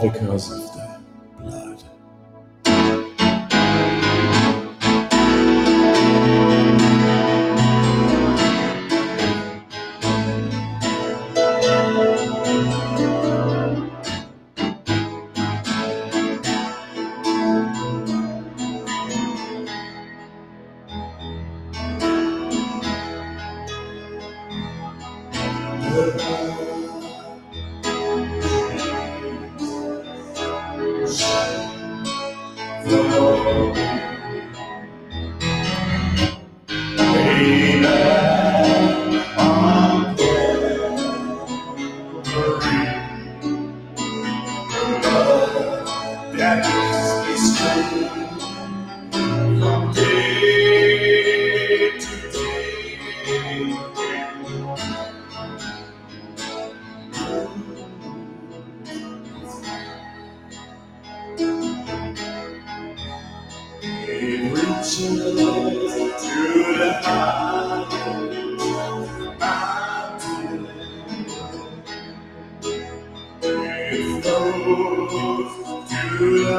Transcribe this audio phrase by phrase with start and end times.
[0.00, 0.69] because of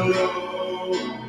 [0.02, 1.21] alone.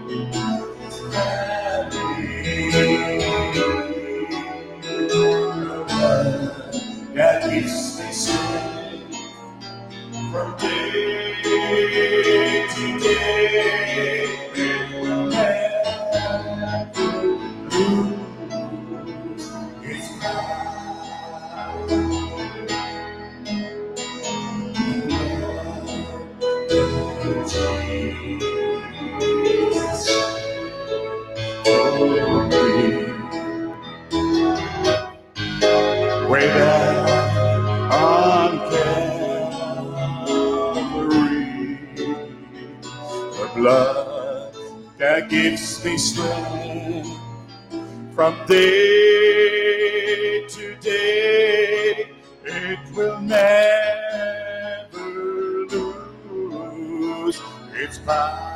[52.45, 53.39] It will never
[55.71, 57.41] lose
[57.75, 58.49] its power.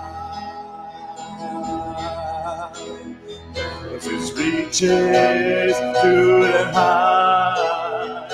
[3.94, 6.12] As it reaches to
[6.42, 8.28] the highest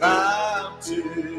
[0.00, 1.38] mountain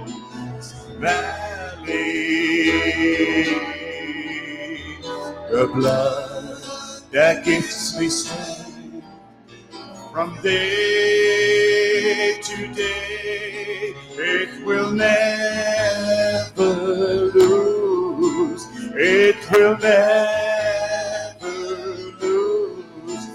[1.01, 2.61] valley.
[5.51, 6.61] The blood
[7.11, 9.03] that gives me strength
[10.13, 16.63] from day to day, it will never
[17.33, 18.67] lose.
[18.93, 21.49] It will never
[22.21, 23.27] lose.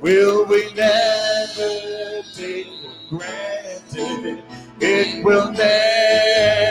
[0.00, 4.42] Will we never take for granted?
[4.80, 6.61] It will never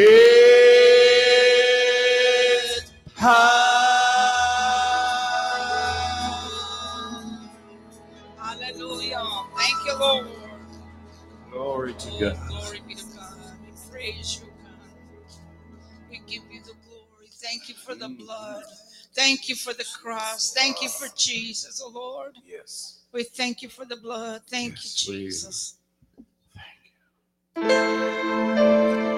[0.00, 0.14] It's
[3.16, 3.64] high.
[11.50, 12.38] Glory to God.
[12.48, 13.34] Glory be to God.
[13.64, 14.92] We praise you, God.
[16.10, 17.30] We give you the glory.
[17.32, 18.18] Thank you for the mm.
[18.18, 18.62] blood.
[19.14, 20.52] Thank you for the cross.
[20.52, 22.36] Thank you for Jesus, oh Lord.
[22.46, 23.00] Yes.
[23.12, 24.42] We thank you for the blood.
[24.48, 25.74] Thank yes, you, Jesus.
[27.56, 29.17] Thank you.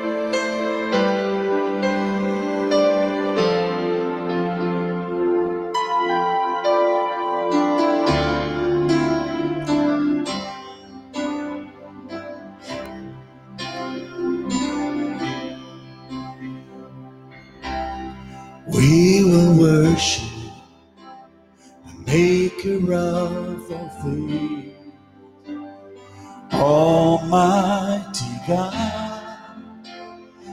[18.81, 20.25] We will worship
[21.85, 24.75] the maker of all things,
[26.53, 29.27] Almighty God.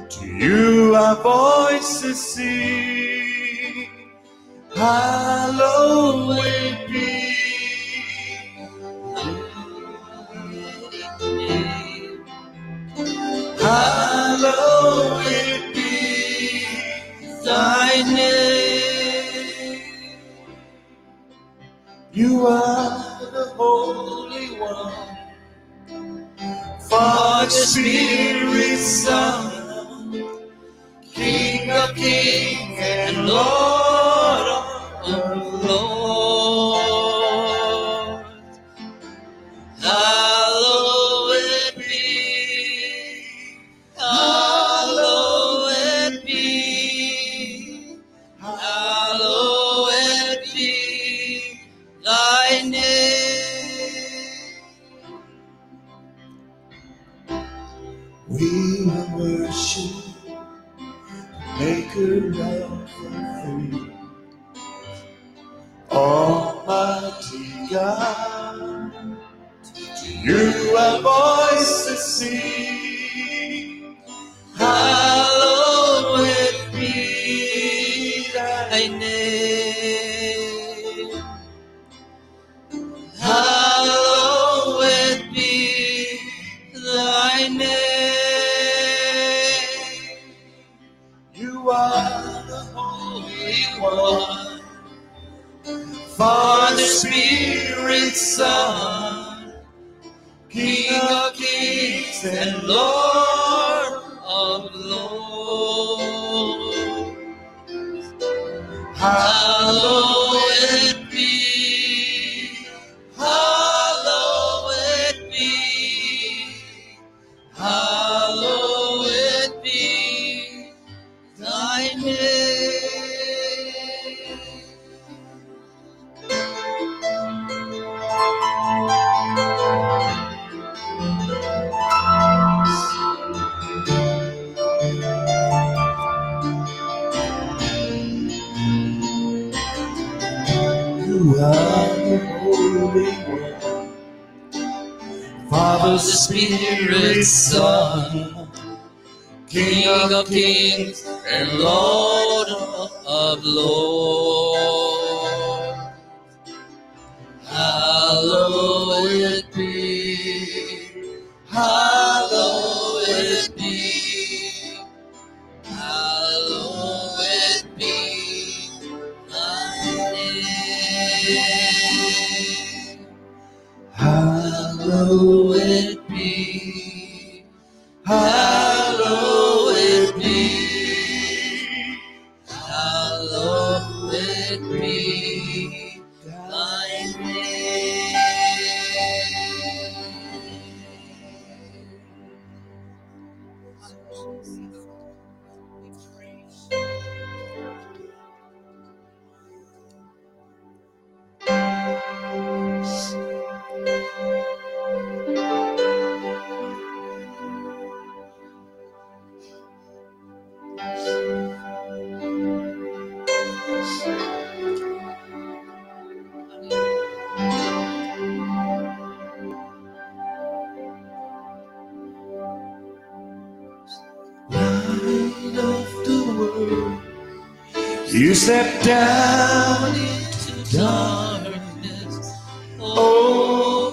[0.10, 3.90] To you our voices sing,
[4.76, 6.38] hallowed
[6.88, 7.37] be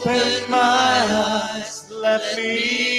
[0.06, 2.93] Open my eyes, let me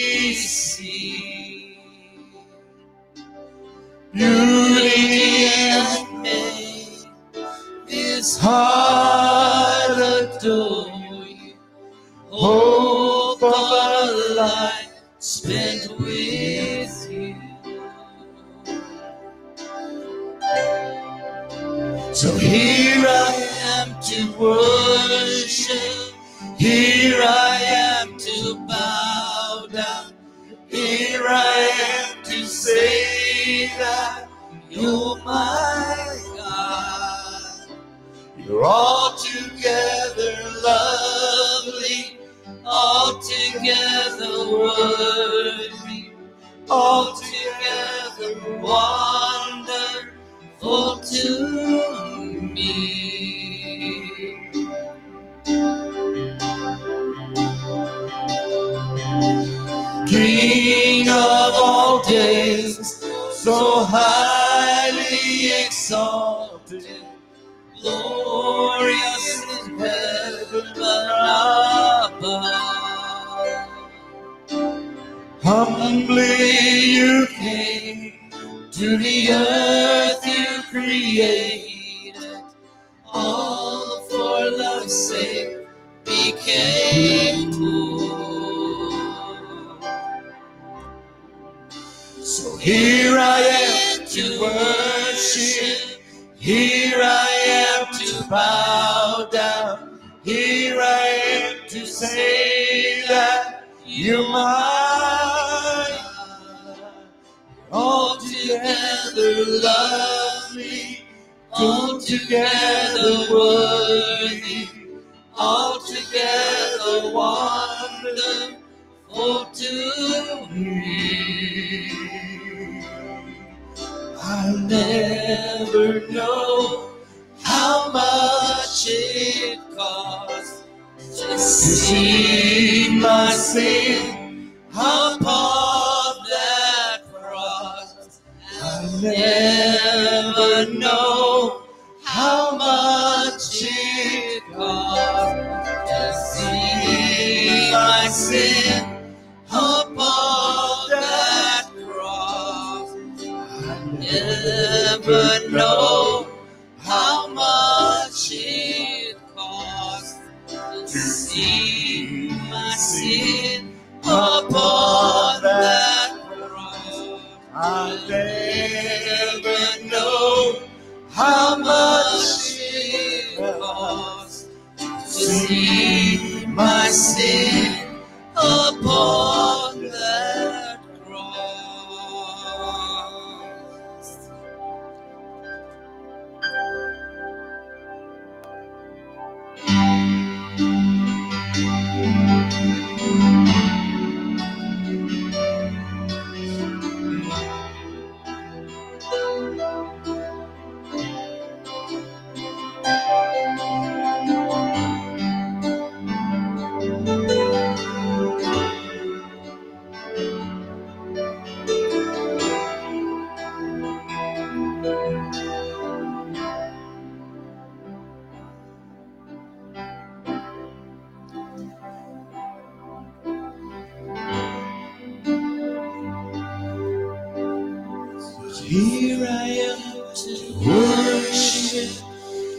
[228.76, 229.80] Here I am
[230.16, 230.34] to
[230.68, 231.92] worship.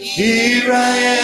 [0.01, 1.16] Here I am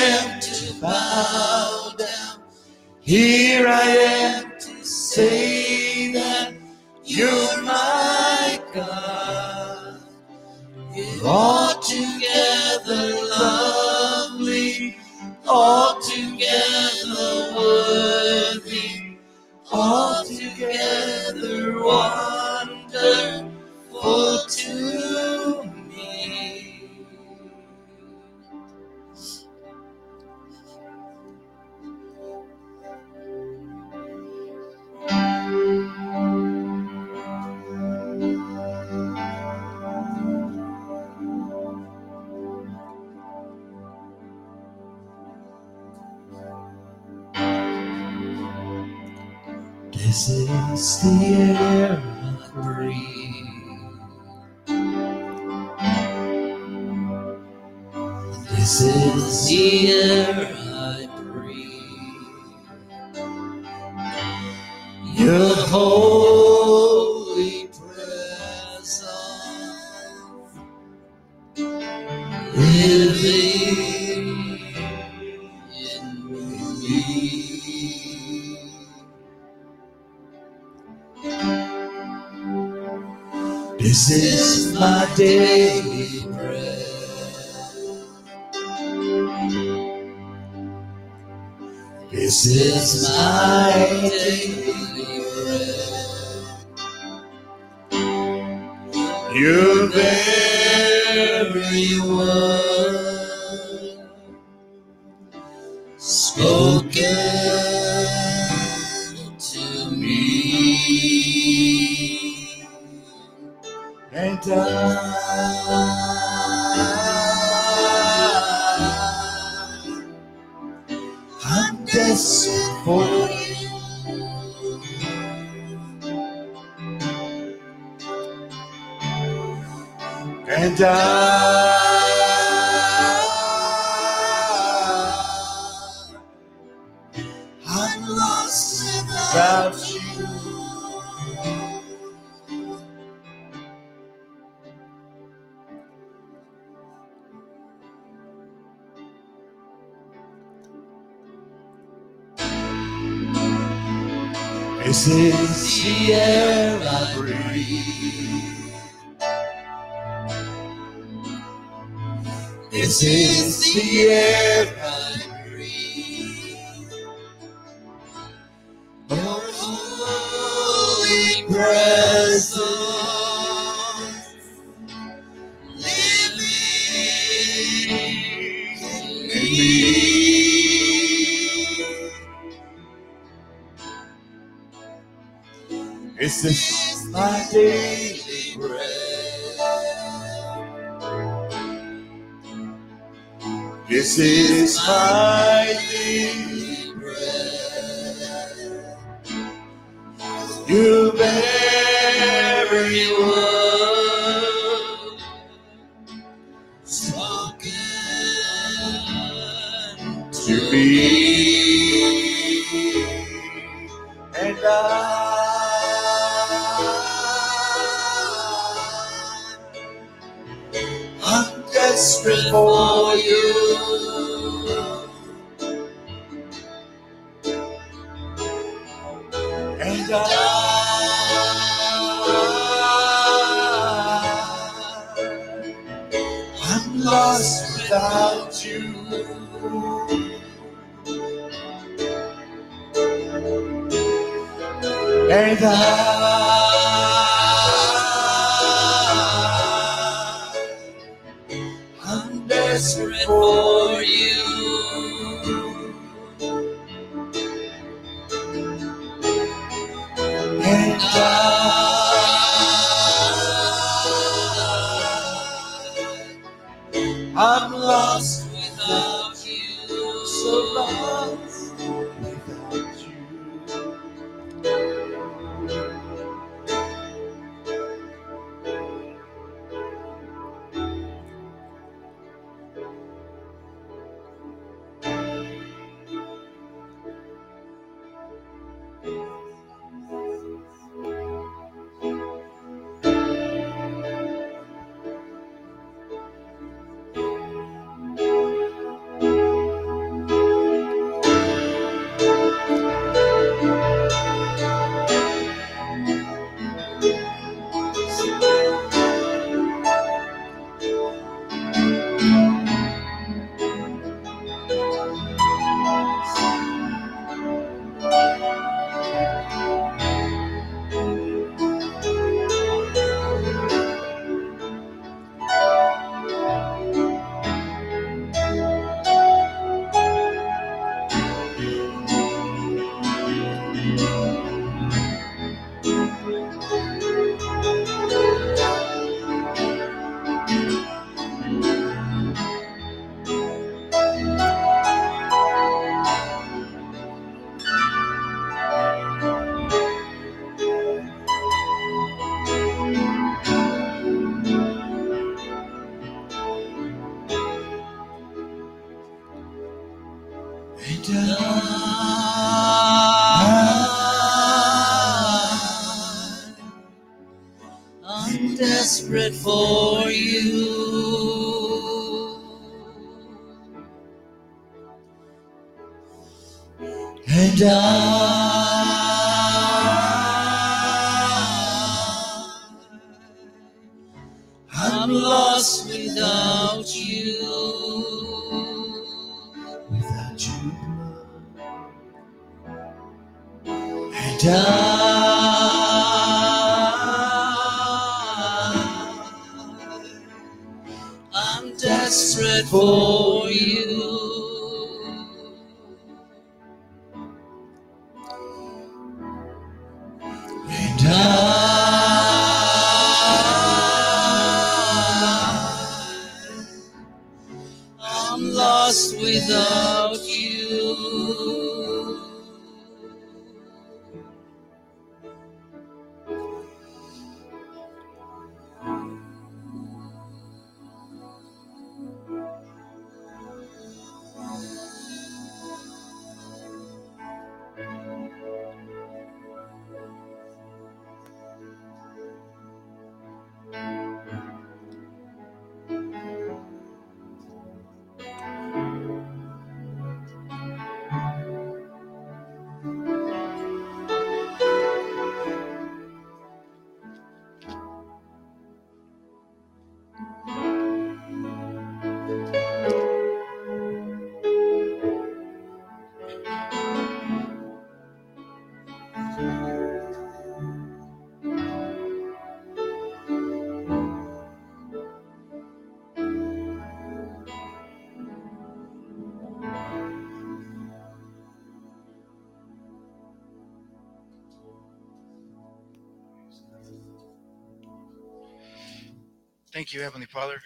[489.82, 490.62] Thank you, Heavenly Father,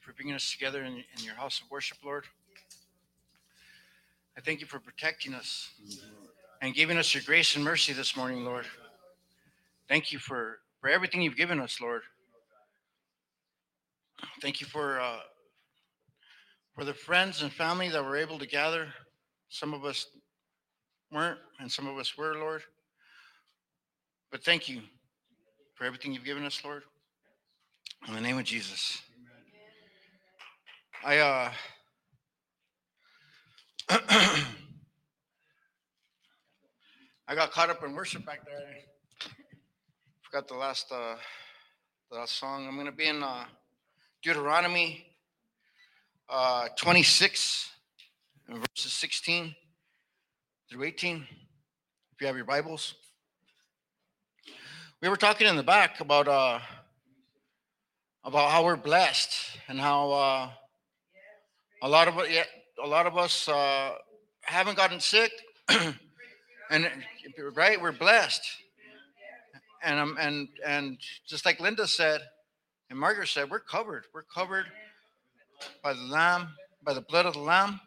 [0.00, 2.24] for bringing us together in, in your house of worship, Lord.
[4.34, 5.68] I thank you for protecting us
[6.62, 8.64] and giving us your grace and mercy this morning, Lord.
[9.90, 12.00] Thank you for, for everything you've given us, Lord.
[14.40, 15.20] Thank you for uh,
[16.74, 18.88] for the friends and family that were able to gather.
[19.50, 20.06] Some of us
[21.12, 22.62] weren't, and some of us were, Lord.
[24.32, 24.80] But thank you
[25.74, 26.84] for everything you've given us, Lord.
[28.06, 29.02] In the name of Jesus.
[31.04, 31.50] I uh
[37.28, 38.58] I got caught up in worship back there.
[40.22, 41.16] Forgot the last uh
[42.10, 42.66] the last song.
[42.66, 43.44] I'm gonna be in uh
[44.22, 45.06] Deuteronomy
[46.28, 47.70] uh 26
[48.48, 49.54] verses 16
[50.70, 51.26] through 18.
[52.12, 52.94] If you have your Bibles.
[55.02, 56.60] We were talking in the back about uh
[58.28, 59.34] about how we're blessed
[59.68, 60.50] and how uh
[61.82, 62.44] a lot of yeah,
[62.84, 63.92] a lot of us uh
[64.42, 65.32] haven't gotten sick.
[66.70, 66.86] And
[67.54, 68.42] right we're blessed.
[69.82, 72.20] And um and and just like linda said
[72.90, 74.04] and margaret said we're covered.
[74.12, 74.66] We're covered
[75.82, 76.48] by the lamb
[76.84, 77.80] by the blood of the lamb.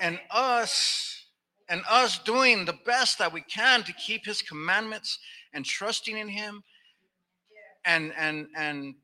[0.00, 1.26] And us
[1.68, 5.18] and us doing the best that we can to keep his commandments
[5.52, 6.64] and trusting in him
[7.86, 8.94] and and and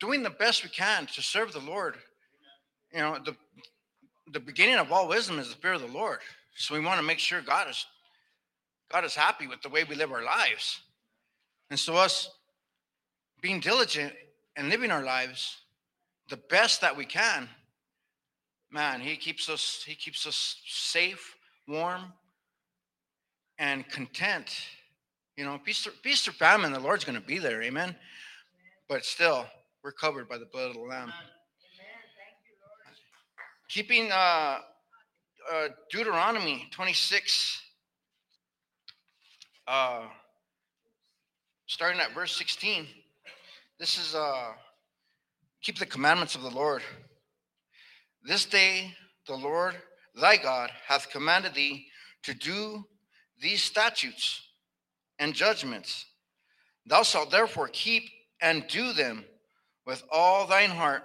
[0.00, 1.96] doing the best we can to serve the lord.
[2.92, 3.36] You know the
[4.32, 6.18] the beginning of all wisdom is the fear of the lord.
[6.56, 7.86] So we want to make sure god is
[8.90, 10.80] god is happy with the way we live our lives.
[11.70, 12.28] And so us
[13.40, 14.12] being diligent
[14.56, 15.56] and living our lives
[16.28, 17.48] the best that we can
[18.70, 22.12] man he keeps us he keeps us safe warm
[23.58, 24.56] and content
[25.40, 27.96] you know peace or, peace or famine the lord's going to be there amen.
[28.90, 29.46] But still
[29.82, 31.10] we're covered by the blood of the lamb.
[33.70, 34.58] Keeping uh,
[35.50, 37.62] uh deuteronomy 26
[39.66, 40.02] uh
[41.66, 42.86] starting at verse 16
[43.78, 44.48] this is uh
[45.62, 46.82] keep the commandments of the lord.
[48.22, 48.94] This day
[49.26, 49.74] the lord
[50.20, 51.86] thy god hath commanded thee
[52.24, 52.84] to do
[53.40, 54.42] these statutes
[55.20, 56.06] and judgments.
[56.86, 59.24] Thou shalt therefore keep and do them
[59.86, 61.04] with all thine heart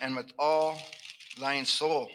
[0.00, 0.80] and with all
[1.38, 2.08] thine soul.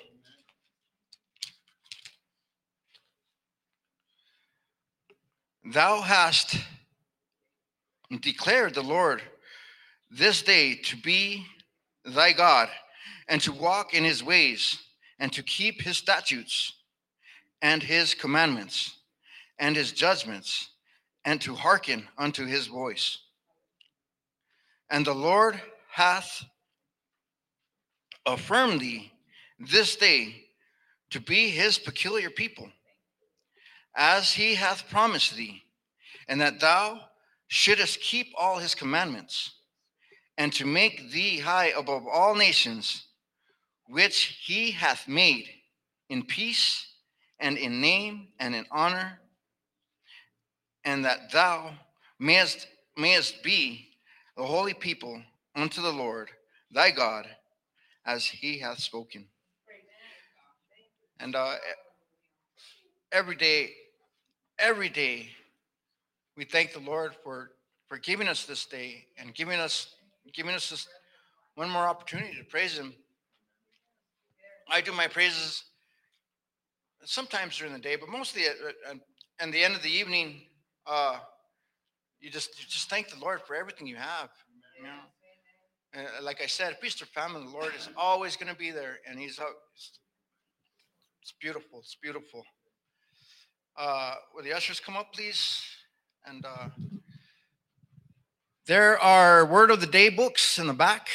[5.66, 6.56] Thou hast
[8.22, 9.22] declared the lord
[10.10, 11.46] this day to be
[12.06, 12.70] thy God,
[13.28, 14.80] and to walk in his ways,
[15.20, 16.72] and to keep his statutes,
[17.62, 18.96] and his commandments,
[19.60, 20.70] and his judgments,
[21.28, 23.18] and to hearken unto his voice.
[24.90, 25.62] And the Lord
[25.92, 26.46] hath
[28.26, 29.12] affirmed thee
[29.60, 30.46] this day
[31.10, 32.70] to be his peculiar people,
[33.94, 35.64] as he hath promised thee,
[36.30, 37.02] and that thou
[37.50, 39.52] shouldest keep all his commandments
[40.38, 43.04] and to make thee high above all nations,
[43.90, 45.50] which he hath made
[46.08, 46.88] in peace
[47.42, 49.20] and in name and in honor,
[50.88, 51.72] and that thou
[52.18, 53.90] mayest, mayest be
[54.38, 55.22] a holy people
[55.54, 56.30] unto the Lord
[56.72, 57.28] thy God,
[58.06, 59.26] as he hath spoken.
[61.20, 61.56] And uh,
[63.12, 63.72] every day,
[64.58, 65.30] every day,
[66.38, 67.52] we thank the Lord for,
[67.90, 69.94] for giving us this day and giving us
[70.34, 70.88] giving us this
[71.56, 72.94] one more opportunity to praise Him.
[74.70, 75.64] I do my praises
[77.04, 78.56] sometimes during the day, but mostly at,
[78.90, 78.98] at,
[79.40, 80.42] at the end of the evening.
[80.88, 81.20] Uh,
[82.20, 84.30] you just you just thank the Lord for everything you have.
[84.78, 84.90] You know,
[85.94, 87.44] and uh, like I said, peace to family.
[87.44, 89.56] The Lord is always going to be there, and He's out.
[91.22, 91.80] It's beautiful.
[91.80, 92.44] It's beautiful.
[93.78, 95.62] Uh, will the ushers come up, please?
[96.26, 96.46] And.
[96.46, 96.70] Uh,
[98.68, 101.08] there are word of the day books in the back.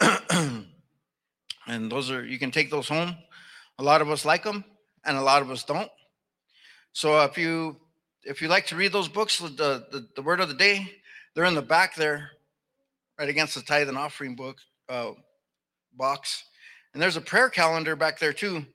[0.30, 3.14] and those are, you can take those home.
[3.78, 4.64] A lot of us like them
[5.04, 5.90] and a lot of us don't.
[6.94, 7.76] So if you,
[8.26, 10.92] if you like to read those books, the, the, the word of the day,
[11.34, 12.30] they're in the back there,
[13.18, 14.58] right against the tithe and offering book
[14.88, 15.12] uh,
[15.94, 16.44] box.
[16.92, 18.66] And there's a prayer calendar back there too.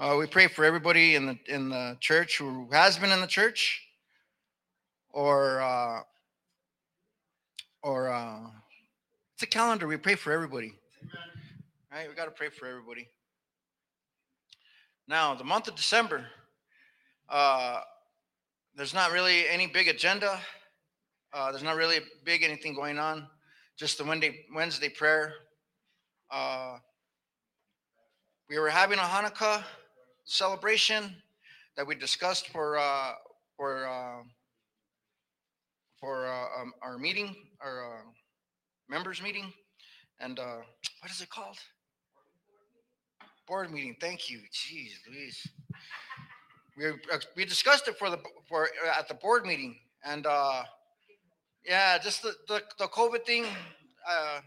[0.00, 3.26] Uh, we pray for everybody in the in the church who has been in the
[3.26, 3.86] church,
[5.10, 6.00] or uh,
[7.82, 8.46] or uh,
[9.34, 9.86] it's a calendar.
[9.86, 10.72] We pray for everybody.
[11.92, 12.08] Right?
[12.08, 13.08] We got to pray for everybody.
[15.06, 16.24] Now, the month of December,
[17.28, 17.80] uh,
[18.76, 20.38] there's not really any big agenda.
[21.32, 23.26] Uh, there's not really big anything going on.
[23.78, 25.34] Just the Wednesday Wednesday prayer.
[26.30, 26.76] Uh,
[28.48, 29.62] we were having a Hanukkah
[30.24, 31.14] celebration
[31.76, 33.12] that we discussed for uh,
[33.56, 34.22] for uh,
[36.00, 38.02] for uh, um, our meeting, our uh,
[38.88, 39.52] members meeting,
[40.20, 40.58] and uh,
[41.00, 41.56] what is it called?
[43.46, 43.96] Board meeting.
[44.00, 44.38] Thank you.
[44.52, 45.46] Jeez, Louise.
[46.76, 50.62] We uh, we discussed it for the for uh, at the board meeting, and uh,
[51.66, 53.44] yeah, just the the, the COVID thing.
[54.08, 54.40] Uh,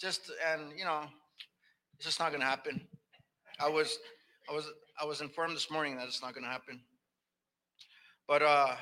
[0.00, 1.02] just and you know,
[1.96, 2.80] it's just not gonna happen.
[3.58, 3.98] I was
[4.50, 4.64] I was
[5.00, 6.80] I was informed this morning that it's not gonna happen.
[8.26, 8.74] But uh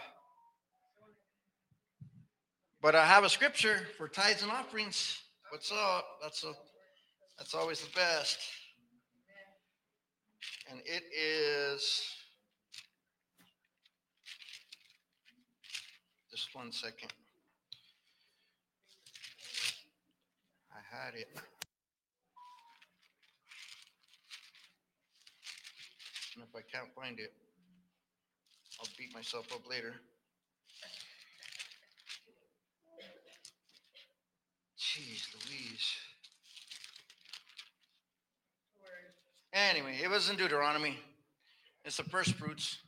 [2.80, 5.18] but I have a scripture for tithes and offerings.
[5.50, 6.04] What's up?
[6.22, 6.52] That's a
[7.38, 8.38] that's always the best.
[10.70, 12.17] And it is
[16.38, 17.12] just one second.
[20.70, 21.26] I had it.
[26.36, 27.32] And if I can't find it,
[28.78, 29.94] I'll beat myself up later.
[34.78, 35.96] Jeez Louise.
[39.52, 41.00] Anyway, it was in Deuteronomy.
[41.84, 42.78] It's the first fruits.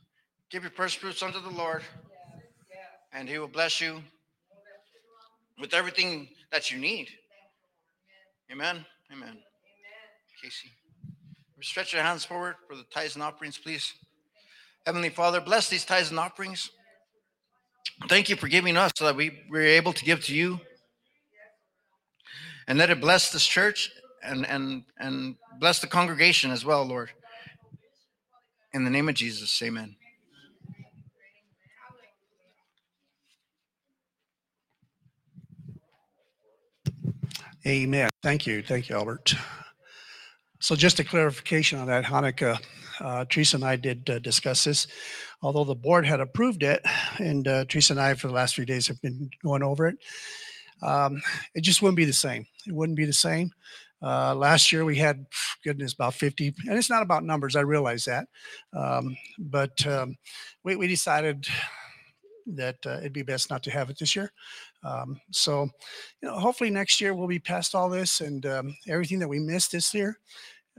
[0.49, 1.83] Give your first fruits unto the Lord,
[3.13, 4.01] and He will bless you
[5.59, 7.09] with everything that you need.
[8.51, 8.85] Amen.
[9.11, 9.37] Amen.
[10.41, 10.71] Casey.
[11.61, 13.93] Stretch your hands forward for the tithes and offerings, please.
[14.85, 16.71] Heavenly Father, bless these tithes and offerings.
[18.09, 20.59] Thank you for giving us so that we were able to give to you.
[22.67, 23.91] And let it bless this church
[24.23, 27.11] and, and, and bless the congregation as well, Lord.
[28.73, 29.95] In the name of Jesus, amen.
[37.65, 38.09] Amen.
[38.23, 38.63] Thank you.
[38.63, 39.35] Thank you, Albert.
[40.59, 42.59] So just a clarification on that, Hanukkah,
[42.99, 44.87] uh, Teresa and I did uh, discuss this.
[45.41, 46.81] Although the board had approved it,
[47.19, 49.97] and uh, Teresa and I for the last few days have been going over it,
[50.83, 51.21] um,
[51.55, 52.45] it just wouldn't be the same.
[52.67, 53.51] It wouldn't be the same.
[54.03, 55.25] Uh, last year we had,
[55.63, 58.27] goodness, about 50, and it's not about numbers, I realize that.
[58.75, 60.15] Um, but um,
[60.63, 61.47] we, we decided
[62.47, 64.31] that uh, it'd be best not to have it this year.
[64.83, 65.69] Um, so,
[66.21, 69.39] you know, hopefully next year we'll be past all this and um, everything that we
[69.39, 70.17] missed this year.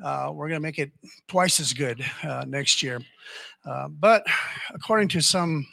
[0.02, 0.90] Uh, we're going to make it
[1.28, 3.00] twice as good uh, next year.
[3.64, 4.24] Uh, but
[4.74, 5.66] according to some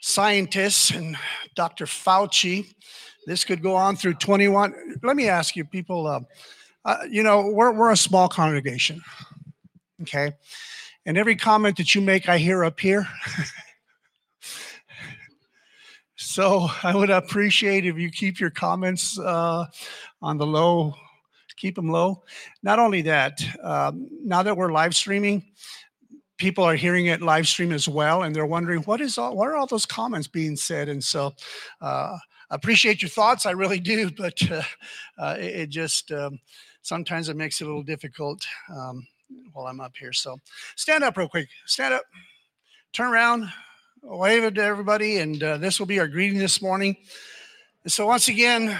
[0.00, 1.16] scientists and
[1.54, 1.86] Dr.
[1.86, 2.74] Fauci,
[3.26, 4.98] this could go on through 21.
[5.02, 6.20] Let me ask you, people, uh,
[6.84, 9.00] uh, you know, we're, we're a small congregation,
[10.02, 10.32] okay?
[11.06, 13.08] And every comment that you make, I hear up here.
[16.36, 19.64] So I would appreciate if you keep your comments uh,
[20.20, 20.92] on the low,
[21.56, 22.24] keep them low.
[22.62, 25.46] Not only that, um, now that we're live streaming,
[26.36, 29.48] people are hearing it live stream as well, and they're wondering what is all, what
[29.48, 30.90] are all those comments being said?
[30.90, 31.34] And so,
[31.80, 32.18] uh,
[32.50, 34.62] appreciate your thoughts, I really do, but uh,
[35.18, 36.38] uh, it, it, just um,
[36.82, 39.06] sometimes it makes it a little difficult um,
[39.54, 40.12] while I'm up here.
[40.12, 40.36] So,
[40.74, 41.48] stand up real quick.
[41.64, 42.02] Stand up.
[42.92, 43.50] Turn around
[44.08, 46.96] wave it to everybody, and uh, this will be our greeting this morning.
[47.82, 48.78] And so, once again,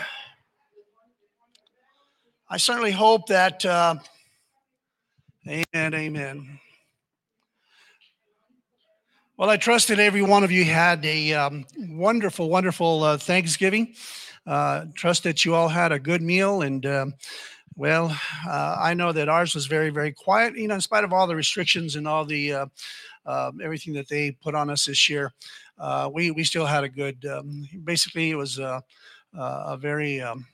[2.49, 3.97] I certainly hope that, uh,
[5.49, 6.61] amen, amen.
[9.37, 13.95] Well, I trust that every one of you had a um, wonderful, wonderful uh, Thanksgiving.
[14.47, 17.15] Uh, trust that you all had a good meal and um,
[17.75, 18.17] well,
[18.49, 21.27] uh, I know that ours was very, very quiet, you know, in spite of all
[21.27, 22.55] the restrictions and all the
[23.27, 25.33] uh, uh, everything that they put on us this year.
[25.79, 27.25] Uh, we we still had a good.
[27.27, 28.83] Um, basically, it was a,
[29.35, 30.47] a very um,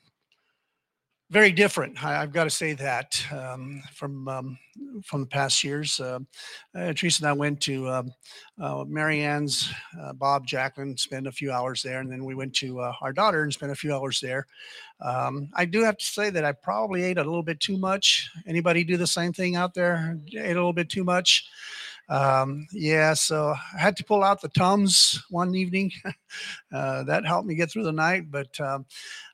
[1.33, 2.05] very different.
[2.05, 4.59] I, have got to say that um, from um,
[5.05, 5.99] from the past years.
[5.99, 6.19] Uh,
[6.75, 8.13] uh, Teresa and I went to um,
[8.61, 12.81] uh, Marianne's, uh, Bob, Jacqueline, spent a few hours there, and then we went to
[12.81, 14.47] uh, our daughter and spent a few hours there.
[15.01, 18.31] Um, I do have to say that I probably ate a little bit too much.
[18.47, 20.19] Anybody do the same thing out there?
[20.35, 21.49] Ate a little bit too much.
[22.09, 25.93] Um, yeah, so I had to pull out the Tums one evening.
[26.73, 28.31] uh, that helped me get through the night.
[28.31, 28.87] But um,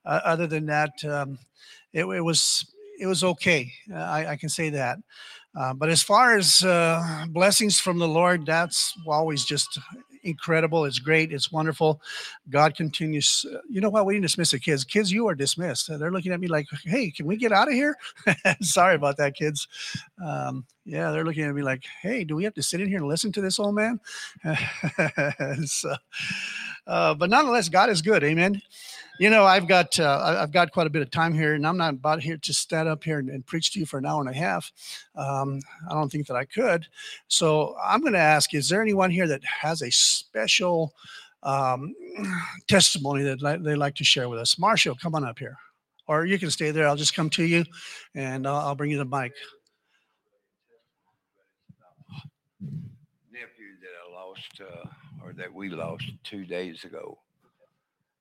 [0.05, 1.39] uh, other than that, um,
[1.93, 2.67] it, it was
[3.01, 3.73] it was okay.
[3.93, 4.99] Uh, I, I can say that.
[5.59, 9.79] Uh, but as far as uh, blessings from the Lord, that's always just
[10.29, 10.85] incredible.
[10.85, 11.33] It's great.
[11.33, 12.01] It's wonderful.
[12.51, 13.45] God continues.
[13.69, 14.07] You know what?
[14.07, 14.85] We didn't dismiss the kids.
[14.85, 15.89] Kids, you are dismissed.
[15.89, 17.97] They're looking at me like, hey, can we get out of here?
[18.61, 19.67] Sorry about that, kids.
[20.25, 22.99] Um, yeah, they're looking at me like, hey, do we have to sit in here
[22.99, 24.01] and listen to this old man?
[25.67, 25.95] so,
[26.87, 28.25] Uh, but nonetheless, God is good.
[28.25, 28.63] Amen.
[29.19, 31.77] You know, I've got uh, I've got quite a bit of time here, and I'm
[31.77, 34.21] not about here to stand up here and, and preach to you for an hour
[34.21, 34.71] and a half.
[35.17, 35.61] Um,
[35.91, 36.87] I don't think that I could.
[37.27, 40.95] So I'm going to ask: Is there anyone here that has a special
[41.43, 41.95] um,
[42.69, 44.59] testimony that li- they'd like to share with us?
[44.59, 45.57] Marshall, come on up here,
[46.07, 46.87] or you can stay there.
[46.87, 47.65] I'll just come to you,
[48.15, 49.33] and I'll, I'll bring you the mic.
[53.33, 57.19] nephew that I lost, uh, or that we lost two days ago.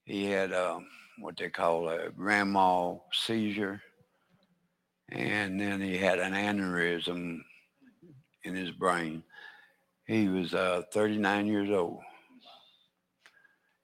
[0.08, 0.88] He had um,
[1.20, 3.82] what they call a grand mal seizure,
[5.10, 7.42] and then he had an aneurysm
[8.44, 9.22] in his brain.
[10.06, 12.00] He was uh, 39 years old.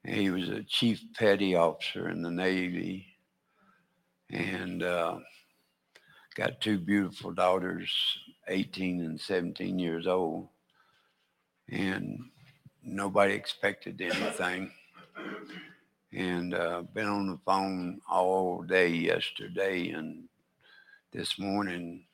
[0.06, 3.06] He was a chief petty officer in the Navy,
[4.32, 5.20] and uh,
[6.36, 7.92] got two beautiful daughters,
[8.48, 10.48] 18 and 17 years old
[11.70, 12.20] and
[12.84, 14.72] nobody expected anything.
[16.16, 20.26] And uh, been on the phone all day yesterday and
[21.11, 22.05] this morning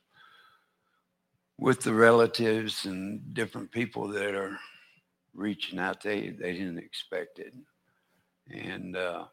[1.58, 4.58] with the relatives and different people that are
[5.34, 6.02] reaching out.
[6.02, 7.54] They they didn't expect it,
[8.50, 9.26] and uh,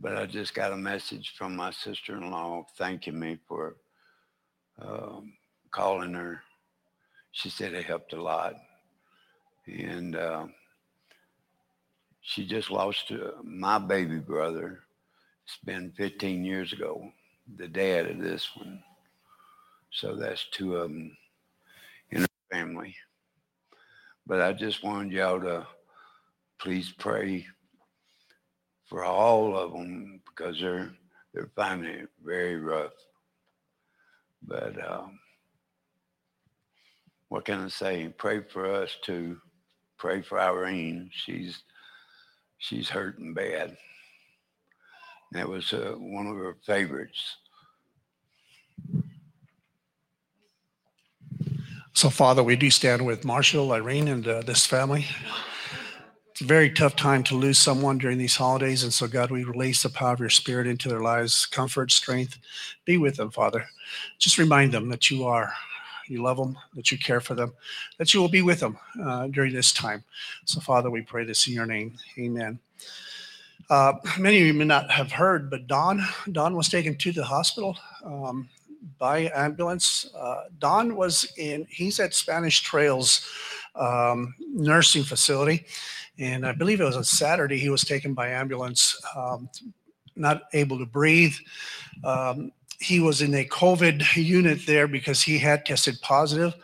[0.00, 3.76] but I just got a message from my sister-in-law thanking me for
[4.80, 5.34] um,
[5.70, 6.40] calling her.
[7.32, 8.54] She said it helped a lot
[9.66, 10.46] and uh,
[12.22, 14.80] she just lost uh, my baby brother.
[15.44, 17.10] It's been 15 years ago,
[17.56, 18.82] the dad of this one.
[19.90, 21.16] So that's two of them
[22.10, 22.96] in her family.
[24.26, 25.66] But I just wanted y'all to
[26.58, 27.46] please pray
[28.86, 30.92] for all of them because they're
[31.34, 32.92] they're finding it very rough.
[34.46, 35.18] But um,
[37.28, 38.12] what can I say?
[38.16, 39.38] Pray for us too
[40.02, 41.08] pray for Irene.
[41.12, 41.62] She's
[42.62, 43.76] she's hurting bad.
[45.32, 47.36] That was uh, one of her favorites.
[51.94, 55.06] So, Father, we do stand with Marshall, Irene, and uh, this family.
[56.30, 58.82] It's a very tough time to lose someone during these holidays.
[58.82, 62.38] And so, God, we release the power of your spirit into their lives, comfort, strength.
[62.84, 63.66] Be with them, Father.
[64.18, 65.52] Just remind them that you are,
[66.12, 67.52] you love them, that you care for them,
[67.98, 70.04] that you will be with them uh, during this time.
[70.44, 71.96] So, Father, we pray this in your name.
[72.18, 72.58] Amen.
[73.70, 77.24] Uh, many of you may not have heard, but Don, Don was taken to the
[77.24, 77.78] hospital.
[78.04, 78.48] Um,
[78.98, 80.10] by ambulance.
[80.16, 83.26] Uh, Don was in, he's at Spanish Trails
[83.74, 85.66] um, nursing facility.
[86.18, 89.48] And I believe it was on Saturday, he was taken by ambulance, um,
[90.14, 91.34] not able to breathe.
[92.04, 92.52] Um,
[92.82, 96.54] he was in a COVID unit there because he had tested positive.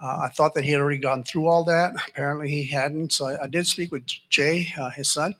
[0.00, 1.94] Uh, I thought that he had already gone through all that.
[2.08, 3.12] Apparently, he hadn't.
[3.12, 5.34] So I, I did speak with Jay, uh, his son,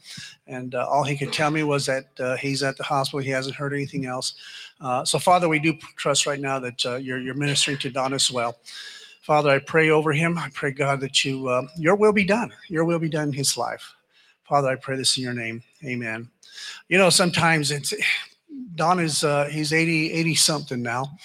[0.46, 3.20] and uh, all he could tell me was that uh, he's at the hospital.
[3.20, 4.34] He hasn't heard anything else.
[4.80, 8.14] Uh, so, Father, we do trust right now that uh, you're, you're ministering to Don
[8.14, 8.58] as well.
[9.22, 10.38] Father, I pray over him.
[10.38, 12.52] I pray, God, that you your will be done.
[12.68, 13.94] Your will be done in his life.
[14.44, 15.62] Father, I pray this in your name.
[15.84, 16.28] Amen.
[16.88, 17.94] You know, sometimes it's
[18.74, 21.16] Don is uh, he's 80, 80 something now.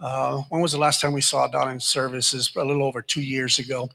[0.00, 2.50] Uh, when was the last time we saw Don in services?
[2.56, 3.88] A little over two years ago.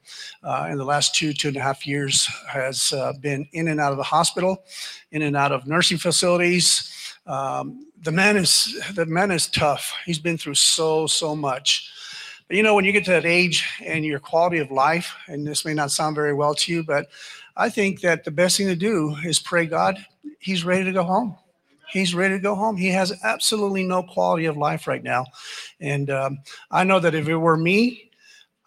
[0.44, 3.80] Uh, in the last two, two and a half years, has uh, been in and
[3.80, 4.64] out of the hospital,
[5.12, 6.92] in and out of nursing facilities.
[7.28, 9.94] Um, the man is the man is tough.
[10.06, 11.92] He's been through so so much.
[12.48, 15.46] But you know, when you get to that age and your quality of life, and
[15.46, 17.10] this may not sound very well to you, but
[17.56, 20.04] I think that the best thing to do is pray God,
[20.40, 21.38] he's ready to go home.
[21.92, 22.78] He's ready to go home.
[22.78, 25.26] He has absolutely no quality of life right now.
[25.80, 26.40] And um,
[26.72, 28.12] I know that if it were me,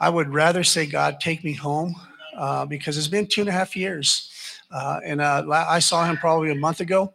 [0.00, 1.94] I would rather say, God, take me home
[2.36, 4.28] uh, because it's been two and a half years.
[4.72, 7.12] Uh, and uh, I saw him probably a month ago,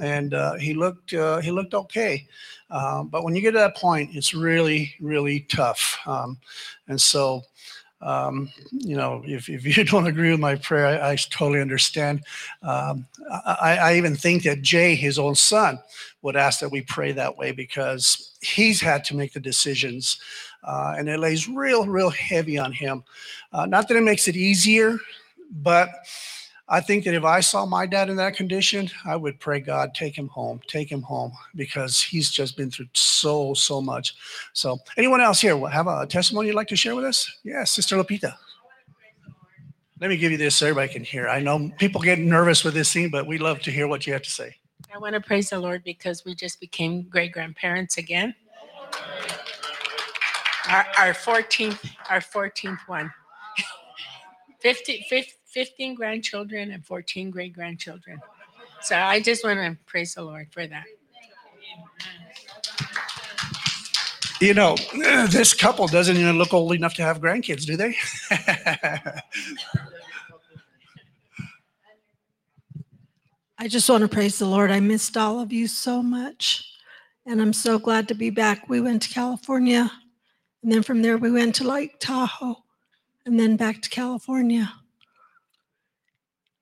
[0.00, 2.26] and uh, he looked uh, he looked okay.
[2.70, 5.98] Um, but when you get to that point, it's really really tough.
[6.06, 6.38] Um,
[6.86, 7.42] and so,
[8.02, 12.24] um, you know, if, if you don't agree with my prayer, I, I totally understand.
[12.62, 15.78] Um, I, I even think that Jay, his own son,
[16.22, 20.20] would ask that we pray that way because he's had to make the decisions,
[20.64, 23.02] uh, and it lays real real heavy on him.
[23.52, 24.98] Uh, not that it makes it easier,
[25.50, 25.88] but
[26.72, 29.92] I think that if I saw my dad in that condition, I would pray, God,
[29.92, 34.14] take him home, take him home, because he's just been through so, so much.
[34.52, 37.28] So, anyone else here have a testimony you'd like to share with us?
[37.42, 38.36] Yes, Sister Lupita.
[40.00, 41.28] Let me give you this so everybody can hear.
[41.28, 44.12] I know people get nervous with this scene, but we love to hear what you
[44.12, 44.54] have to say.
[44.94, 48.32] I want to praise the Lord because we just became great grandparents again.
[50.68, 53.10] Our, our 14th, our 14th one.
[54.60, 58.20] 50, 50, 15 grandchildren and 14 great grandchildren.
[58.82, 60.84] So I just want to praise the Lord for that.
[64.40, 64.76] You know,
[65.28, 67.94] this couple doesn't even look old enough to have grandkids, do they?
[73.58, 74.70] I just want to praise the Lord.
[74.70, 76.66] I missed all of you so much.
[77.26, 78.70] And I'm so glad to be back.
[78.70, 79.92] We went to California.
[80.62, 82.64] And then from there, we went to Lake Tahoe
[83.26, 84.72] and then back to California.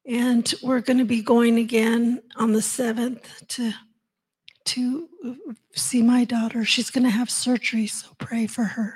[0.09, 3.73] And we're going to be going again on the 7th to,
[4.65, 5.09] to
[5.75, 6.65] see my daughter.
[6.65, 7.87] She's going to have surgery.
[7.87, 8.95] So pray for her.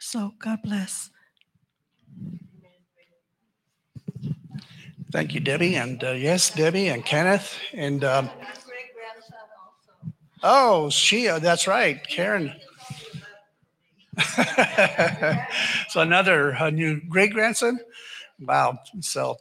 [0.00, 1.10] So God bless.
[5.12, 5.76] Thank you, Debbie.
[5.76, 7.56] And uh, yes, Debbie and Kenneth.
[7.72, 8.30] And um,
[10.42, 12.52] oh, she, uh, that's right, Karen.
[15.88, 17.78] so another a new great grandson.
[18.40, 18.80] Wow.
[19.00, 19.36] So,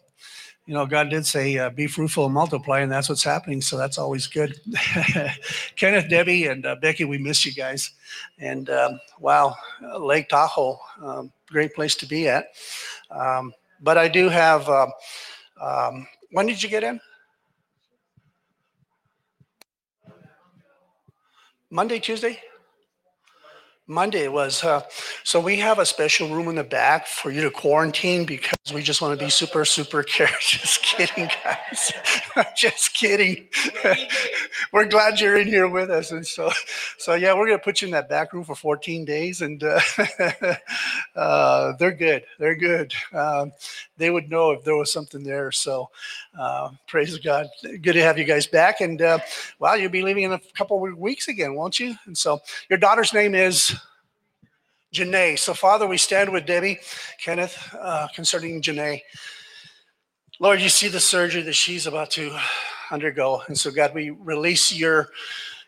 [0.66, 3.62] you know, God did say, uh, be fruitful and multiply, and that's what's happening.
[3.62, 4.60] So that's always good.
[5.76, 7.92] Kenneth, Debbie, and uh, Becky, we miss you guys.
[8.40, 12.46] And um, wow, uh, Lake Tahoe, um, great place to be at.
[13.12, 14.70] Um, but I do have.
[14.70, 14.88] Uh,
[15.62, 17.00] um, when did you get in?
[21.70, 22.40] Monday, Tuesday?
[23.94, 24.64] Monday was.
[24.64, 24.82] Uh,
[25.24, 28.82] so we have a special room in the back for you to quarantine because we
[28.82, 30.38] just want to be super, super careful.
[30.42, 31.94] Just kidding, guys.
[32.58, 33.48] just kidding.
[34.74, 36.52] we're glad you're in here with us, and so,
[36.98, 39.80] so yeah, we're gonna put you in that back room for 14 days, and uh,
[41.16, 42.24] uh, they're good.
[42.40, 42.94] They're good.
[43.14, 43.52] Um,
[43.98, 45.52] they would know if there was something there.
[45.52, 45.90] So,
[46.38, 47.48] uh, praise God.
[47.62, 49.20] Good to have you guys back, and uh,
[49.60, 51.96] wow, you'll be leaving in a couple of weeks again, won't you?
[52.06, 52.40] And so,
[52.70, 53.76] your daughter's name is.
[54.94, 55.40] Janae.
[55.40, 56.80] So, Father, we stand with Debbie,
[57.20, 59.02] Kenneth, uh, concerning Janae.
[60.40, 62.38] Lord, you see the surgery that she's about to
[62.92, 63.42] undergo.
[63.48, 65.10] And so, God, we release your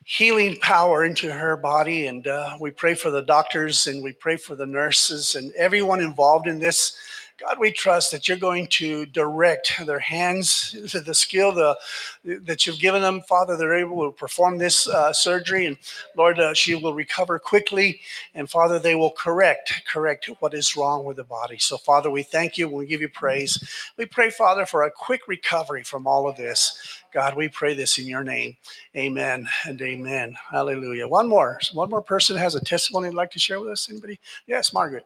[0.05, 2.07] healing power into her body.
[2.07, 5.99] And uh, we pray for the doctors and we pray for the nurses and everyone
[5.99, 6.95] involved in this.
[7.37, 10.73] God, we trust that you're going to direct their hands,
[11.05, 11.77] the skill the,
[12.23, 13.21] that you've given them.
[13.23, 15.65] Father, they're able to perform this uh, surgery.
[15.65, 15.77] And
[16.15, 17.99] Lord, uh, she will recover quickly.
[18.35, 21.57] And Father, they will correct, correct what is wrong with the body.
[21.57, 22.69] So, Father, we thank you.
[22.69, 23.61] We give you praise.
[23.97, 27.01] We pray, Father, for a quick recovery from all of this.
[27.13, 28.55] God, we pray this in your name.
[28.95, 30.37] Amen and amen.
[30.51, 31.07] Hallelujah.
[31.07, 31.59] One more.
[31.73, 33.89] One more person has a testimony they'd like to share with us.
[33.89, 34.19] Anybody?
[34.47, 35.05] Yes, Margaret.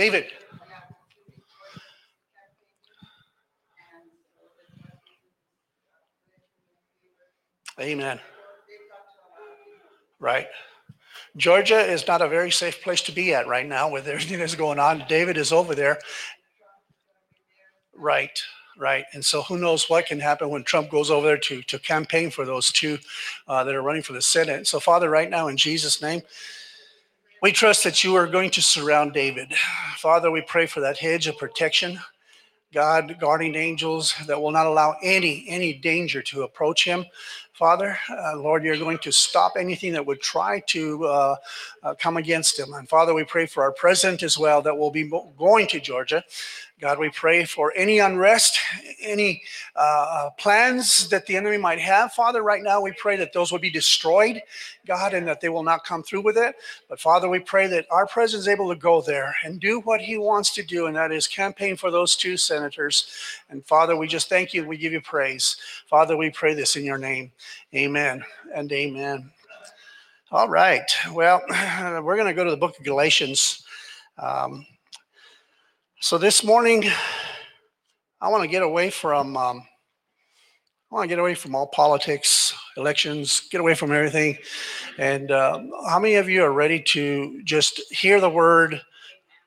[0.00, 0.28] David.
[7.78, 8.18] Amen.
[10.18, 10.46] Right.
[11.36, 14.54] Georgia is not a very safe place to be at right now with everything that's
[14.54, 15.04] going on.
[15.06, 15.98] David is over there.
[17.94, 18.42] Right,
[18.78, 19.04] right.
[19.12, 22.30] And so who knows what can happen when Trump goes over there to, to campaign
[22.30, 22.96] for those two
[23.46, 24.66] uh, that are running for the Senate.
[24.66, 26.22] So, Father, right now, in Jesus' name,
[27.42, 29.52] we trust that you are going to surround David.
[29.96, 31.98] Father, we pray for that hedge of protection.
[32.72, 37.04] God, guarding angels that will not allow any any danger to approach him.
[37.52, 41.36] Father, uh, Lord, you're going to stop anything that would try to uh,
[41.82, 42.72] uh, come against him.
[42.74, 46.22] And Father, we pray for our president as well that will be going to Georgia.
[46.80, 48.58] God, we pray for any unrest,
[49.02, 49.42] any
[49.76, 52.14] uh, plans that the enemy might have.
[52.14, 54.40] Father, right now we pray that those will be destroyed,
[54.86, 56.56] God, and that they will not come through with it.
[56.88, 60.00] But Father, we pray that our president is able to go there and do what
[60.00, 63.10] he wants to do, and that is campaign for those two senators.
[63.50, 65.56] And Father, we just thank you and we give you praise.
[65.86, 67.30] Father, we pray this in your name.
[67.74, 68.24] Amen
[68.54, 69.30] and amen.
[70.32, 70.90] All right.
[71.12, 73.64] Well, we're going to go to the book of Galatians.
[74.16, 74.64] Um,
[76.02, 76.84] so this morning,
[78.22, 79.62] I want to get away from um,
[80.90, 84.38] I want to get away from all politics, elections, get away from everything.
[84.96, 88.80] And uh, how many of you are ready to just hear the word,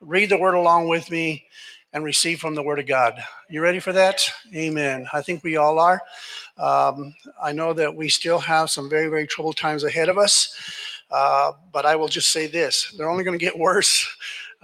[0.00, 1.44] read the word along with me,
[1.92, 3.20] and receive from the word of God?
[3.50, 4.20] You ready for that?
[4.54, 5.08] Amen.
[5.12, 6.00] I think we all are.
[6.56, 10.56] Um, I know that we still have some very, very troubled times ahead of us.
[11.10, 14.08] Uh, but I will just say this they're only going to get worse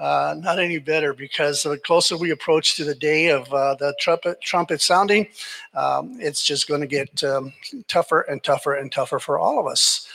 [0.01, 3.95] uh, not any better because the closer we approach to the day of uh, the
[4.01, 5.29] trumpet trumpet sounding,
[5.75, 7.53] um, it's just going to get um,
[7.87, 10.09] tougher and tougher and tougher for all of us.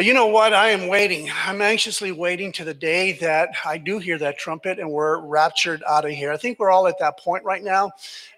[0.00, 0.54] But you know what?
[0.54, 1.28] I am waiting.
[1.44, 5.82] I'm anxiously waiting to the day that I do hear that trumpet and we're raptured
[5.86, 6.32] out of here.
[6.32, 7.90] I think we're all at that point right now.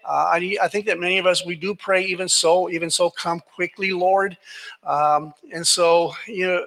[0.03, 3.09] Uh, I, I think that many of us, we do pray, even so, even so,
[3.09, 4.37] come quickly, Lord.
[4.83, 6.65] Um, and so, you know,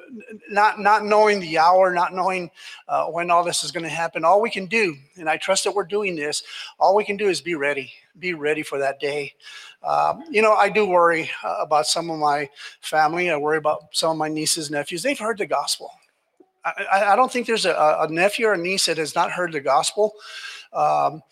[0.49, 2.51] not, not knowing the hour, not knowing
[2.89, 5.65] uh, when all this is going to happen, all we can do, and I trust
[5.65, 6.43] that we're doing this,
[6.81, 9.35] all we can do is be ready, be ready for that day.
[9.83, 12.49] Um, you know, I do worry uh, about some of my
[12.81, 13.31] family.
[13.31, 15.03] I worry about some of my nieces, and nephews.
[15.03, 15.91] They've heard the gospel.
[16.65, 19.31] I, I, I don't think there's a, a, nephew or a niece that has not
[19.31, 20.15] heard the gospel.
[20.73, 21.23] Um,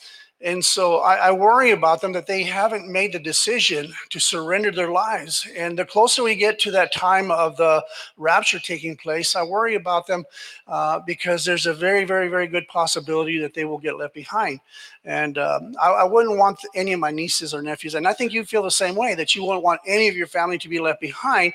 [0.40, 4.70] and so I, I, worry about them that they haven't made the decision to surrender
[4.70, 5.46] their lives.
[5.56, 7.82] And the closer we get to that time of the
[8.18, 10.24] rapture taking place, I worry about them
[10.66, 14.60] uh, because there's a very, very, very good possibility that they will get left behind.
[15.04, 18.32] And um, I, I, wouldn't want any of my nieces or nephews, and I think
[18.32, 20.80] you feel the same way, that you wouldn't want any of your family to be
[20.80, 21.52] left behind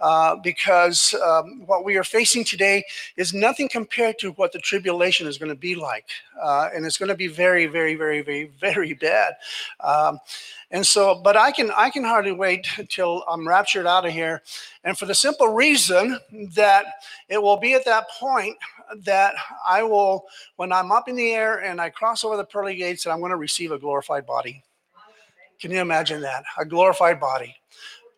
[0.00, 2.84] uh, because um, what we are facing today
[3.16, 6.06] is nothing compared to what the tribulation is going to be like.
[6.40, 9.34] Uh, and it's going to be very, very, very, very, very bad.
[9.80, 10.20] Um,
[10.70, 14.42] and so, but I can I can hardly wait until I'm raptured out of here,
[14.84, 16.18] and for the simple reason
[16.54, 16.86] that
[17.28, 18.56] it will be at that point
[19.04, 19.34] that
[19.66, 20.24] I will,
[20.56, 23.20] when I'm up in the air and I cross over the pearly gates, that I'm
[23.20, 24.62] going to receive a glorified body.
[25.60, 26.44] Can you imagine that?
[26.58, 27.56] A glorified body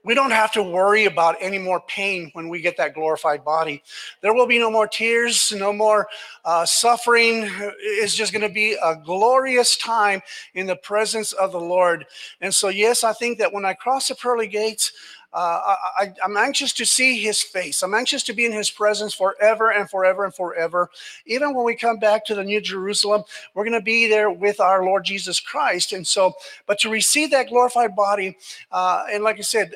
[0.05, 3.83] we don't have to worry about any more pain when we get that glorified body.
[4.21, 6.07] There will be no more tears, no more
[6.45, 7.51] uh, suffering.
[7.81, 10.21] It's just going to be a glorious time
[10.55, 12.05] in the presence of the Lord.
[12.43, 14.93] And so, yes, I think that when I cross the pearly gates,
[15.35, 17.83] uh, I, am anxious to see his face.
[17.83, 20.89] I'm anxious to be in his presence forever and forever and forever.
[21.27, 24.61] Even when we come back to the New Jerusalem, we're going to be there with
[24.61, 25.93] our Lord Jesus Christ.
[25.93, 26.35] And so,
[26.67, 28.37] but to receive that glorified body,
[28.71, 29.73] uh, and like I said,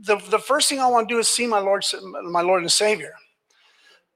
[0.00, 1.84] the, the first thing I want to do is see my Lord,
[2.24, 3.14] my Lord and Savior.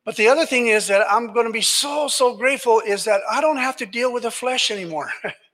[0.07, 3.21] But the other thing is that I'm going to be so, so grateful is that
[3.31, 5.11] I don't have to deal with the flesh anymore.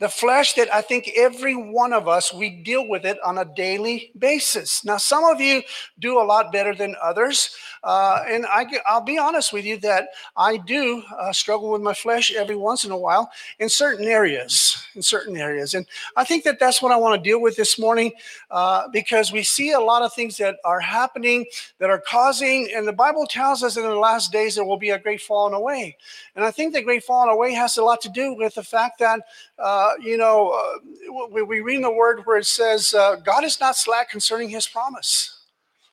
[0.00, 3.44] The flesh that I think every one of us, we deal with it on a
[3.44, 4.84] daily basis.
[4.84, 5.62] Now, some of you
[5.98, 7.50] do a lot better than others.
[7.84, 11.94] Uh, and I, will be honest with you that I do uh, struggle with my
[11.94, 15.74] flesh every once in a while in certain areas, in certain areas.
[15.74, 18.12] And I think that that's what I want to deal with this morning
[18.50, 21.46] uh, because we see a lot of things that are happening
[21.78, 24.90] that are causing, and the Bible tells us in the last days there will be
[24.90, 25.96] a great falling away.
[26.36, 28.98] And I think the great falling away has a lot to do with the fact
[28.98, 29.20] that
[29.58, 33.44] uh, you know, uh, we, we, read in the word where it says, uh, God
[33.44, 35.40] is not slack concerning his promise.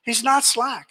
[0.03, 0.87] He's not slack.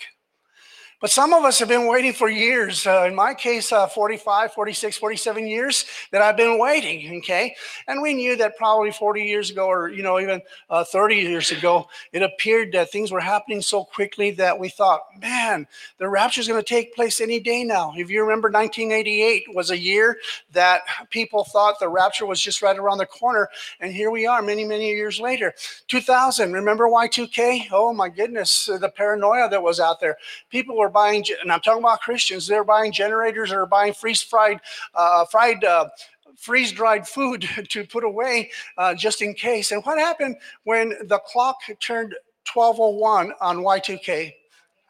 [1.05, 2.87] But some of us have been waiting for years.
[2.87, 7.19] Uh, in my case, uh, 45, 46, 47 years that I've been waiting.
[7.19, 7.55] Okay.
[7.87, 10.41] And we knew that probably 40 years ago, or, you know, even
[10.71, 15.03] uh, 30 years ago, it appeared that things were happening so quickly that we thought,
[15.21, 15.67] man,
[15.99, 17.93] the rapture is going to take place any day now.
[17.95, 20.17] If you remember, 1988 was a year
[20.53, 20.81] that
[21.11, 23.51] people thought the rapture was just right around the corner.
[23.79, 25.53] And here we are many, many years later.
[25.89, 27.67] 2000, remember Y2K?
[27.73, 30.17] Oh, my goodness, the paranoia that was out there.
[30.49, 34.61] People were buying, and I'm talking about Christians, they're buying generators or buying freeze fried,
[34.95, 35.91] uh, fried, uh,
[36.37, 39.73] freeze dried food to put away uh, just in case.
[39.73, 42.15] And what happened when the clock turned
[42.53, 44.33] 1201 on Y2K?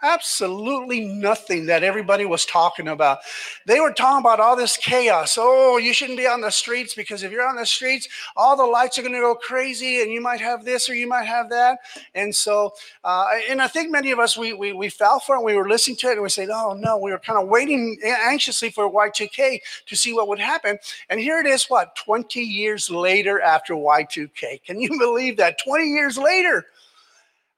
[0.04, 3.18] Absolutely nothing that everybody was talking about.
[3.66, 5.36] They were talking about all this chaos.
[5.40, 8.64] Oh, you shouldn't be on the streets because if you're on the streets, all the
[8.64, 11.48] lights are going to go crazy and you might have this or you might have
[11.50, 11.78] that.
[12.14, 15.42] And so, uh, and I think many of us, we, we, we fell for it.
[15.42, 17.98] We were listening to it and we said, oh no, we were kind of waiting
[18.04, 20.78] anxiously for Y2K to see what would happen.
[21.08, 24.62] And here it is, what, 20 years later after Y2K.
[24.64, 25.58] Can you believe that?
[25.64, 26.66] 20 years later.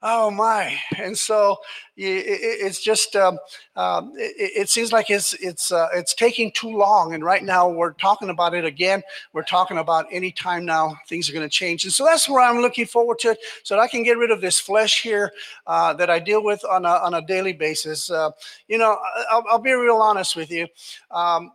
[0.03, 0.79] Oh my!
[0.99, 1.57] And so
[1.97, 3.39] it's just um,
[3.77, 7.15] um, it, it, seems like it's it's uh, it's taking too long.
[7.15, 9.03] And right now we're talking about it again.
[9.33, 11.85] We're talking about any time now things are going to change.
[11.85, 14.31] And so that's where I'm looking forward to it, so that I can get rid
[14.31, 15.33] of this flesh here
[15.67, 18.11] uh, that I deal with on a on a daily basis.
[18.11, 18.31] Uh,
[18.69, 18.99] you know,
[19.31, 20.67] I'll, I'll, be real honest with you.
[21.11, 21.53] Um,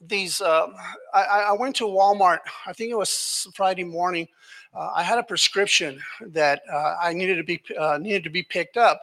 [0.00, 0.66] these uh,
[1.12, 2.38] I, I went to Walmart.
[2.66, 4.28] I think it was Friday morning
[4.76, 8.42] uh, I had a prescription that uh, I needed to be uh, needed to be
[8.42, 9.02] picked up,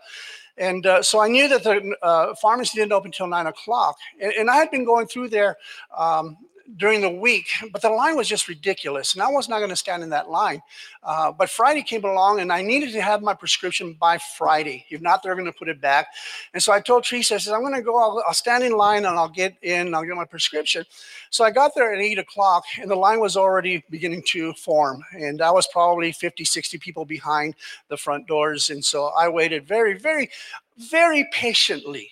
[0.57, 3.97] and uh, so I knew that the uh, pharmacy didn't open until nine o'clock.
[4.21, 5.57] And, and, I had been going through there
[5.97, 6.38] um,
[6.78, 9.76] during the week, but the line was just ridiculous, and I was not going to
[9.76, 10.61] stand in that line.
[11.03, 14.86] Uh, but Friday came along, and I needed to have my prescription by Friday.
[14.89, 16.07] If not, they're going to put it back.
[16.53, 17.97] And so I told Teresa, I said, I'm going to go.
[17.97, 19.93] I'll, I'll stand in line, and I'll get in.
[19.93, 20.86] I'll get my prescription.
[21.30, 25.03] So I got there at eight o'clock, and the line was already beginning to form,
[25.14, 27.55] and I was probably 50, 60 people behind
[27.89, 30.30] the front doors, and so I waited very, very,
[30.78, 32.09] very patiently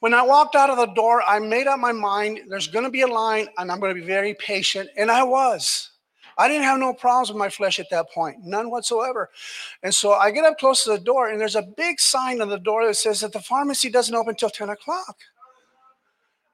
[0.00, 2.90] when I walked out of the door, I made up my mind there's going to
[2.90, 4.90] be a line and I'm going to be very patient.
[4.96, 5.90] And I was.
[6.38, 9.30] I didn't have no problems with my flesh at that point, none whatsoever.
[9.82, 12.50] And so I get up close to the door, and there's a big sign on
[12.50, 15.16] the door that says that the pharmacy doesn't open until 10 o'clock.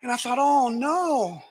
[0.03, 1.43] And I thought, oh no.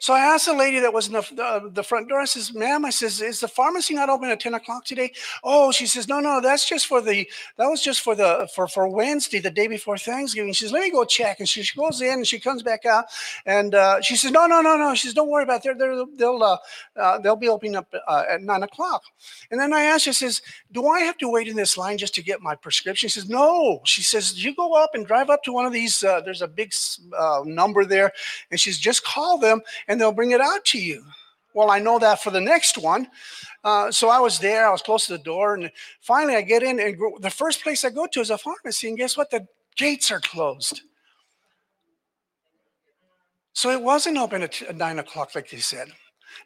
[0.00, 2.54] So I asked the lady that was in the, the, the, front door, I says,
[2.54, 5.12] ma'am, I says, is the pharmacy not open at 10 o'clock today?
[5.42, 8.68] Oh, she says, no, no, that's just for the, that was just for the, for,
[8.68, 10.52] for Wednesday, the day before Thanksgiving.
[10.52, 11.40] She says, let me go check.
[11.40, 13.06] And she, she goes in and she comes back out
[13.44, 14.94] and uh, she says, no, no, no, no.
[14.94, 15.76] She says, don't worry about it.
[15.76, 16.58] They're, they're, they'll, uh,
[16.96, 19.02] uh, they'll be opening up uh, at nine o'clock.
[19.50, 22.14] And then I asked her, says, do I have to wait in this line just
[22.14, 23.08] to get my prescription?
[23.08, 23.80] She says, no.
[23.84, 26.48] She says, you go up and drive up to one of these, uh, there's a
[26.48, 26.72] big
[27.18, 28.12] uh, number there.
[28.52, 31.02] And she's just call them and they'll bring it out to you.
[31.54, 33.08] Well, I know that for the next one.
[33.64, 35.70] Uh, so I was there, I was close to the door, and
[36.00, 38.96] finally I get in, and the first place I go to is a pharmacy, and
[38.96, 39.30] guess what?
[39.30, 40.82] The gates are closed.
[43.54, 45.88] So it wasn't open at nine o'clock, like they said.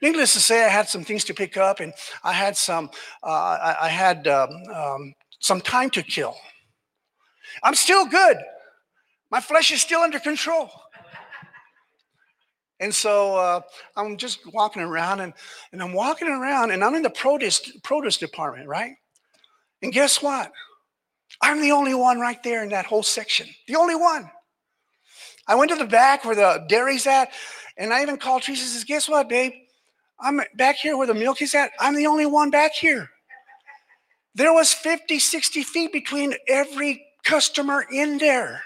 [0.01, 1.93] Needless to say, I had some things to pick up, and
[2.25, 2.91] I had some,
[3.23, 6.35] uh, I, I, had um, um, some time to kill.
[7.63, 8.39] I'm still good.
[9.31, 10.71] My flesh is still under control.
[12.83, 13.61] And so uh,
[13.97, 15.33] I'm just walking around and,
[15.71, 18.95] and I'm walking around and I'm in the produce, produce department, right?
[19.83, 20.51] And guess what?
[21.41, 23.47] I'm the only one right there in that whole section.
[23.69, 24.29] The only one.
[25.47, 27.31] I went to the back where the dairy's at,
[27.77, 29.53] and I even called Teresa and says, Guess what, babe?
[30.21, 31.71] I'm back here where the milk is at.
[31.81, 33.09] I'm the only one back here.
[34.35, 38.63] There was 50, 60 feet between every customer in there.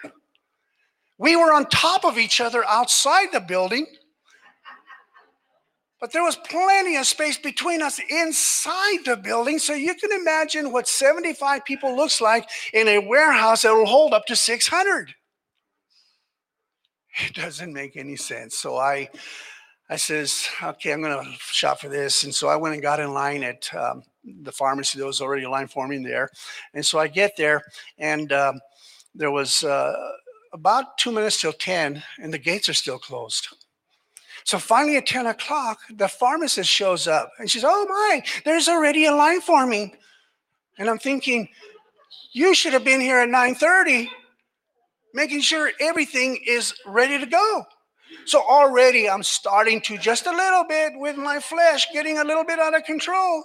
[1.19, 3.87] We were on top of each other outside the building.
[6.01, 9.59] But there was plenty of space between us inside the building.
[9.59, 14.13] So you can imagine what 75 people looks like in a warehouse that will hold
[14.13, 15.15] up to 600.
[17.25, 18.59] It doesn't make any sense.
[18.59, 19.09] So I,
[19.89, 22.25] I says, okay, I'm going to shop for this.
[22.25, 24.03] And so I went and got in line at um,
[24.43, 24.99] the pharmacy.
[24.99, 26.29] There was already a line forming there.
[26.75, 27.63] And so I get there
[27.97, 28.61] and um,
[29.15, 29.95] there was uh,
[30.53, 33.49] about two minutes till 10 and the gates are still closed.
[34.47, 38.69] So finally at 10 o'clock, the pharmacist shows up and she says, Oh my, there's
[38.69, 39.97] already a line forming.
[40.79, 41.49] And I'm thinking,
[42.33, 44.09] you should have been here at 9:30,
[45.15, 47.65] making sure everything is ready to go.
[48.27, 52.45] So already I'm starting to just a little bit with my flesh getting a little
[52.45, 53.43] bit out of control.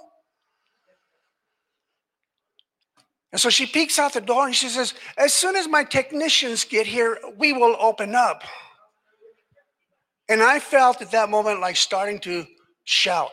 [3.32, 6.62] And so she peeks out the door and she says, As soon as my technicians
[6.62, 8.44] get here, we will open up.
[10.32, 12.46] And I felt at that moment like starting to
[12.84, 13.32] shout,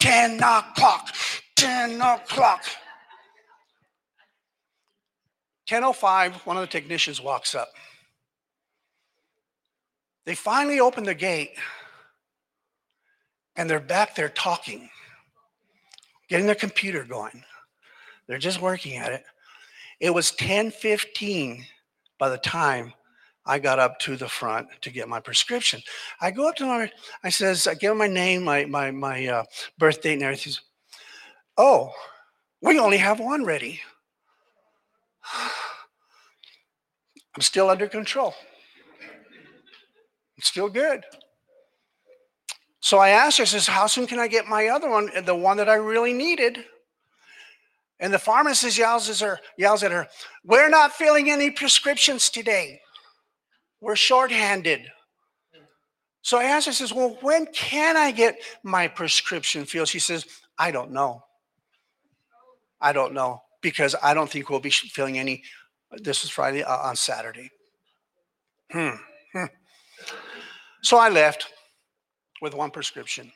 [0.00, 1.14] 10 o'clock,
[1.56, 2.64] 10 o'clock.
[5.68, 7.68] 10.05, one of the technicians walks up.
[10.24, 11.50] They finally open the gate
[13.54, 14.88] and they're back there talking,
[16.30, 17.44] getting their computer going.
[18.26, 19.22] They're just working at it.
[20.00, 21.66] It was 10:15
[22.18, 22.94] by the time
[23.48, 25.80] I got up to the front to get my prescription.
[26.20, 26.92] I go up to my,
[27.24, 29.44] I says, I give him my name, my my my uh,
[29.78, 30.52] birth date, and everything.
[31.56, 31.92] Oh,
[32.60, 33.80] we only have one ready.
[37.34, 38.34] I'm still under control.
[40.36, 41.04] It's still good.
[42.80, 45.34] So I asked her, I says, How soon can I get my other one, the
[45.34, 46.64] one that I really needed?
[48.00, 50.06] And the pharmacist yells at her, yells at her,
[50.44, 52.80] We're not filling any prescriptions today.
[53.80, 54.90] We're shorthanded.
[56.22, 59.88] So I asked her, I says, Well, when can I get my prescription filled?
[59.88, 60.26] She says,
[60.58, 61.22] I don't know.
[62.80, 65.42] I don't know because I don't think we'll be filling any.
[65.92, 67.50] This was Friday uh, on Saturday.
[68.70, 68.90] Hmm.
[69.32, 69.44] hmm.
[70.82, 71.46] So I left
[72.40, 73.32] with one prescription.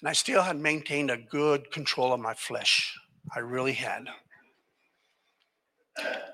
[0.00, 2.94] And I still had maintained a good control of my flesh.
[3.34, 4.06] I really had.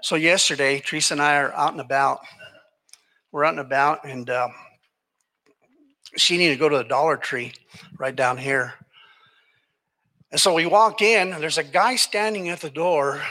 [0.00, 2.20] So yesterday, Teresa and I are out and about
[3.32, 4.48] we're out and about, and uh,
[6.16, 7.52] she needed to go to the Dollar Tree
[7.98, 8.74] right down here.
[10.30, 13.22] And so we walked in, and there's a guy standing at the door,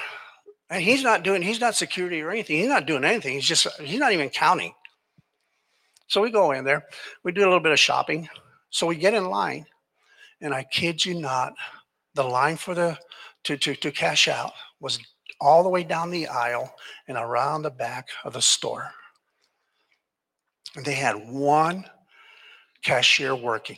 [0.70, 2.58] and he's not doing, he's not security or anything.
[2.58, 3.34] He's not doing anything.
[3.34, 4.74] He's just, he's not even counting.
[6.08, 6.84] So we go in there,
[7.24, 8.28] we do a little bit of shopping.
[8.70, 9.66] So we get in line,
[10.42, 11.54] and I kid you not,
[12.16, 12.98] the line for the
[13.44, 15.00] to, to, to cash out was
[15.40, 16.74] all the way down the aisle
[17.08, 18.92] and around the back of the store.
[20.76, 21.86] And they had one
[22.84, 23.78] cashier working.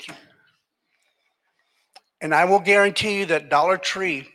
[2.22, 4.30] And I will guarantee you that Dollar Tree,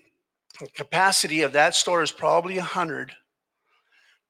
[0.60, 3.12] the capacity of that store is probably 100.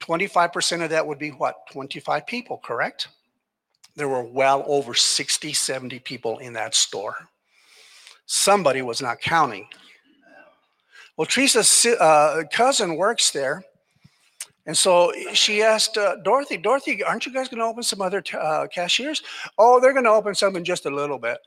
[0.01, 1.57] 25% of that would be what?
[1.73, 3.09] 25 people, correct?
[3.97, 7.17] There were well over 60, 70 people in that store.
[8.27, 9.67] Somebody was not counting.
[11.17, 13.65] Well, Teresa's uh, cousin works there.
[14.69, 18.21] And so she asked uh, Dorothy, Dorothy, aren't you guys going to open some other
[18.21, 19.23] t- uh, cashiers?
[19.57, 21.39] Oh, they're going to open some in just a little bit.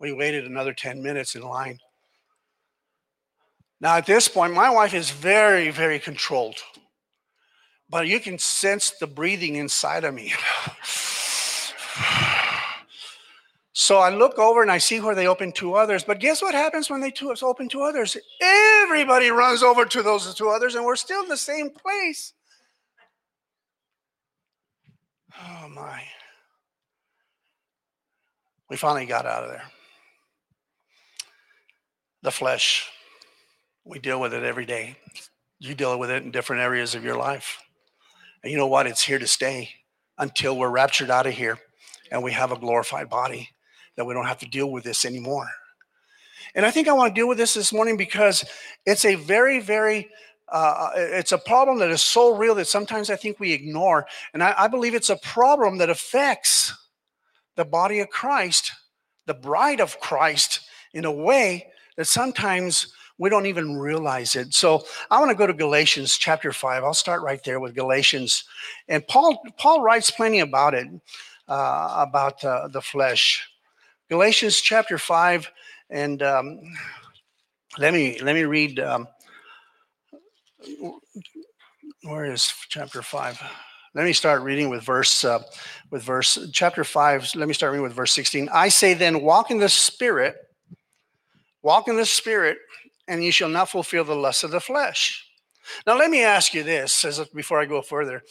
[0.00, 1.78] We waited another 10 minutes in line.
[3.78, 6.56] Now, at this point, my wife is very, very controlled,
[7.90, 10.32] but you can sense the breathing inside of me.
[13.76, 16.04] So I look over and I see where they open two others.
[16.04, 18.16] But guess what happens when they two open two others?
[18.40, 22.34] Everybody runs over to those two others, and we're still in the same place.
[25.36, 26.04] Oh my.
[28.70, 29.64] We finally got out of there.
[32.22, 32.88] The flesh,
[33.84, 34.98] we deal with it every day.
[35.58, 37.60] You deal with it in different areas of your life.
[38.44, 38.86] And you know what?
[38.86, 39.70] It's here to stay
[40.16, 41.58] until we're raptured out of here
[42.12, 43.50] and we have a glorified body
[43.96, 45.48] that we don't have to deal with this anymore.
[46.54, 48.44] And I think I want to deal with this this morning because
[48.86, 50.08] it's a very, very
[50.48, 54.06] uh, it's a problem that is so real that sometimes I think we ignore.
[54.34, 56.72] And I, I believe it's a problem that affects
[57.56, 58.72] the body of Christ,
[59.26, 60.60] the bride of Christ,
[60.92, 61.66] in a way
[61.96, 64.52] that sometimes we don't even realize it.
[64.54, 66.84] So I want to go to Galatians chapter 5.
[66.84, 68.44] I'll start right there with Galatians.
[68.88, 70.88] And Paul Paul writes plenty about it,
[71.48, 73.48] uh, about uh, the flesh.
[74.14, 75.50] Galatians chapter 5,
[75.90, 76.60] and um,
[77.78, 78.78] let me let me read.
[78.78, 79.08] Um,
[82.04, 83.42] where is chapter 5?
[83.92, 85.42] Let me start reading with verse uh,
[85.90, 87.32] with verse chapter 5.
[87.34, 88.48] Let me start reading with verse 16.
[88.54, 90.36] I say then, walk in the spirit,
[91.62, 92.58] walk in the spirit,
[93.08, 95.28] and you shall not fulfill the lust of the flesh.
[95.88, 98.22] Now let me ask you this as before I go further.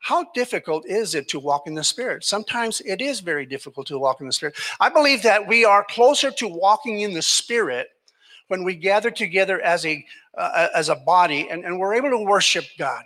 [0.00, 2.24] How difficult is it to walk in the Spirit?
[2.24, 4.56] Sometimes it is very difficult to walk in the Spirit.
[4.80, 7.88] I believe that we are closer to walking in the Spirit
[8.48, 10.04] when we gather together as a
[10.36, 13.02] uh, as a body and, and we're able to worship God.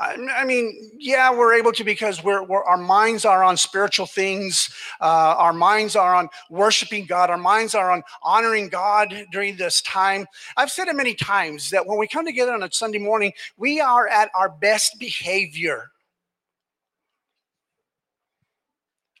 [0.00, 4.72] I mean, yeah, we're able to because we're, we're, our minds are on spiritual things.
[5.00, 7.30] Uh, our minds are on worshiping God.
[7.30, 10.26] Our minds are on honoring God during this time.
[10.56, 13.80] I've said it many times that when we come together on a Sunday morning, we
[13.80, 15.90] are at our best behavior.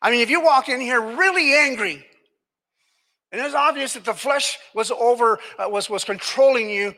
[0.00, 2.04] I mean, if you walk in here really angry,
[3.32, 6.94] and it's obvious that the flesh was over, uh, was, was controlling you,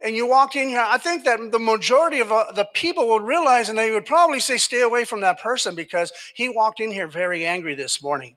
[0.00, 3.22] and you walk in here, I think that the majority of uh, the people would
[3.22, 6.92] realize and they would probably say, stay away from that person because he walked in
[6.92, 8.36] here very angry this morning.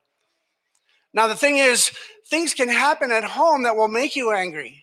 [1.13, 1.91] Now, the thing is,
[2.29, 4.81] things can happen at home that will make you angry.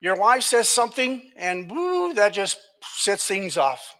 [0.00, 2.58] Your wife says something, and woo, that just
[2.96, 3.96] sets things off.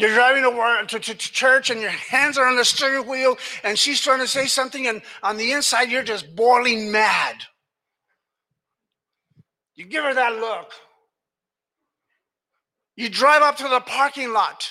[0.00, 3.06] You're driving to, work, to, to, to, church and your hands are on the steering
[3.06, 7.36] wheel and she's trying to say something, and on the inside, you're just boiling mad.
[9.74, 10.72] You give her that look.
[12.96, 14.70] You drive up to the parking lot.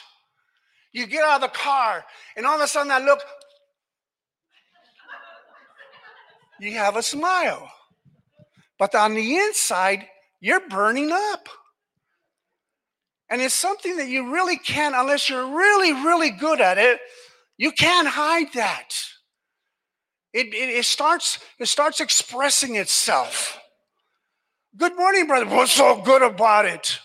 [0.94, 2.04] You get out of the car,
[2.36, 3.20] and all of a sudden, that look,
[6.60, 7.70] you have a smile.
[8.80, 10.08] But on the inside,
[10.40, 11.48] you're burning up.
[13.30, 17.00] And it's something that you really can't, unless you're really, really good at it,
[17.58, 18.90] you can't hide that.
[20.34, 23.60] It, it, it, starts, it starts expressing itself.
[24.78, 25.46] Good morning, brother.
[25.48, 27.00] What's so good about it?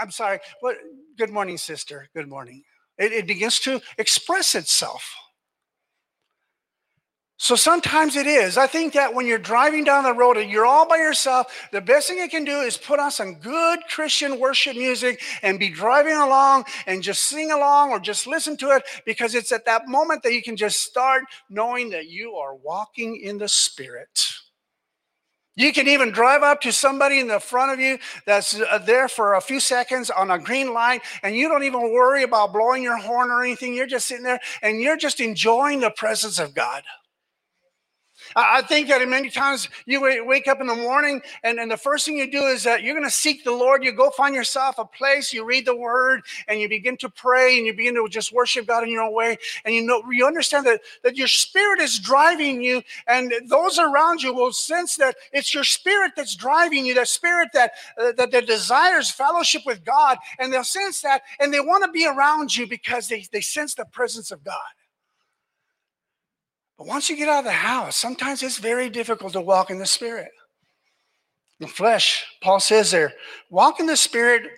[0.00, 0.38] I'm sorry.
[0.60, 0.76] What
[1.18, 2.08] good morning, sister.
[2.14, 2.62] Good morning.
[2.96, 5.14] It, it begins to express itself.
[7.36, 8.56] So sometimes it is.
[8.56, 11.80] I think that when you're driving down the road and you're all by yourself, the
[11.80, 15.68] best thing you can do is put on some good Christian worship music and be
[15.68, 19.88] driving along and just sing along or just listen to it because it's at that
[19.88, 24.26] moment that you can just start knowing that you are walking in the Spirit.
[25.56, 29.06] You can even drive up to somebody in the front of you that's uh, there
[29.08, 32.82] for a few seconds on a green light, and you don't even worry about blowing
[32.82, 33.74] your horn or anything.
[33.74, 36.82] You're just sitting there and you're just enjoying the presence of God.
[38.36, 42.04] I think that many times you wake up in the morning and, and the first
[42.04, 43.84] thing you do is that you're going to seek the Lord.
[43.84, 47.56] You go find yourself a place, you read the word, and you begin to pray
[47.56, 49.36] and you begin to just worship God in your own way.
[49.64, 54.22] And you know, you understand that, that your spirit is driving you, and those around
[54.22, 58.30] you will sense that it's your spirit that's driving you, that spirit that, uh, that,
[58.32, 60.18] that desires fellowship with God.
[60.38, 63.74] And they'll sense that, and they want to be around you because they, they sense
[63.74, 64.54] the presence of God.
[66.78, 69.78] But once you get out of the house, sometimes it's very difficult to walk in
[69.78, 70.30] the spirit.
[71.60, 73.12] The flesh, Paul says there,
[73.48, 74.50] walk in the spirit,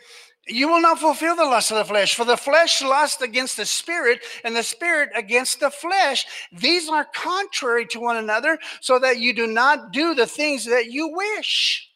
[0.48, 2.14] you will not fulfill the lust of the flesh.
[2.14, 6.24] For the flesh lusts against the spirit, and the spirit against the flesh.
[6.52, 10.86] These are contrary to one another, so that you do not do the things that
[10.86, 11.90] you wish.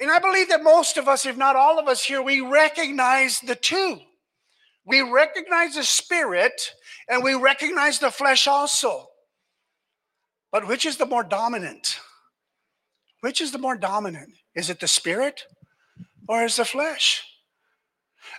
[0.00, 3.38] And I believe that most of us, if not all of us here, we recognize
[3.40, 3.98] the two.
[4.86, 6.72] We recognize the spirit
[7.10, 9.08] and we recognize the flesh also.
[10.52, 11.98] But which is the more dominant?
[13.20, 14.32] Which is the more dominant?
[14.54, 15.42] Is it the spirit
[16.28, 17.22] or is the flesh?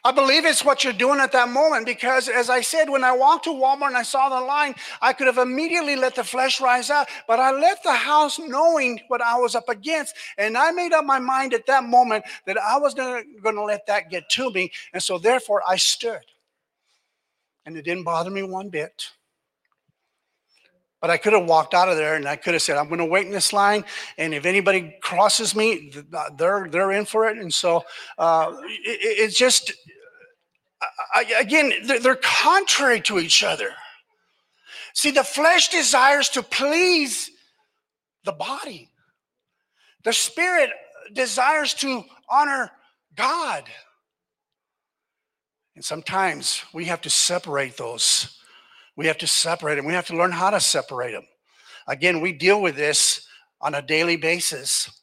[0.03, 3.11] I believe it's what you're doing at that moment because, as I said, when I
[3.11, 6.61] walked to Walmart and I saw the line, I could have immediately let the flesh
[6.61, 10.15] rise up, but I left the house knowing what I was up against.
[10.37, 13.85] And I made up my mind at that moment that I was going to let
[13.87, 14.71] that get to me.
[14.93, 16.30] And so, therefore, I stood.
[17.65, 19.11] And it didn't bother me one bit.
[20.99, 22.99] But I could have walked out of there and I could have said, I'm going
[22.99, 23.83] to wait in this line.
[24.19, 25.91] And if anybody crosses me,
[26.37, 27.37] they're, they're in for it.
[27.37, 27.83] And so
[28.19, 29.73] uh, it, it's just,
[31.13, 33.71] I, again, they're, they're contrary to each other.
[34.93, 37.31] See, the flesh desires to please
[38.23, 38.89] the body,
[40.03, 40.69] the spirit
[41.13, 42.71] desires to honor
[43.15, 43.63] God.
[45.81, 48.37] And sometimes we have to separate those.
[48.95, 49.85] We have to separate them.
[49.87, 51.25] We have to learn how to separate them.
[51.87, 53.25] Again, we deal with this
[53.61, 55.01] on a daily basis.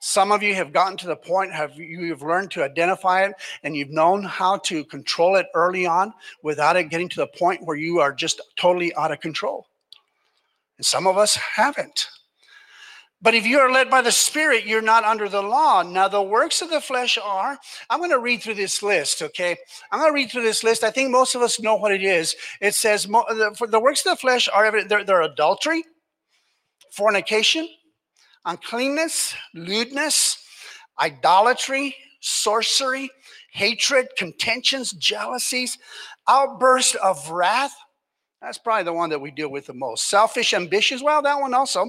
[0.00, 3.32] Some of you have gotten to the point have you've learned to identify it
[3.62, 7.64] and you've known how to control it early on without it getting to the point
[7.64, 9.68] where you are just totally out of control.
[10.76, 12.08] And some of us haven't.
[13.22, 15.82] But if you are led by the Spirit, you're not under the law.
[15.82, 17.58] Now, the works of the flesh are,
[17.88, 19.56] I'm going to read through this list, okay?
[19.90, 20.84] I'm going to read through this list.
[20.84, 22.36] I think most of us know what it is.
[22.60, 25.84] It says, for the works of the flesh are they're, they're adultery,
[26.92, 27.66] fornication,
[28.44, 30.44] uncleanness, lewdness,
[31.00, 33.10] idolatry, sorcery,
[33.52, 35.78] hatred, contentions, jealousies,
[36.28, 37.74] outburst of wrath.
[38.42, 40.10] That's probably the one that we deal with the most.
[40.10, 41.02] Selfish ambitions.
[41.02, 41.88] Well, that one also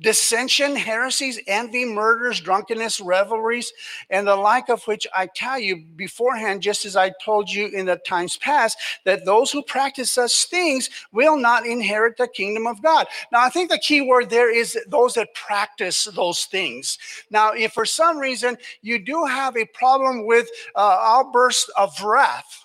[0.00, 3.72] dissension, heresies, envy, murders, drunkenness, revelries,
[4.10, 7.86] and the like of which I tell you beforehand, just as I told you in
[7.86, 12.82] the times past, that those who practice such things will not inherit the kingdom of
[12.82, 13.06] God.
[13.32, 16.98] Now, I think the key word there is those that practice those things.
[17.30, 22.64] Now, if for some reason you do have a problem with uh, outbursts of wrath,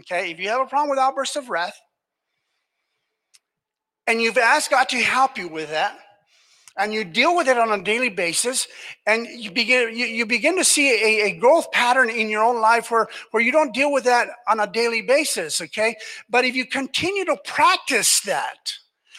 [0.00, 1.80] okay, if you have a problem with outbursts of wrath,
[4.08, 5.98] and you've asked God to help you with that,
[6.76, 8.68] and you deal with it on a daily basis
[9.06, 12.60] and you begin you, you begin to see a, a, growth pattern in your own
[12.60, 15.96] life where, where you don't deal with that on a daily basis okay?
[16.28, 18.72] But if you continue to practice that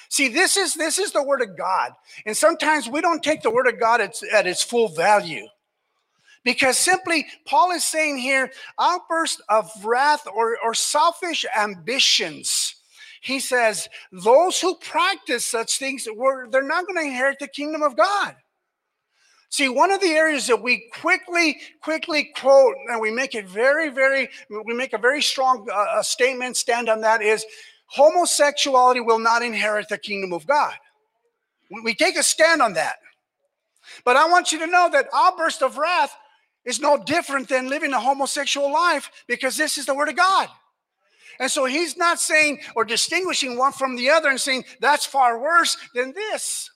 [0.10, 1.92] see this is this is the word of god.
[2.26, 5.46] And sometimes we don't take the word of god at, at its full value.
[6.44, 12.77] Because simply paul is saying here outburst of wrath or, or selfish ambitions
[13.28, 17.98] he says, those who practice such things, they're not going to inherit the kingdom of
[17.98, 18.38] God.
[19.50, 23.90] See, one of the areas that we quickly, quickly quote, and we make it very,
[23.90, 27.46] very, we make a very strong uh, statement, stand on that is
[27.88, 30.76] homosexuality will not inherit the kingdom of God.
[31.84, 32.96] We take a stand on that.
[34.06, 36.16] But I want you to know that outburst of wrath
[36.64, 40.48] is no different than living a homosexual life because this is the word of God.
[41.40, 45.40] And so he's not saying or distinguishing one from the other and saying that's far
[45.40, 46.70] worse than this.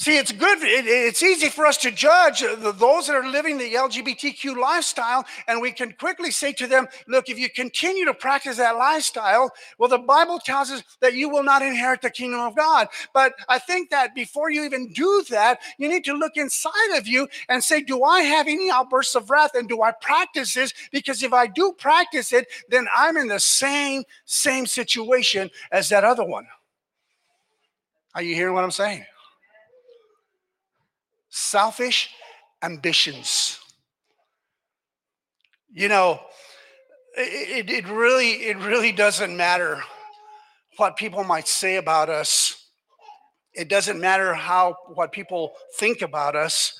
[0.00, 0.62] See, it's good.
[0.62, 5.60] It, it's easy for us to judge those that are living the LGBTQ lifestyle, and
[5.60, 9.88] we can quickly say to them, Look, if you continue to practice that lifestyle, well,
[9.88, 12.86] the Bible tells us that you will not inherit the kingdom of God.
[13.12, 17.08] But I think that before you even do that, you need to look inside of
[17.08, 20.72] you and say, Do I have any outbursts of wrath, and do I practice this?
[20.92, 26.04] Because if I do practice it, then I'm in the same, same situation as that
[26.04, 26.46] other one.
[28.14, 29.04] Are you hearing what I'm saying?
[31.30, 32.10] Selfish
[32.62, 33.58] ambitions.
[35.70, 36.20] You know,
[37.16, 39.82] it, it really, it really doesn't matter
[40.76, 42.68] what people might say about us.
[43.52, 46.78] It doesn't matter how what people think about us.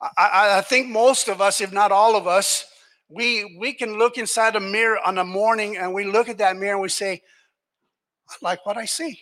[0.00, 2.66] I, I, think most of us, if not all of us,
[3.08, 6.56] we we can look inside a mirror on a morning and we look at that
[6.56, 7.22] mirror and we say,
[8.28, 9.20] I like what I see.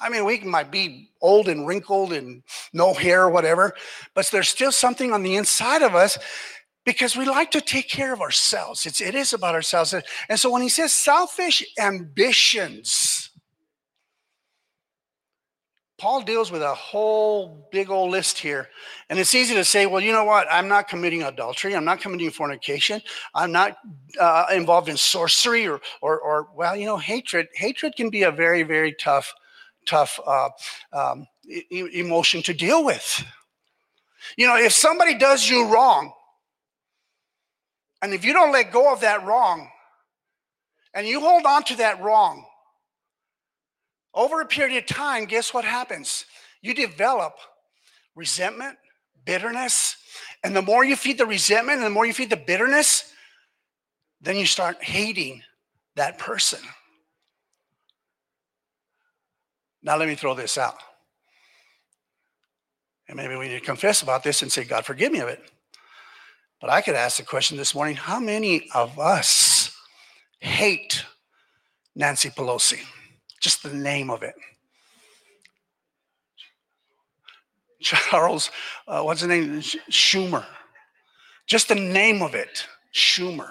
[0.00, 2.42] I mean, we might be old and wrinkled and
[2.72, 3.74] no hair, whatever,
[4.14, 6.18] but there's still something on the inside of us
[6.86, 8.86] because we like to take care of ourselves.
[8.86, 9.94] It's, it is about ourselves.
[10.28, 13.30] And so when he says selfish ambitions,
[15.98, 18.70] Paul deals with a whole big old list here.
[19.10, 20.46] And it's easy to say, well, you know what?
[20.50, 21.76] I'm not committing adultery.
[21.76, 23.02] I'm not committing fornication.
[23.34, 23.76] I'm not
[24.18, 27.48] uh, involved in sorcery or, or, or, well, you know, hatred.
[27.54, 29.30] Hatred can be a very, very tough,
[29.86, 30.48] tough uh,
[30.92, 33.24] um, e- emotion to deal with.
[34.36, 36.12] You know, if somebody does you wrong,
[38.02, 39.68] and if you don't let go of that wrong,
[40.94, 42.44] and you hold on to that wrong,
[44.14, 46.24] over a period of time, guess what happens?
[46.62, 47.34] You develop
[48.14, 48.76] resentment,
[49.24, 49.96] bitterness,
[50.42, 53.12] and the more you feed the resentment and the more you feed the bitterness,
[54.20, 55.42] then you start hating
[55.96, 56.60] that person.
[59.82, 60.76] Now, let me throw this out.
[63.08, 65.42] And maybe we need to confess about this and say, God, forgive me of it.
[66.60, 69.74] But I could ask the question this morning how many of us
[70.38, 71.04] hate
[71.96, 72.80] Nancy Pelosi?
[73.40, 74.34] Just the name of it.
[77.80, 78.50] Charles,
[78.86, 79.60] uh, what's the name?
[79.90, 80.44] Schumer.
[81.46, 83.50] Just the name of it, Schumer.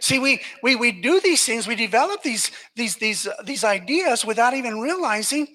[0.00, 4.24] See, we, we, we do these things, we develop these, these, these, uh, these ideas
[4.24, 5.48] without even realizing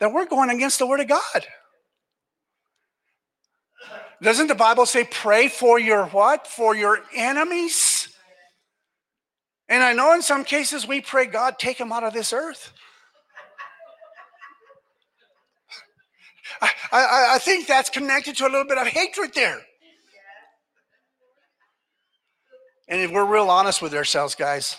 [0.00, 1.46] that we're going against the Word of God.
[4.20, 6.46] Doesn't the Bible say, pray for your what?
[6.46, 8.08] For your enemies?
[9.68, 12.72] And I know in some cases we pray, God, take them out of this earth.
[16.60, 19.60] I, I, I think that's connected to a little bit of hatred there.
[22.90, 24.78] And if we're real honest with ourselves, guys,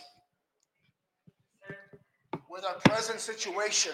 [2.50, 3.92] with our present situation,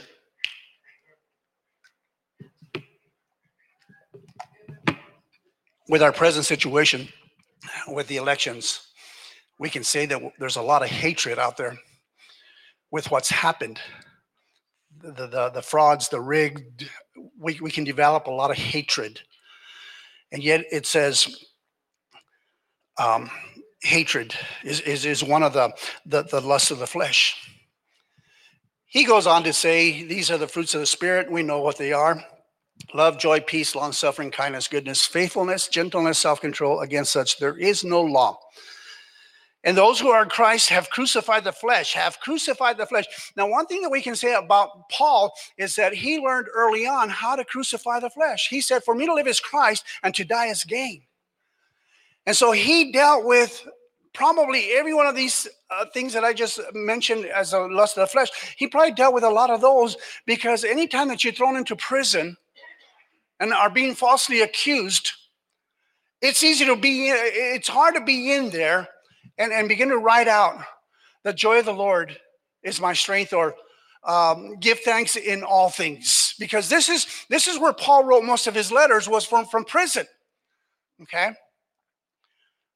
[5.89, 7.09] with our present situation,
[7.89, 8.87] with the elections,
[9.59, 11.78] we can say that there's a lot of hatred out there
[12.92, 13.82] with what's happened.
[15.01, 16.89] The, the, the frauds, the rigged,
[17.37, 19.20] we, we can develop a lot of hatred.
[20.32, 21.47] And yet it says
[22.97, 23.29] um,
[23.86, 25.71] hatred is, is, is one of the,
[26.05, 27.36] the, the lusts of the flesh.
[28.86, 31.32] He goes on to say, These are the fruits of the Spirit.
[31.32, 32.24] We know what they are
[32.93, 36.82] love, joy, peace, long suffering, kindness, goodness, faithfulness, gentleness, self control.
[36.82, 38.39] Against such, there is no law.
[39.63, 43.05] And those who are in Christ have crucified the flesh, have crucified the flesh.
[43.36, 47.09] Now, one thing that we can say about Paul is that he learned early on
[47.09, 48.47] how to crucify the flesh.
[48.49, 51.01] He said, For me to live is Christ and to die is gain.
[52.28, 53.67] And so he dealt with
[54.16, 58.01] probably every one of these uh, things that I just mentioned as a lust of
[58.01, 58.29] the flesh.
[58.58, 62.37] He probably dealt with a lot of those because anytime that you're thrown into prison
[63.39, 65.12] and are being falsely accused,
[66.21, 68.87] it's easy to be, it's hard to be in there
[69.37, 70.63] and, and begin to write out
[71.24, 72.17] the joy of the Lord
[72.63, 73.55] is my strength or
[74.05, 78.46] um, give thanks in all things because this is this is where Paul wrote most
[78.46, 80.05] of his letters was from from prison
[81.01, 81.32] okay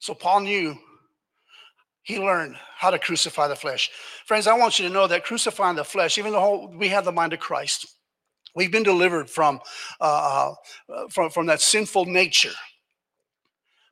[0.00, 0.76] so Paul knew
[2.02, 3.90] he learned how to crucify the flesh
[4.26, 7.12] friends I want you to know that crucifying the flesh even though we have the
[7.12, 7.86] mind of Christ
[8.54, 9.60] we've been delivered from
[10.00, 10.52] uh,
[10.88, 12.52] uh from from that sinful nature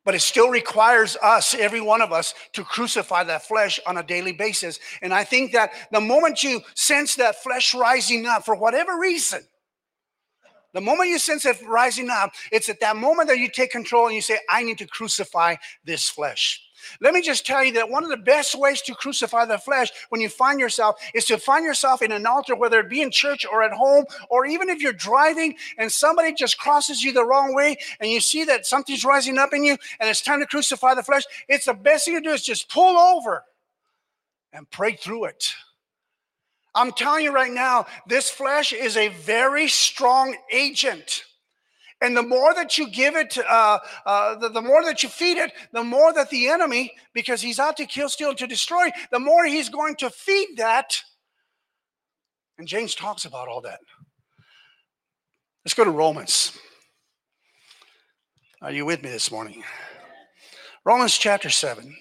[0.09, 4.03] but it still requires us, every one of us, to crucify that flesh on a
[4.03, 4.81] daily basis.
[5.03, 9.43] And I think that the moment you sense that flesh rising up for whatever reason,
[10.73, 14.07] the moment you sense it rising up, it's at that moment that you take control
[14.07, 16.63] and you say, I need to crucify this flesh.
[17.01, 19.91] Let me just tell you that one of the best ways to crucify the flesh
[20.09, 23.11] when you find yourself is to find yourself in an altar, whether it be in
[23.11, 27.25] church or at home, or even if you're driving and somebody just crosses you the
[27.25, 30.47] wrong way and you see that something's rising up in you and it's time to
[30.47, 31.25] crucify the flesh.
[31.49, 33.45] It's the best thing to do is just pull over
[34.53, 35.53] and pray through it.
[36.75, 41.25] I'm telling you right now, this flesh is a very strong agent.
[42.01, 45.37] And the more that you give it, uh, uh, the, the, more that you feed
[45.37, 48.91] it, the more that the enemy, because he's out to kill, steal, and to destroy,
[49.11, 51.03] the more he's going to feed that.
[52.57, 53.81] And James talks about all that.
[55.65, 56.57] Let's go to Romans.
[58.63, 59.63] Are you with me this morning?
[60.85, 61.97] Romans chapter 7.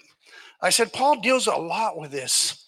[0.61, 2.65] I said Paul deals a lot with this.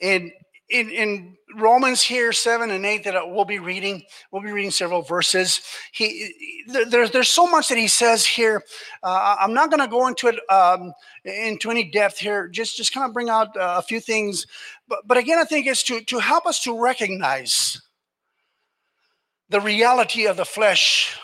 [0.00, 0.30] in
[0.72, 5.02] in, in Romans here, seven and eight, that we'll be reading, we'll be reading several
[5.02, 5.60] verses.
[5.92, 8.62] He there's there's so much that he says here.
[9.02, 10.92] Uh, I'm not going to go into it um,
[11.24, 12.48] into any depth here.
[12.48, 14.46] Just just kind of bring out uh, a few things,
[14.88, 17.80] but but again, I think it's to to help us to recognize
[19.50, 21.18] the reality of the flesh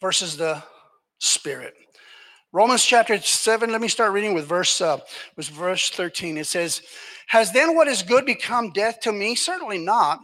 [0.00, 0.62] versus the
[1.20, 1.74] spirit.
[2.54, 4.98] Romans chapter 7, let me start reading with verse uh,
[5.36, 6.38] with verse 13.
[6.38, 6.82] It says,
[7.28, 9.34] Has then what is good become death to me?
[9.34, 10.20] Certainly not.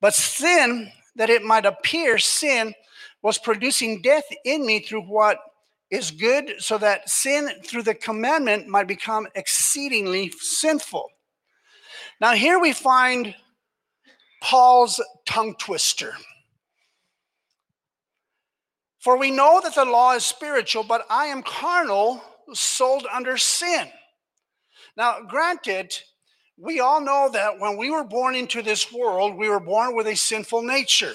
[0.00, 2.74] But sin, that it might appear sin,
[3.22, 5.38] was producing death in me through what
[5.90, 11.08] is good, so that sin through the commandment might become exceedingly sinful.
[12.20, 13.34] Now, here we find
[14.40, 16.14] Paul's tongue twister.
[18.98, 22.22] For we know that the law is spiritual, but I am carnal,
[22.54, 23.88] sold under sin.
[24.96, 25.94] Now, granted,
[26.62, 30.06] we all know that when we were born into this world, we were born with
[30.06, 31.14] a sinful nature.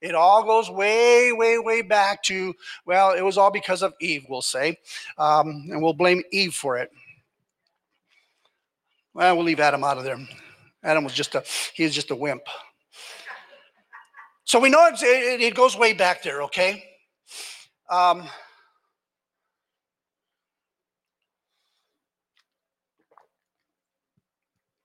[0.00, 2.52] It all goes way, way, way back to,
[2.86, 4.78] well, it was all because of Eve, we'll say.
[5.16, 6.90] Um, and we'll blame Eve for it.
[9.14, 10.18] Well, we'll leave Adam out of there.
[10.82, 11.44] Adam was just a,
[11.74, 12.42] he was just a wimp.
[14.44, 15.00] So we know it,
[15.40, 16.82] it goes way back there, okay?
[17.88, 18.28] Um,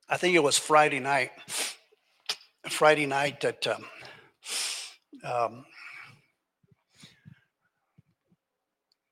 [0.07, 1.31] I think it was Friday night.
[2.69, 3.85] Friday night that um,
[5.23, 5.65] um,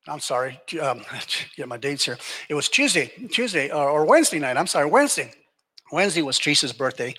[0.08, 1.04] I'm sorry, um,
[1.56, 2.18] get my dates here.
[2.50, 4.58] It was Tuesday, Tuesday or, or Wednesday night.
[4.58, 5.32] I'm sorry, Wednesday.
[5.92, 7.14] Wednesday was Teresa's birthday,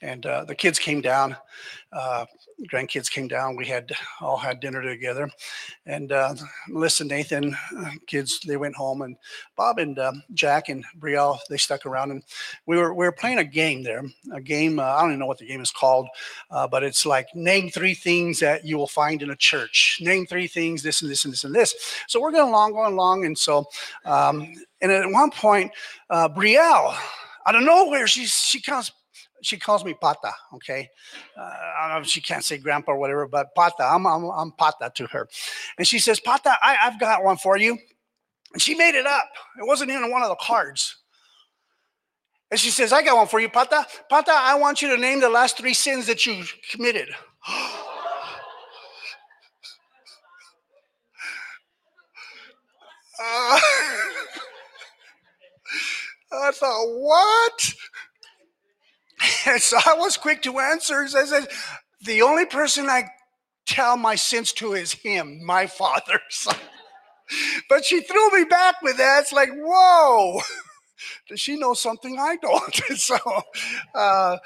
[0.00, 1.36] and uh, the kids came down.
[1.92, 2.26] Uh,
[2.68, 3.56] grandkids came down.
[3.56, 5.30] We had all had dinner together,
[5.86, 6.34] and uh,
[6.68, 9.16] Melissa, Nathan, uh, kids they went home, and
[9.56, 12.22] Bob and uh, Jack and Brielle they stuck around, and
[12.66, 14.04] we were we were playing a game there.
[14.32, 16.08] A game uh, I don't even know what the game is called,
[16.50, 19.98] uh, but it's like name three things that you will find in a church.
[20.00, 21.74] Name three things, this and this and this and this.
[22.08, 23.66] So we're going along, going along, and so
[24.04, 25.72] um, and at one point,
[26.10, 26.96] uh, Brielle
[27.46, 28.92] out of nowhere, she she comes.
[29.42, 30.32] She calls me Pata.
[30.54, 30.88] Okay,
[31.36, 33.84] uh, I don't know if she can't say Grandpa or whatever, but Pata.
[33.84, 35.28] I'm I'm, I'm Pata to her,
[35.78, 37.78] and she says, Pata, I, I've got one for you.
[38.52, 39.28] And she made it up.
[39.58, 40.96] It wasn't even one of the cards.
[42.50, 43.86] And she says, I got one for you, Pata.
[44.08, 46.42] Pata, I want you to name the last three sins that you
[46.72, 47.08] committed.
[47.48, 47.54] uh,
[56.32, 57.74] I thought, what?
[59.46, 61.02] And so I was quick to answer.
[61.02, 61.46] I said,
[62.04, 63.04] the only person I
[63.66, 66.20] tell my sins to is him, my father.
[66.30, 66.52] So,
[67.68, 69.20] but she threw me back with that.
[69.22, 70.40] It's like, whoa,
[71.28, 72.74] does she know something I don't?
[72.96, 73.16] so,
[73.94, 74.36] uh,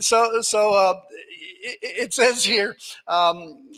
[0.00, 1.00] so, so uh,
[1.62, 2.76] it, it, says here,
[3.06, 3.68] um,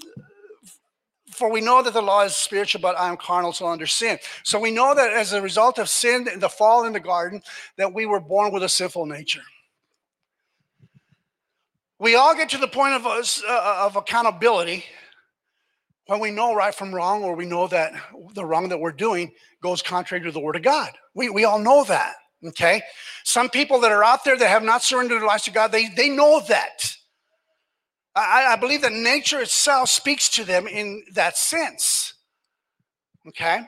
[1.30, 4.18] for we know that the law is spiritual, but I am carnal, so under sin.
[4.42, 7.42] So we know that as a result of sin, and the fall in the garden,
[7.76, 9.42] that we were born with a sinful nature.
[11.98, 14.84] We all get to the point of, us, uh, of accountability
[16.06, 17.92] when we know right from wrong, or we know that
[18.34, 19.32] the wrong that we're doing
[19.62, 20.90] goes contrary to the word of God.
[21.14, 22.14] We, we all know that.
[22.44, 22.82] Okay.
[23.24, 25.88] Some people that are out there that have not surrendered their lives to God, they,
[25.88, 26.92] they know that.
[28.14, 32.14] I, I believe that nature itself speaks to them in that sense.
[33.28, 33.60] Okay?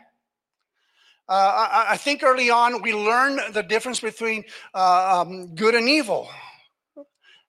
[1.29, 5.87] Uh, I, I, think early on we learn the difference between uh, um, good and
[5.87, 6.31] evil.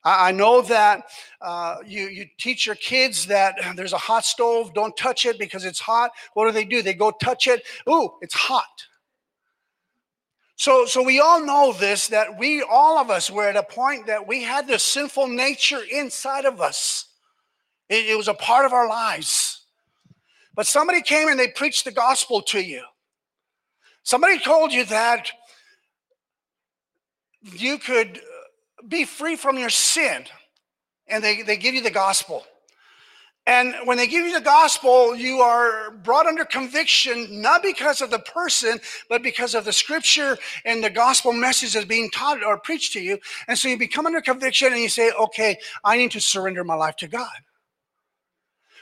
[0.09, 1.05] I, I know that
[1.41, 5.65] uh, you, you teach your kids that there's a hot stove, don't touch it because
[5.65, 6.11] it's hot.
[6.33, 6.81] What do they do?
[6.81, 7.63] They go touch it.
[7.87, 8.87] Ooh, it's hot.
[10.55, 14.07] So, so we all know this that we, all of us, were at a point
[14.07, 17.05] that we had this sinful nature inside of us.
[17.87, 19.61] It, it was a part of our lives.
[20.55, 22.83] But somebody came and they preached the gospel to you.
[24.03, 25.31] Somebody told you that
[27.41, 28.19] you could
[28.87, 30.25] be free from your sin,
[31.07, 32.45] and they, they give you the gospel.
[33.47, 38.11] And when they give you the gospel, you are brought under conviction, not because of
[38.11, 38.79] the person,
[39.09, 43.01] but because of the scripture and the gospel message that's being taught or preached to
[43.01, 43.17] you.
[43.47, 46.75] And so you become under conviction and you say, okay, I need to surrender my
[46.75, 47.27] life to God.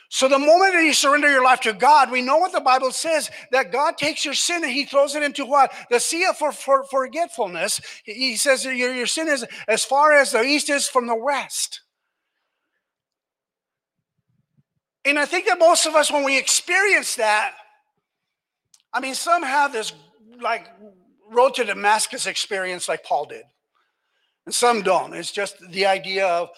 [0.09, 2.91] So the moment that you surrender your life to God, we know what the Bible
[2.91, 5.71] says that God takes your sin and He throws it into what?
[5.89, 7.81] The sea of for, for, forgetfulness.
[8.05, 11.81] He says your, your sin is as far as the east is from the west.
[15.03, 17.53] And I think that most of us, when we experience that,
[18.93, 19.93] I mean, some have this
[20.41, 20.67] like
[21.29, 23.43] road to Damascus experience like Paul did.
[24.45, 25.13] And some don't.
[25.13, 26.49] It's just the idea of,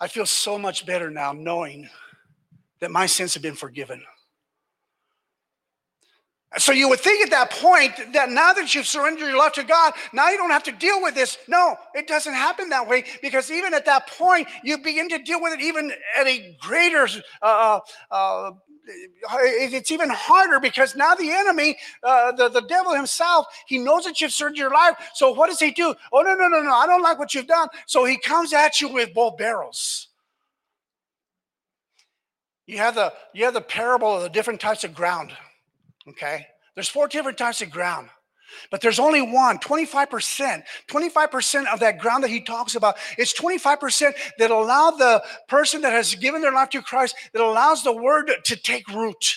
[0.00, 1.88] I feel so much better now knowing
[2.84, 4.02] that my sins have been forgiven.
[6.58, 9.64] So you would think at that point that now that you've surrendered your life to
[9.64, 11.38] God, now you don't have to deal with this.
[11.48, 15.40] No, it doesn't happen that way because even at that point, you begin to deal
[15.42, 17.08] with it even at a greater.
[17.42, 17.80] Uh,
[18.10, 18.50] uh,
[18.86, 24.20] it's even harder because now the enemy, uh, the, the devil himself, he knows that
[24.20, 24.94] you've surrendered your life.
[25.14, 25.94] So what does he do?
[26.12, 26.70] Oh, no, no, no, no.
[26.70, 27.68] I don't like what you've done.
[27.86, 30.08] So he comes at you with both barrels.
[32.66, 35.32] You have the you have the parable of the different types of ground.
[36.08, 36.46] Okay.
[36.74, 38.08] There's four different types of ground,
[38.70, 40.62] but there's only one 25%.
[40.88, 45.92] 25% of that ground that he talks about It's 25% that allow the person that
[45.92, 49.36] has given their life to Christ, that allows the word to take root.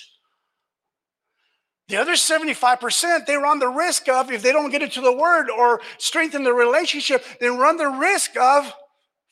[1.89, 5.49] The other 75%, they run the risk of, if they don't get into the word
[5.49, 8.73] or strengthen the relationship, they run the risk of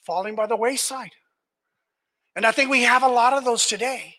[0.05, 1.11] falling by the wayside.
[2.35, 4.15] And I think we have a lot of those today.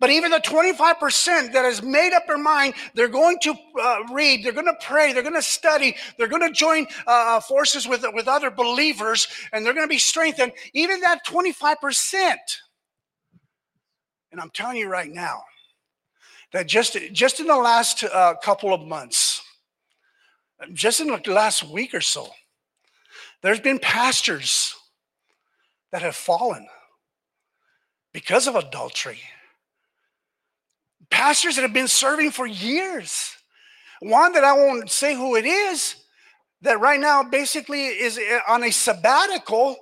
[0.00, 4.44] But even the 25% that has made up their mind, they're going to uh, read,
[4.44, 7.86] they're going to pray, they're going to study, they're going to join uh, uh, forces
[7.86, 10.52] with, with other believers, and they're going to be strengthened.
[10.72, 12.34] Even that 25%.
[14.32, 15.42] And I'm telling you right now
[16.52, 19.42] that just, just in the last uh, couple of months,
[20.72, 22.28] just in the last week or so,
[23.42, 24.74] there's been pastors
[25.92, 26.66] that have fallen
[28.14, 29.20] because of adultery
[31.10, 33.36] pastors that have been serving for years.
[34.00, 35.96] One that I won't say who it is,
[36.62, 39.76] that right now basically is eh, on a sabbatical.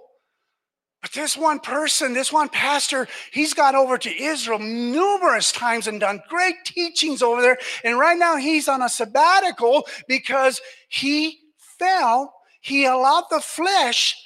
[1.00, 5.98] But this one person, this one pastor, he's gone over to Israel numerous times and
[5.98, 7.58] done great teachings over there.
[7.82, 12.34] And right now he's on a sabbatical because he fell.
[12.60, 14.16] He allowed the flesh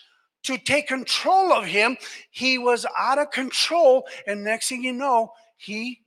[0.46, 1.96] to take control of him.
[2.30, 4.06] He was out of control.
[4.26, 6.00] And next thing you know, he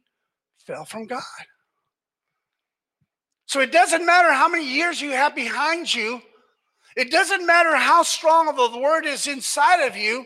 [0.65, 1.23] fell from God.
[3.45, 6.21] So it doesn't matter how many years you have behind you,
[6.95, 10.25] it doesn't matter how strong of the word is inside of you,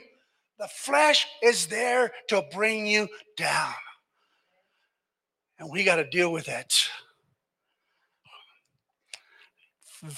[0.59, 3.07] the flesh is there to bring you
[3.37, 3.73] down.
[5.57, 6.73] And we got to deal with it.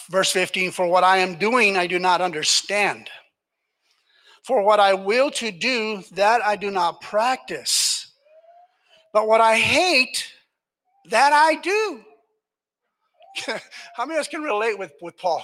[0.10, 3.10] Verse 15 For what I am doing, I do not understand.
[4.46, 8.12] For what I will to do, that I do not practice.
[9.12, 10.32] But what I hate,
[11.10, 12.02] that I do.
[13.96, 15.44] How many of us can relate with, with Paul?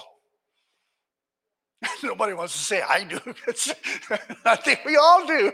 [2.04, 3.18] Nobody wants to say I do.
[4.44, 5.52] I think we all do.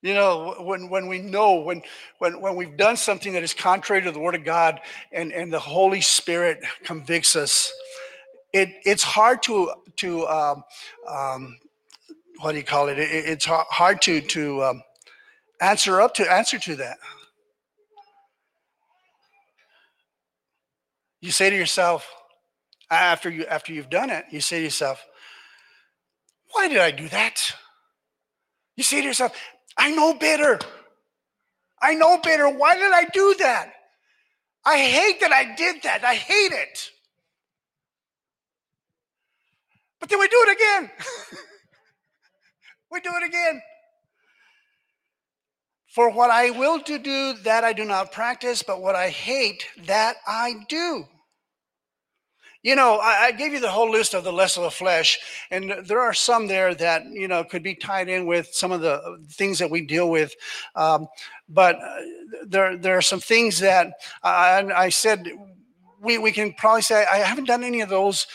[0.00, 1.82] You know, when, when we know, when,
[2.18, 4.80] when, when we've done something that is contrary to the Word of God
[5.12, 7.70] and, and the Holy Spirit convicts us,
[8.52, 10.64] it, it's hard to, to um,
[11.08, 11.58] um,
[12.40, 12.98] what do you call it?
[12.98, 14.82] it it's hard to, to um,
[15.60, 16.98] answer up to answer to that.
[21.20, 22.10] You say to yourself,
[22.90, 25.04] after you after you've done it, you say to yourself,
[26.52, 27.54] why did I do that?
[28.76, 29.36] You say to yourself,
[29.76, 30.58] I know better.
[31.80, 32.48] I know better.
[32.48, 33.72] Why did I do that?
[34.64, 36.04] I hate that I did that.
[36.04, 36.90] I hate it.
[40.00, 40.90] But then we do it again.
[42.90, 43.62] we do it again.
[45.88, 49.66] For what I will to do, that I do not practice, but what I hate,
[49.86, 51.04] that I do.
[52.62, 55.18] You know, I, I, gave you the whole list of the lust of the flesh,
[55.50, 58.82] and there are some there that you know could be tied in with some of
[58.82, 60.34] the things that we deal with.
[60.76, 61.08] Um,
[61.48, 62.00] but uh,
[62.46, 65.26] there, there are some things that I, I said
[66.02, 68.26] we, we can probably say I haven't done any of those,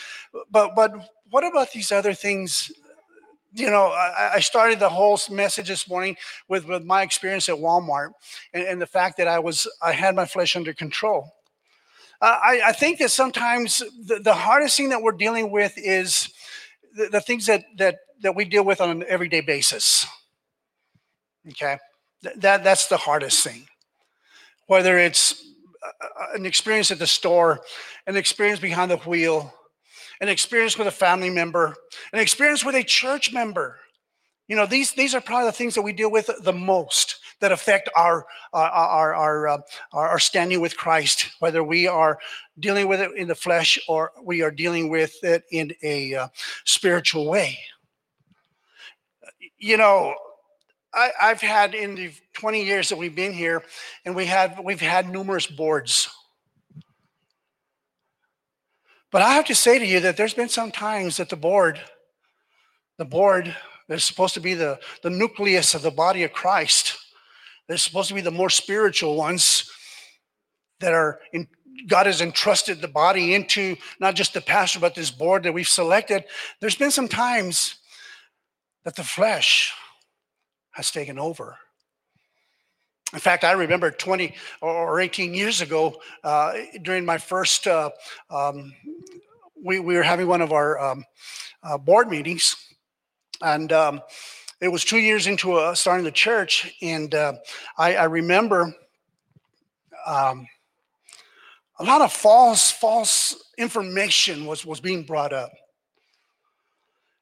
[0.50, 0.92] but but
[1.36, 2.72] what about these other things
[3.52, 6.16] you know, I, I, started the whole message this morning
[6.48, 8.12] with, with my experience at Walmart
[8.54, 11.34] and, and the fact that I was I had my flesh under control.
[12.22, 16.30] Uh, I, I, think that sometimes the, the, hardest thing that we're dealing with is
[16.96, 20.06] the, the, things that that that we deal with on an everyday basis.
[21.50, 21.76] Okay,
[22.22, 23.66] Th- that that's the hardest thing.
[24.68, 25.44] Whether it's
[26.34, 27.60] an experience at the store,
[28.06, 29.52] an experience behind the wheel,
[30.20, 31.74] an experience with a family member,
[32.12, 33.78] an experience with a church member.
[34.48, 37.52] You know, these these are probably the things that we deal with the most that
[37.52, 39.58] affect our our our our, uh,
[39.92, 42.18] our, standing with Christ, whether we are
[42.58, 46.28] dealing with it in the flesh or we are dealing with it in a uh,
[46.64, 47.58] spiritual way.
[49.58, 50.14] You know,
[50.94, 53.62] I, I've had in the 20 years that we've been here,
[54.04, 56.08] and we have we've had numerous boards
[59.12, 61.80] But I have to say to you that there's been some times that the board,
[62.98, 63.54] the board
[63.88, 66.98] that's supposed to be the, the nucleus of the body of Christ,
[67.68, 69.70] they're supposed to be the more spiritual ones
[70.80, 71.48] that are in,
[71.86, 75.68] God has entrusted the body into not just the pastor, but this board that we've
[75.68, 76.24] selected.
[76.60, 77.76] There's been some times
[78.84, 79.72] that the flesh
[80.72, 81.56] has taken over.
[83.12, 87.90] In fact, I remember 20 or 18 years ago uh, during my first, uh,
[88.30, 88.72] um,
[89.54, 91.04] we, we were having one of our um,
[91.62, 92.56] uh, board meetings,
[93.42, 94.02] and um,
[94.60, 96.74] it was two years into uh, starting the church.
[96.82, 97.34] And uh,
[97.78, 98.74] I, I, remember
[100.04, 100.46] um,
[101.78, 105.52] a lot of false, false information was, was being brought up.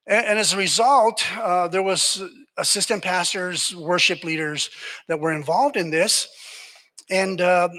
[0.06, 2.22] And, and as a result, uh, there was
[2.56, 4.70] assistant pastors, worship leaders
[5.08, 6.28] that were involved in this.
[7.10, 7.70] And um,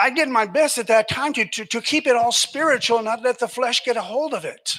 [0.00, 3.06] I did my best at that time to, to, to keep it all spiritual, and
[3.06, 4.76] not let the flesh get a hold of it.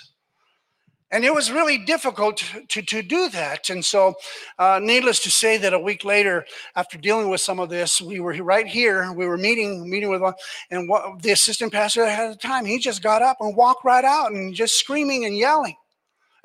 [1.11, 3.69] And it was really difficult to, to do that.
[3.69, 4.15] And so,
[4.59, 8.19] uh, needless to say, that a week later, after dealing with some of this, we
[8.19, 9.13] were right here.
[9.13, 10.33] We were meeting, meeting with one,
[10.71, 14.03] and what, the assistant pastor at the time, he just got up and walked right
[14.03, 15.75] out and just screaming and yelling.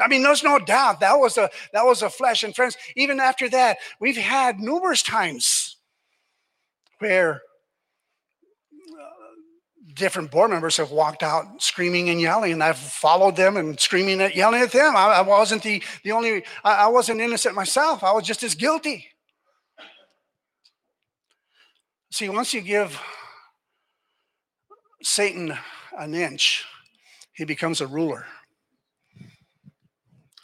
[0.01, 2.43] I mean, there's no doubt that was a that was a flesh.
[2.43, 5.77] And friends, even after that, we've had numerous times
[6.99, 7.43] where
[8.93, 9.05] uh,
[9.95, 14.21] different board members have walked out screaming and yelling, and I've followed them and screaming
[14.21, 14.97] and yelling at them.
[14.97, 16.45] I, I wasn't the the only.
[16.65, 18.03] I, I wasn't innocent myself.
[18.03, 19.07] I was just as guilty.
[22.13, 23.01] See, once you give
[25.03, 25.57] Satan
[25.97, 26.65] an inch,
[27.33, 28.27] he becomes a ruler.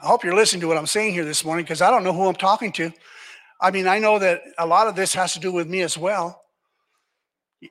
[0.00, 2.12] I hope you're listening to what I'm saying here this morning because I don't know
[2.12, 2.92] who I'm talking to.
[3.60, 5.96] I mean, I know that a lot of this has to do with me as
[5.96, 6.42] well.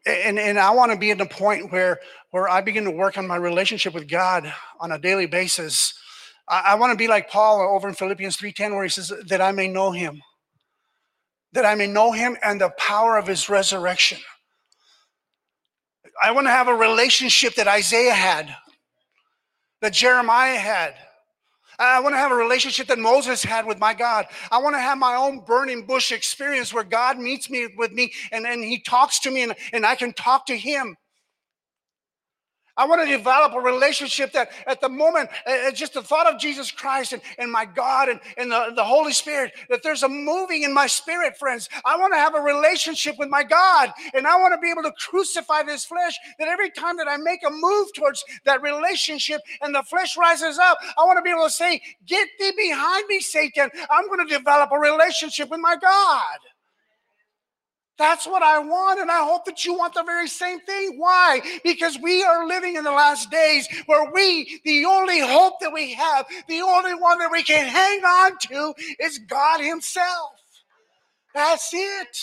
[0.07, 1.99] And, and I want to be at the point where,
[2.31, 5.93] where I begin to work on my relationship with God on a daily basis.
[6.49, 9.41] I, I want to be like Paul over in Philippians 3.10 where he says that
[9.41, 10.23] I may know him.
[11.53, 14.17] That I may know him and the power of his resurrection.
[16.23, 18.55] I want to have a relationship that Isaiah had,
[19.81, 20.95] that Jeremiah had,
[21.79, 24.25] I want to have a relationship that Moses had with my God.
[24.51, 28.11] I want to have my own burning bush experience where God meets me with me
[28.31, 30.95] and, and he talks to me and, and I can talk to him.
[32.77, 36.39] I want to develop a relationship that at the moment, uh, just the thought of
[36.39, 40.09] Jesus Christ and, and my God and, and the, the Holy Spirit, that there's a
[40.09, 41.69] moving in my spirit, friends.
[41.85, 44.83] I want to have a relationship with my God and I want to be able
[44.83, 46.15] to crucify this flesh.
[46.37, 50.57] That every time that I make a move towards that relationship and the flesh rises
[50.57, 53.69] up, I want to be able to say, Get thee behind me, Satan.
[53.89, 56.54] I'm going to develop a relationship with my God.
[57.97, 60.95] That's what I want, and I hope that you want the very same thing.
[60.97, 61.39] Why?
[61.63, 65.93] Because we are living in the last days where we, the only hope that we
[65.93, 70.31] have, the only one that we can hang on to is God Himself.
[71.33, 72.17] That's it.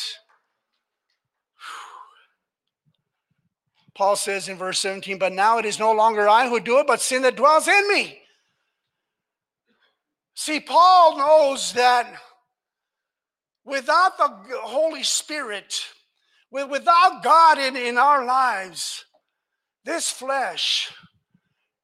[3.94, 6.86] Paul says in verse 17, But now it is no longer I who do it,
[6.86, 8.18] but sin that dwells in me.
[10.34, 12.12] See, Paul knows that
[13.64, 14.28] without the
[14.58, 15.74] Holy Spirit,
[16.50, 19.04] without God in, in our lives,
[19.84, 20.92] this flesh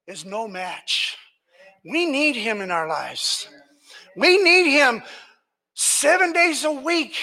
[0.06, 1.16] is no match.
[1.84, 3.48] We need Him in our lives.
[4.16, 5.02] We need Him
[5.74, 7.14] seven days a week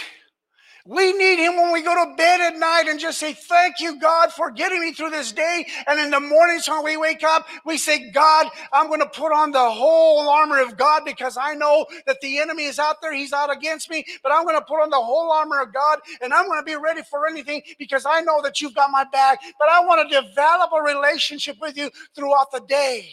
[0.88, 4.00] we need him when we go to bed at night and just say, Thank you,
[4.00, 5.66] God, for getting me through this day.
[5.88, 9.34] And in the mornings when we wake up, we say, God, I'm going to put
[9.34, 13.14] on the whole armor of God because I know that the enemy is out there.
[13.14, 16.00] He's out against me, but I'm going to put on the whole armor of God
[16.22, 19.06] and I'm going to be ready for anything because I know that you've got my
[19.12, 19.40] back.
[19.58, 23.10] But I want to develop a relationship with you throughout the day.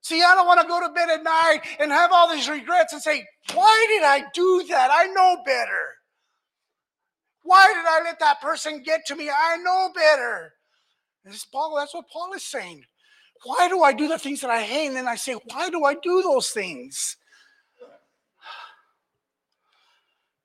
[0.00, 2.94] See, I don't want to go to bed at night and have all these regrets
[2.94, 4.90] and say, Why did I do that?
[4.90, 6.01] I know better.
[7.42, 9.30] Why did I let that person get to me?
[9.30, 10.54] I know better.
[11.24, 12.84] This Paul, that's what Paul is saying.
[13.44, 14.88] Why do I do the things that I hate?
[14.88, 17.16] And then I say, why do I do those things?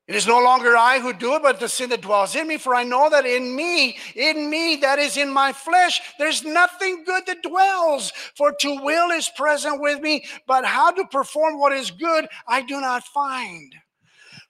[0.08, 2.58] It is no longer I who do it, but the sin that dwells in me.
[2.58, 7.04] For I know that in me, in me, that is in my flesh, there's nothing
[7.04, 8.14] good that dwells.
[8.38, 12.62] For to will is present with me, but how to perform what is good, I
[12.62, 13.76] do not find.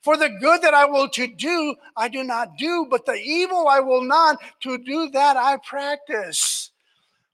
[0.08, 3.68] For the good that I will to do, I do not do, but the evil
[3.68, 6.70] I will not to do that I practice.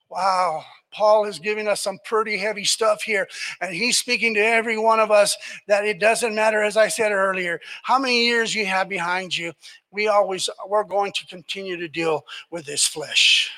[0.09, 0.61] Wow.
[0.91, 3.29] Paul is giving us some pretty heavy stuff here.
[3.61, 5.37] And he's speaking to every one of us
[5.69, 9.53] that it doesn't matter, as I said earlier, how many years you have behind you.
[9.91, 13.51] We always, we're going to continue to deal with this flesh.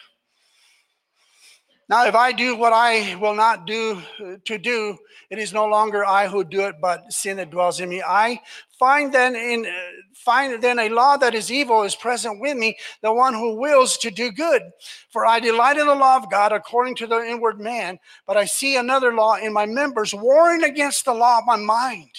[1.89, 4.97] Now, if I do what I will not do uh, to do,
[5.29, 8.03] it is no longer I who do it, but sin that dwells in me.
[8.03, 8.41] I
[8.77, 9.71] find then in uh,
[10.13, 13.97] find then a law that is evil is present with me, the one who wills
[13.99, 14.63] to do good.
[15.11, 18.43] For I delight in the law of God according to the inward man, but I
[18.43, 22.11] see another law in my members, warring against the law of my mind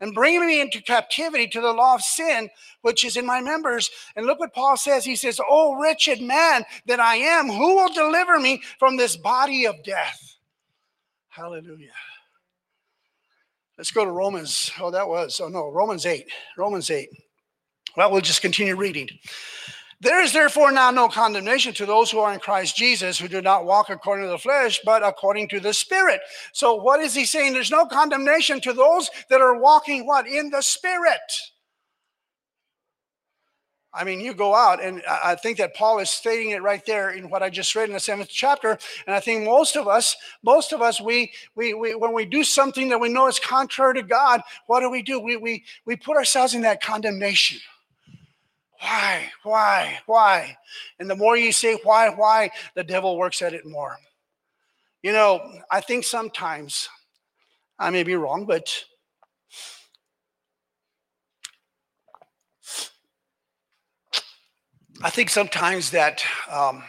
[0.00, 2.48] and bringing me into captivity to the law of sin,
[2.82, 3.90] which is in my members.
[4.16, 5.04] And look what Paul says.
[5.04, 9.66] He says, Oh, wretched man that I am, who will deliver me from this body
[9.66, 10.36] of death?
[11.28, 11.92] Hallelujah.
[13.78, 14.70] Let's go to Romans.
[14.78, 16.26] Oh, that was, oh no, Romans 8.
[16.58, 17.08] Romans 8.
[17.96, 19.08] Well, we'll just continue reading.
[20.02, 23.42] There is therefore now no condemnation to those who are in Christ Jesus, who do
[23.42, 26.20] not walk according to the flesh, but according to the Spirit.
[26.54, 27.52] So, what is he saying?
[27.52, 30.26] There's no condemnation to those that are walking what?
[30.26, 31.20] In the Spirit.
[33.92, 37.10] I mean, you go out, and I think that Paul is stating it right there
[37.10, 38.78] in what I just read in the seventh chapter.
[39.06, 42.44] And I think most of us, most of us, we, we, we when we do
[42.44, 45.18] something that we know is contrary to God, what do we do?
[45.18, 47.58] We, we, we put ourselves in that condemnation.
[48.80, 49.30] Why?
[49.42, 49.98] Why?
[50.06, 50.56] Why?
[50.98, 53.96] And the more you say why, why, the devil works at it more.
[55.02, 56.88] You know, I think sometimes,
[57.78, 58.84] I may be wrong, but
[65.02, 66.82] I think sometimes that um,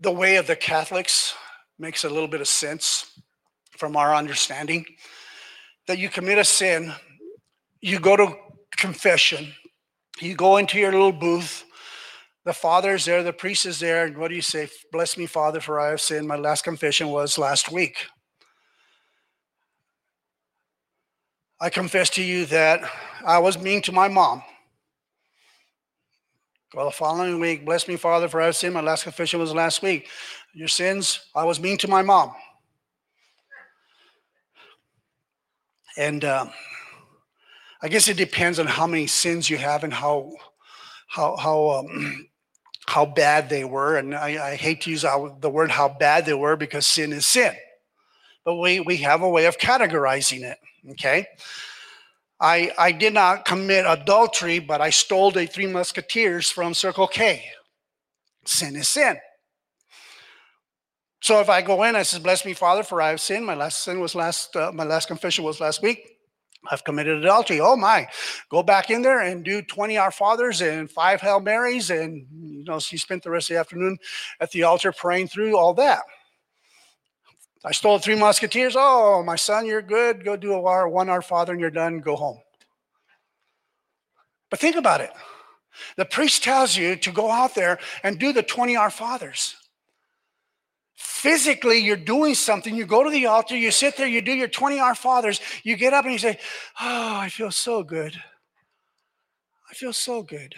[0.00, 1.34] the way of the Catholics
[1.78, 3.20] makes a little bit of sense
[3.76, 4.86] from our understanding.
[5.88, 6.92] That you commit a sin,
[7.80, 8.36] you go to
[8.76, 9.52] confession,
[10.22, 11.64] you go into your little booth.
[12.44, 14.68] The father's there, the priest is there, and what do you say?
[14.90, 16.26] Bless me, Father, for I have sinned.
[16.26, 18.06] My last confession was last week.
[21.60, 22.80] I confess to you that
[23.26, 24.42] I was mean to my mom.
[26.74, 28.74] Well, the following week, bless me, Father, for I have sinned.
[28.74, 30.08] My last confession was last week.
[30.54, 32.32] Your sins, I was mean to my mom.
[35.96, 36.46] And uh,
[37.80, 40.32] I guess it depends on how many sins you have and how
[41.06, 42.28] how how um,
[42.86, 43.96] how bad they were.
[43.96, 47.26] And I, I hate to use the word how bad they were because sin is
[47.26, 47.54] sin,
[48.44, 50.58] but we we have a way of categorizing it.
[50.90, 51.26] Okay.
[52.40, 57.44] I, I did not commit adultery, but I stole the three musketeers from Circle K.
[58.44, 59.18] Sin is sin.
[61.20, 63.54] So if I go in, I says, "Bless me, Father, for I have sinned." My
[63.54, 64.54] last sin was last.
[64.54, 66.17] Uh, my last confession was last week.
[66.70, 67.60] I've committed adultery.
[67.60, 68.08] Oh my,
[68.50, 71.90] go back in there and do 20 Our Fathers and five Hail Marys.
[71.90, 73.98] And, you know, she spent the rest of the afternoon
[74.40, 76.02] at the altar praying through all that.
[77.64, 78.76] I stole three musketeers.
[78.78, 80.24] Oh, my son, you're good.
[80.24, 82.00] Go do a one Our Father and you're done.
[82.00, 82.38] Go home.
[84.50, 85.10] But think about it.
[85.96, 89.56] The priest tells you to go out there and do the 20 Our Fathers
[90.98, 92.74] physically you're doing something.
[92.74, 95.40] You go to the altar you sit there you do your 20 Our Fathers.
[95.62, 96.38] You get up and you say
[96.80, 98.20] oh i feel so good.
[99.70, 100.54] I feel so good.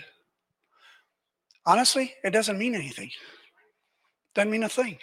[1.67, 3.11] Honestly it doesn't mean anything.
[4.35, 4.99] Doesn't mean a thing.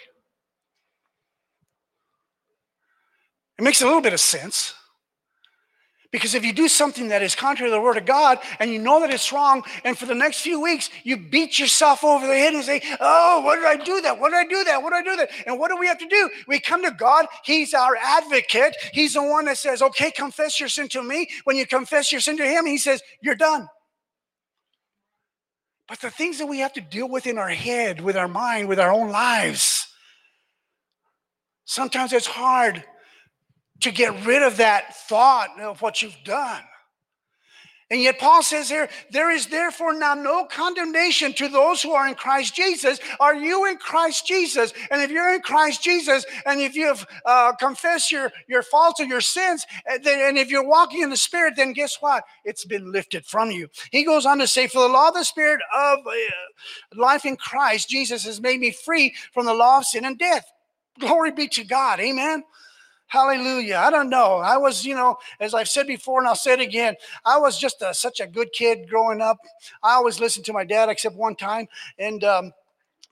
[3.58, 4.74] It makes a little bit of sense
[6.10, 8.78] because if you do something that is contrary to the word of God and you
[8.78, 12.32] know that it's wrong, and for the next few weeks you beat yourself over the
[12.32, 14.18] head and say, Oh, what did I do that?
[14.18, 14.82] What did I do that?
[14.82, 15.30] What did I do that?
[15.46, 16.30] And what do we have to do?
[16.46, 17.26] We come to God.
[17.44, 18.74] He's our advocate.
[18.92, 21.28] He's the one that says, Okay, confess your sin to me.
[21.44, 23.68] When you confess your sin to Him, He says, You're done.
[25.88, 28.68] But the things that we have to deal with in our head, with our mind,
[28.68, 29.88] with our own lives,
[31.64, 32.84] sometimes it's hard
[33.80, 36.62] to get rid of that thought of what you've done.
[37.90, 42.06] And yet, Paul says here, there is therefore now no condemnation to those who are
[42.06, 43.00] in Christ Jesus.
[43.18, 44.74] Are you in Christ Jesus?
[44.90, 49.04] And if you're in Christ Jesus, and if you've uh, confessed your, your faults or
[49.04, 52.24] your sins, and, then, and if you're walking in the Spirit, then guess what?
[52.44, 53.68] It's been lifted from you.
[53.90, 56.12] He goes on to say, For the law of the Spirit of uh,
[56.94, 60.44] life in Christ, Jesus has made me free from the law of sin and death.
[60.98, 62.00] Glory be to God.
[62.00, 62.44] Amen.
[63.08, 63.76] Hallelujah.
[63.76, 64.36] I don't know.
[64.36, 66.94] I was, you know, as I've said before, and I'll say it again,
[67.24, 69.38] I was just a, such a good kid growing up.
[69.82, 71.68] I always listened to my dad, except one time.
[71.98, 72.52] And, um,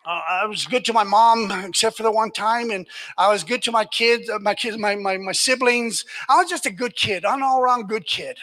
[0.07, 2.87] uh, I was good to my mom, except for the one time, and
[3.19, 6.05] I was good to my kids, uh, my kids, my, my my siblings.
[6.29, 8.39] I was just a good kid, an all-around good kid.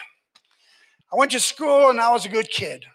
[1.14, 2.86] I went to school, and I was a good kid.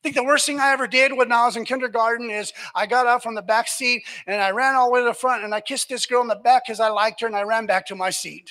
[0.00, 2.86] I think the worst thing I ever did when I was in kindergarten is I
[2.86, 5.44] got up from the back seat and I ran all the way to the front
[5.44, 7.66] and I kissed this girl in the back because I liked her and I ran
[7.66, 8.50] back to my seat.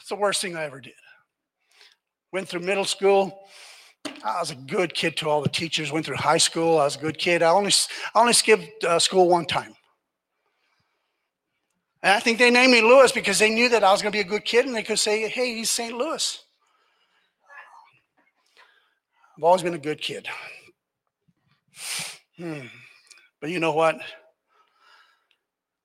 [0.00, 0.92] It's the worst thing I ever did.
[2.30, 3.46] Went through middle school,
[4.22, 5.92] I was a good kid to all the teachers.
[5.92, 6.78] Went through high school.
[6.78, 7.42] I was a good kid.
[7.42, 7.72] I only
[8.14, 9.74] I only skipped uh, school one time.
[12.02, 14.16] And I think they named me Lewis because they knew that I was going to
[14.16, 15.96] be a good kid, and they could say, "Hey, he's St.
[15.96, 16.45] Louis."
[19.36, 20.28] I've always been a good kid.
[22.38, 22.66] Hmm.
[23.40, 24.00] But you know what?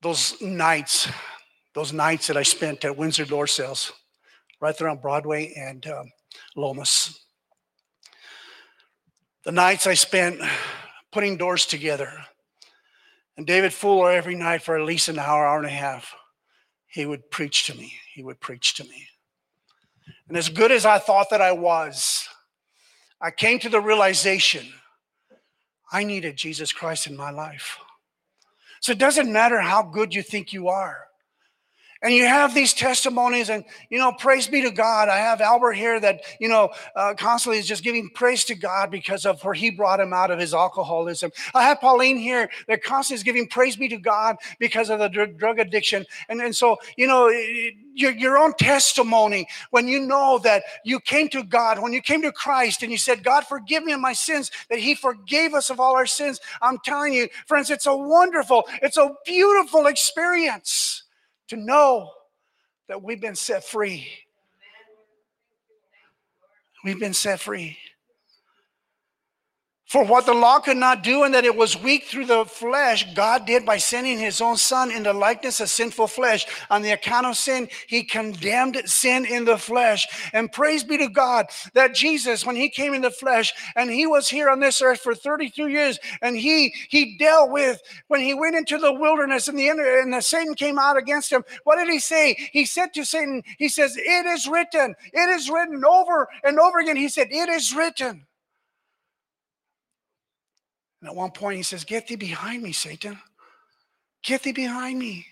[0.01, 1.09] Those nights,
[1.73, 3.91] those nights that I spent at Windsor Door Sales,
[4.61, 6.11] right there on Broadway and um,
[6.55, 7.25] Lomas.
[9.43, 10.39] The nights I spent
[11.11, 12.13] putting doors together.
[13.35, 16.15] And David Fuller, every night for at least an hour, hour and a half,
[16.87, 17.93] he would preach to me.
[18.13, 19.07] He would preach to me.
[20.27, 22.27] And as good as I thought that I was,
[23.21, 24.65] I came to the realization
[25.91, 27.77] I needed Jesus Christ in my life.
[28.79, 31.05] So it doesn't matter how good you think you are.
[32.03, 35.07] And you have these testimonies, and you know, praise be to God.
[35.07, 38.89] I have Albert here that you know uh, constantly is just giving praise to God
[38.89, 41.31] because of where He brought him out of his alcoholism.
[41.53, 45.09] I have Pauline here that constantly is giving praise be to God because of the
[45.09, 46.03] dr- drug addiction.
[46.27, 47.29] And and so you know,
[47.93, 52.23] your your own testimony when you know that you came to God, when you came
[52.23, 55.69] to Christ, and you said, "God, forgive me of my sins," that He forgave us
[55.69, 56.39] of all our sins.
[56.63, 60.90] I'm telling you, friends, it's a wonderful, it's a beautiful experience
[61.51, 62.09] to know
[62.87, 64.07] that we've been set free.
[66.85, 67.77] We've been set free.
[69.91, 73.13] For what the law could not do, and that it was weak through the flesh,
[73.13, 76.45] God did by sending his own son in the likeness of sinful flesh.
[76.69, 80.07] On the account of sin, he condemned sin in the flesh.
[80.31, 84.07] And praise be to God that Jesus, when he came in the flesh, and he
[84.07, 88.33] was here on this earth for 32 years, and he he dealt with when he
[88.33, 91.43] went into the wilderness and the and the Satan came out against him.
[91.65, 92.37] What did he say?
[92.53, 96.79] He said to Satan, he says, It is written, it is written over and over
[96.79, 96.95] again.
[96.95, 98.25] He said, It is written.
[101.01, 103.19] And at one point he says, Get thee behind me, Satan.
[104.23, 105.25] Get thee behind me.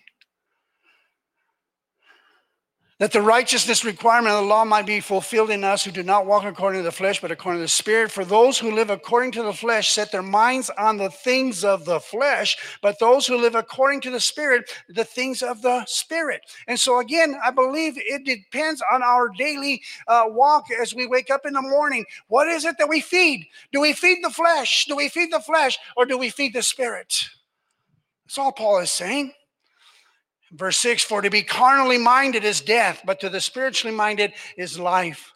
[3.00, 6.26] That the righteousness requirement of the law might be fulfilled in us who do not
[6.26, 8.12] walk according to the flesh, but according to the Spirit.
[8.12, 11.86] For those who live according to the flesh set their minds on the things of
[11.86, 16.42] the flesh, but those who live according to the Spirit, the things of the Spirit.
[16.68, 21.30] And so, again, I believe it depends on our daily uh, walk as we wake
[21.30, 22.04] up in the morning.
[22.28, 23.48] What is it that we feed?
[23.72, 24.88] Do we feed the flesh?
[24.90, 27.30] Do we feed the flesh, or do we feed the Spirit?
[28.26, 29.32] That's all Paul is saying.
[30.52, 34.80] Verse 6 For to be carnally minded is death, but to the spiritually minded is
[34.80, 35.34] life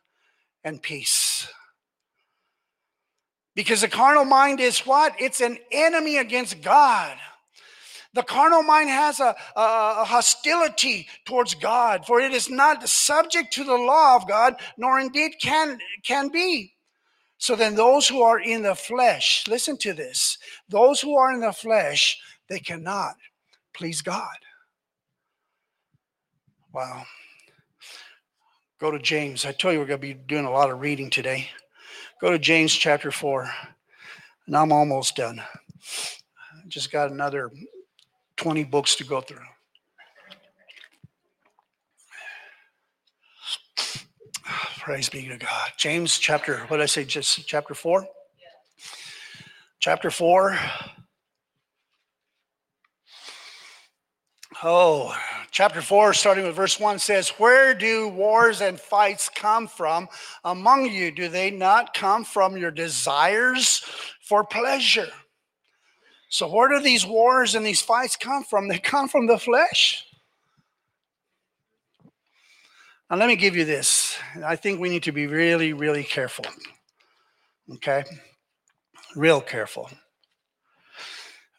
[0.64, 1.48] and peace.
[3.56, 5.14] Because the carnal mind is what?
[5.20, 7.16] It's an enemy against God.
[8.14, 13.64] The carnal mind has a, a, hostility towards God, for it is not subject to
[13.64, 16.74] the law of God, nor indeed can, can be.
[17.40, 20.38] So then, those who are in the flesh, listen to this
[20.70, 23.16] those who are in the flesh, they cannot
[23.74, 24.38] please God.
[26.74, 27.06] Wow.
[28.80, 29.46] Go to James.
[29.46, 31.50] I told you we're going to be doing a lot of reading today.
[32.20, 33.48] Go to James chapter 4.
[34.48, 35.40] And I'm almost done.
[35.40, 37.52] I just got another
[38.38, 39.38] 20 books to go through.
[44.80, 45.72] Praise be to God.
[45.78, 47.06] James chapter, what did I say?
[47.06, 48.06] Just chapter 4?
[49.80, 50.58] Chapter 4.
[54.66, 55.14] Oh,
[55.52, 60.08] chapter 4, starting with verse 1 says, Where do wars and fights come from
[60.46, 61.12] among you?
[61.12, 63.80] Do they not come from your desires
[64.22, 65.10] for pleasure?
[66.30, 68.70] So, where do these wars and these fights come from?
[68.70, 70.06] They come from the flesh.
[73.12, 74.18] Now, let me give you this.
[74.46, 76.46] I think we need to be really, really careful.
[77.70, 78.06] Okay?
[79.14, 79.90] Real careful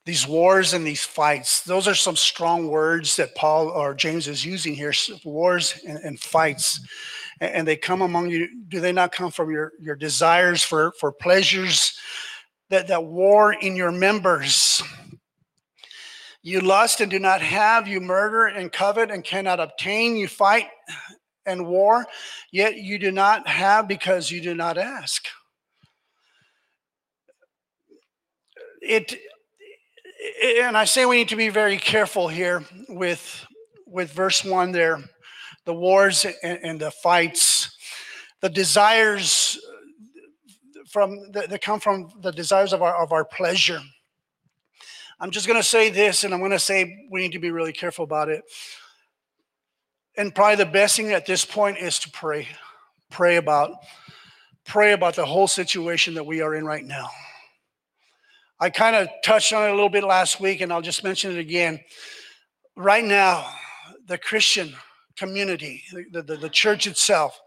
[0.06, 4.44] these wars and these fights those are some strong words that paul or james is
[4.44, 4.92] using here
[5.24, 6.80] wars and, and, fights.
[7.40, 11.12] And they come among you do they not come from your your desires for for
[11.12, 11.98] pleasures
[12.70, 14.82] that that war in your members?
[16.42, 20.68] You lust and do not have you murder and covet and cannot obtain you fight
[21.46, 22.06] and war
[22.52, 25.26] yet you do not have because you do not ask.
[28.80, 29.16] It
[30.42, 33.46] and I say we need to be very careful here with
[33.86, 34.98] with verse one there,
[35.64, 37.76] the wars and, and the fights,
[38.40, 39.58] the desires
[40.90, 43.80] from that come from the desires of our of our pleasure.
[45.20, 47.50] I'm just going to say this, and I'm going to say we need to be
[47.50, 48.42] really careful about it.
[50.16, 52.48] And probably the best thing at this point is to pray,
[53.10, 53.72] pray about
[54.64, 57.08] pray about the whole situation that we are in right now.
[58.60, 61.32] I kind of touched on it a little bit last week, and I'll just mention
[61.32, 61.80] it again.
[62.76, 63.48] Right now,
[64.06, 64.74] the Christian
[65.16, 65.82] community,
[66.12, 67.40] the, the, the church itself,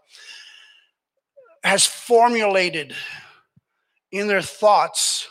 [1.64, 2.94] has formulated
[4.12, 5.28] in their thoughts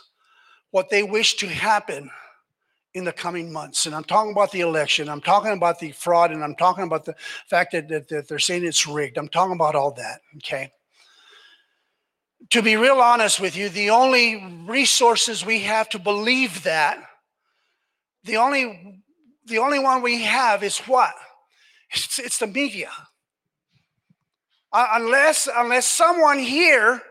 [0.70, 2.10] what they wish to happen
[2.94, 3.86] in the coming months.
[3.86, 7.04] And I'm talking about the election, I'm talking about the fraud, and I'm talking about
[7.04, 7.14] the
[7.48, 9.18] fact that, that, that they're saying it's rigged.
[9.18, 10.72] I'm talking about all that, okay?
[12.50, 16.98] To be real honest with you, the only resources we have to believe that,
[18.24, 19.02] the only
[19.46, 21.14] the only one we have is what?
[21.90, 22.90] It's, it's the media.
[24.72, 27.02] Uh, unless unless someone here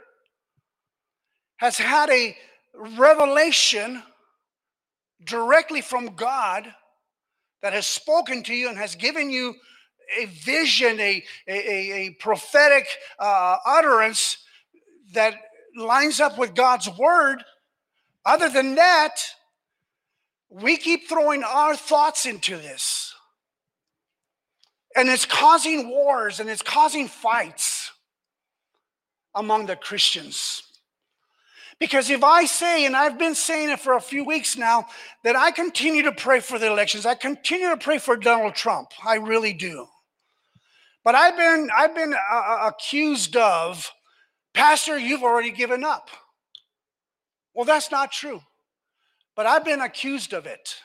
[1.58, 2.36] has had a
[2.76, 4.04] revelation
[5.24, 6.72] directly from God
[7.62, 9.56] that has spoken to you and has given you
[10.20, 12.88] a vision, a, a, a prophetic
[13.20, 14.38] uh, utterance
[15.14, 15.36] that
[15.76, 17.44] lines up with God's word.
[18.26, 19.16] Other than that,
[20.50, 23.14] we keep throwing our thoughts into this.
[24.96, 27.92] And it's causing wars and it's causing fights
[29.36, 30.64] among the Christians.
[31.80, 34.88] Because if I say, and I've been saying it for a few weeks now,
[35.24, 38.90] that I continue to pray for the elections, I continue to pray for Donald Trump.
[39.06, 39.86] I really do.
[41.04, 43.90] But I've been I've been uh, uh, accused of,
[44.58, 46.10] Pastor, you've already given up.
[47.54, 48.42] Well, that's not true.
[49.36, 50.78] But I've been accused of it.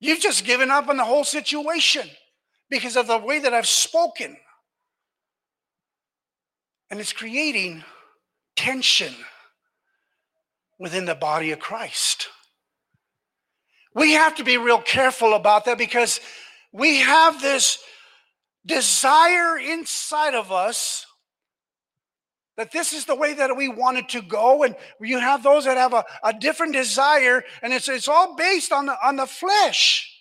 [0.00, 2.06] You've just given up on the whole situation
[2.68, 4.36] because of the way that I've spoken.
[6.90, 7.84] And it's creating
[8.54, 9.14] tension
[10.78, 12.28] within the body of Christ.
[13.94, 16.20] We have to be real careful about that because
[16.70, 17.78] we have this
[18.66, 21.06] desire inside of us
[22.58, 25.64] that this is the way that we want it to go and you have those
[25.64, 29.26] that have a, a different desire and it's, it's all based on the, on the
[29.26, 30.14] flesh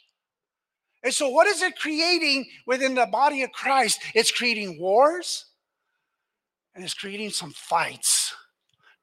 [1.03, 5.45] and so what is it creating within the body of christ it's creating wars
[6.73, 8.33] and it's creating some fights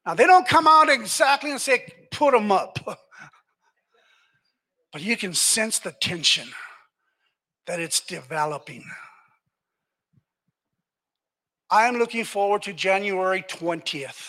[0.07, 2.79] now, they don't come out exactly and say, put them up.
[4.93, 6.49] but you can sense the tension
[7.67, 8.85] that it's developing.
[11.71, 14.29] I am looking forward to January 20th,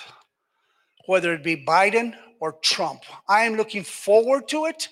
[1.06, 3.04] whether it be Biden or Trump.
[3.28, 4.90] I am looking forward to it.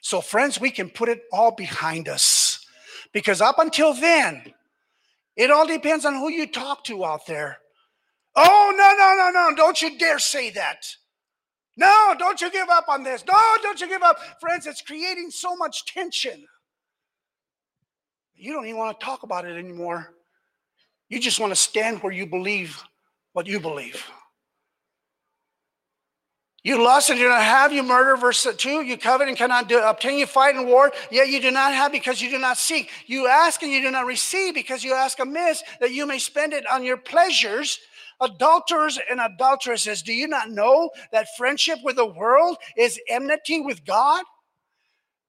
[0.00, 2.66] So, friends, we can put it all behind us.
[3.12, 4.52] Because up until then,
[5.36, 7.58] it all depends on who you talk to out there.
[8.36, 9.56] Oh, no, no, no, no.
[9.56, 10.86] Don't you dare say that.
[11.76, 13.24] No, don't you give up on this.
[13.26, 14.18] No, don't you give up.
[14.40, 16.44] Friends, it's creating so much tension.
[18.34, 20.14] You don't even want to talk about it anymore.
[21.14, 22.82] You just want to stand where you believe
[23.34, 24.04] what you believe.
[26.64, 28.82] You lust and do not have, you murder, verse 2.
[28.82, 31.92] You covet and cannot do, obtain, you fight and war, yet you do not have
[31.92, 32.90] because you do not seek.
[33.06, 36.52] You ask and you do not receive because you ask amiss that you may spend
[36.52, 37.78] it on your pleasures.
[38.20, 43.84] Adulterers and adulteresses, do you not know that friendship with the world is enmity with
[43.84, 44.24] God?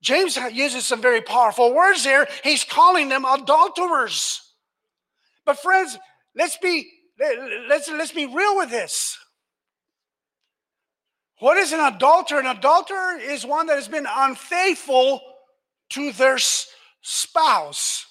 [0.02, 2.28] James uses some very powerful words here.
[2.44, 4.42] He's calling them adulterers.
[5.46, 5.98] But friends,
[6.36, 6.90] let's be
[7.70, 9.18] let's let's be real with this.
[11.40, 12.40] What is an adulterer?
[12.40, 15.22] An adulterer is one that has been unfaithful
[15.90, 16.38] to their
[17.02, 18.06] spouse.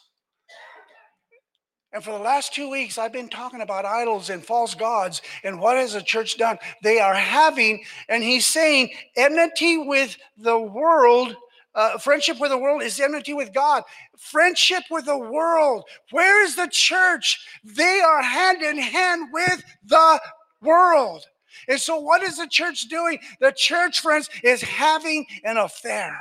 [1.93, 5.23] And for the last two weeks, I've been talking about idols and false gods.
[5.45, 6.59] And what has the church done?
[6.83, 11.37] They are having, and he's saying, enmity with the world.
[11.75, 13.83] Uh, friendship with the world is enmity with God.
[14.17, 15.85] Friendship with the world.
[16.13, 17.45] Where is the church?
[17.65, 20.21] They are hand in hand with the
[20.63, 21.25] world.
[21.69, 23.19] And so, what is the church doing?
[23.41, 26.17] The church, friends, is having an affair,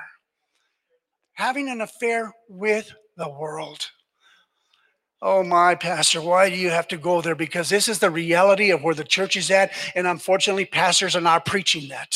[1.34, 3.88] having an affair with the world.
[5.21, 7.35] Oh, my pastor, why do you have to go there?
[7.35, 9.71] Because this is the reality of where the church is at.
[9.95, 12.13] And unfortunately, pastors are not preaching that.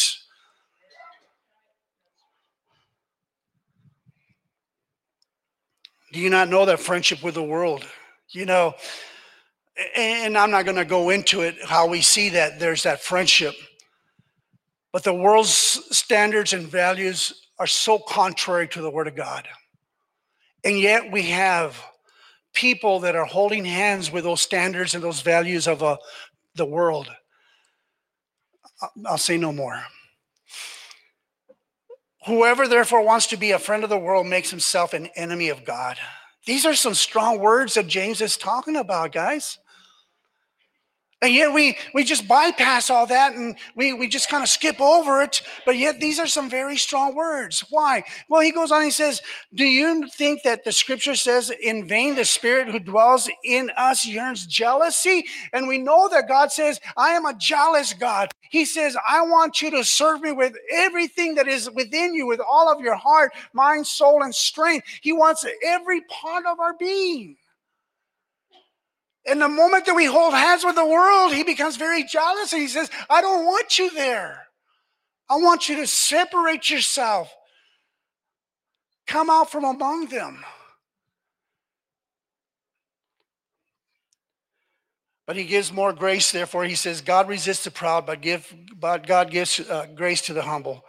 [6.11, 7.85] Do you not know that friendship with the world?
[8.29, 8.75] You know,
[9.95, 13.55] and I'm not going to go into it how we see that there's that friendship.
[14.91, 19.47] But the world's standards and values are so contrary to the Word of God.
[20.63, 21.81] And yet we have
[22.53, 25.97] people that are holding hands with those standards and those values of uh,
[26.55, 27.09] the world.
[29.05, 29.83] I'll say no more.
[32.27, 35.63] Whoever therefore wants to be a friend of the world makes himself an enemy of
[35.63, 35.97] God.
[36.45, 39.57] These are some strong words that James is talking about, guys.
[41.23, 44.79] And yet we we just bypass all that and we, we just kind of skip
[44.79, 45.41] over it.
[45.65, 47.63] But yet these are some very strong words.
[47.71, 48.03] Why?
[48.29, 49.21] Well, he goes on, he says,
[49.55, 54.05] Do you think that the scripture says in vain the spirit who dwells in us
[54.05, 55.25] yearns jealousy?
[55.53, 58.29] And we know that God says, I am a jealous God.
[58.51, 62.39] He says, I want you to serve me with everything that is within you, with
[62.47, 64.85] all of your heart, mind, soul, and strength.
[65.01, 67.37] He wants every part of our being.
[69.27, 72.61] And the moment that we hold hands with the world, he becomes very jealous and
[72.61, 74.47] he says, I don't want you there.
[75.29, 77.29] I want you to separate yourself.
[79.05, 80.45] Come out from among them.
[85.25, 89.05] But he gives more grace, therefore, he says, God resists the proud, but, give, but
[89.05, 90.85] God gives uh, grace to the humble.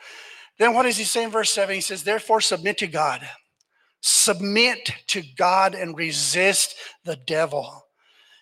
[0.61, 1.75] Then what does he say in verse 7?
[1.75, 3.29] He says, Therefore, submit to God.
[4.01, 7.88] Submit to God and resist the devil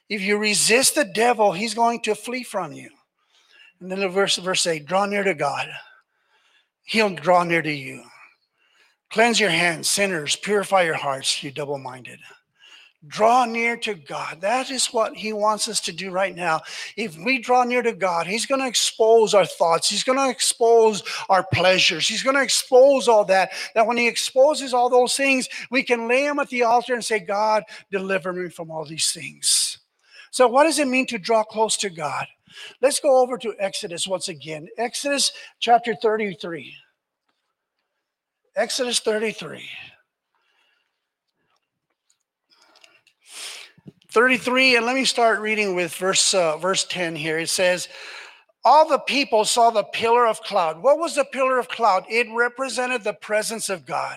[0.09, 2.91] if you resist the devil, he's going to flee from you.
[3.81, 5.69] And then the verse, verse 8 draw near to God,
[6.85, 8.03] he'll draw near to you.
[9.11, 12.19] Cleanse your hands, sinners, purify your hearts, you double minded.
[13.07, 14.41] Draw near to God.
[14.41, 16.63] That is what He wants us to do right now.
[16.97, 19.89] If we draw near to God, He's going to expose our thoughts.
[19.89, 22.09] He's going to expose our pleasures.
[22.09, 23.53] He's going to expose all that.
[23.75, 27.05] That when He exposes all those things, we can lay them at the altar and
[27.05, 27.63] say, God,
[27.93, 29.79] deliver me from all these things.
[30.37, 32.27] So, what does it mean to draw close to God?
[32.83, 34.69] Let's go over to Exodus once again.
[34.77, 36.75] Exodus chapter 33.
[38.55, 39.67] Exodus 33.
[44.11, 47.89] 33 and let me start reading with verse uh, verse 10 here it says
[48.63, 52.27] all the people saw the pillar of cloud what was the pillar of cloud it
[52.35, 54.17] represented the presence of god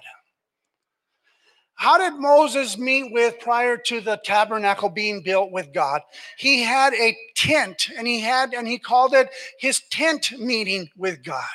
[1.79, 6.01] how did Moses meet with prior to the tabernacle being built with God?
[6.37, 9.29] He had a tent and he had, and he called it
[9.59, 11.45] his tent meeting with God.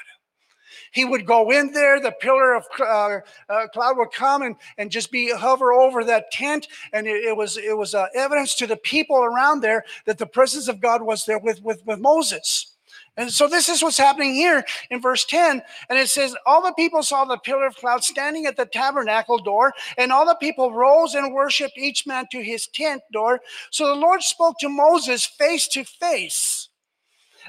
[0.93, 3.19] He would go in there, the pillar of uh,
[3.51, 6.69] uh, cloud would come and, and just be hover over that tent.
[6.95, 10.25] And it, it was, it was uh, evidence to the people around there that the
[10.25, 12.74] presence of God was there with, with, with Moses.
[13.17, 15.63] And so this is what's happening here in verse 10.
[15.89, 19.39] And it says, All the people saw the pillar of cloud standing at the tabernacle
[19.39, 23.41] door, and all the people rose and worshiped each man to his tent door.
[23.71, 26.69] So the Lord spoke to Moses face to face.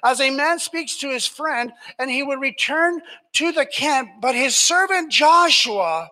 [0.03, 3.01] As a man speaks to his friend, and he would return
[3.33, 6.09] to the camp, but his servant Joshua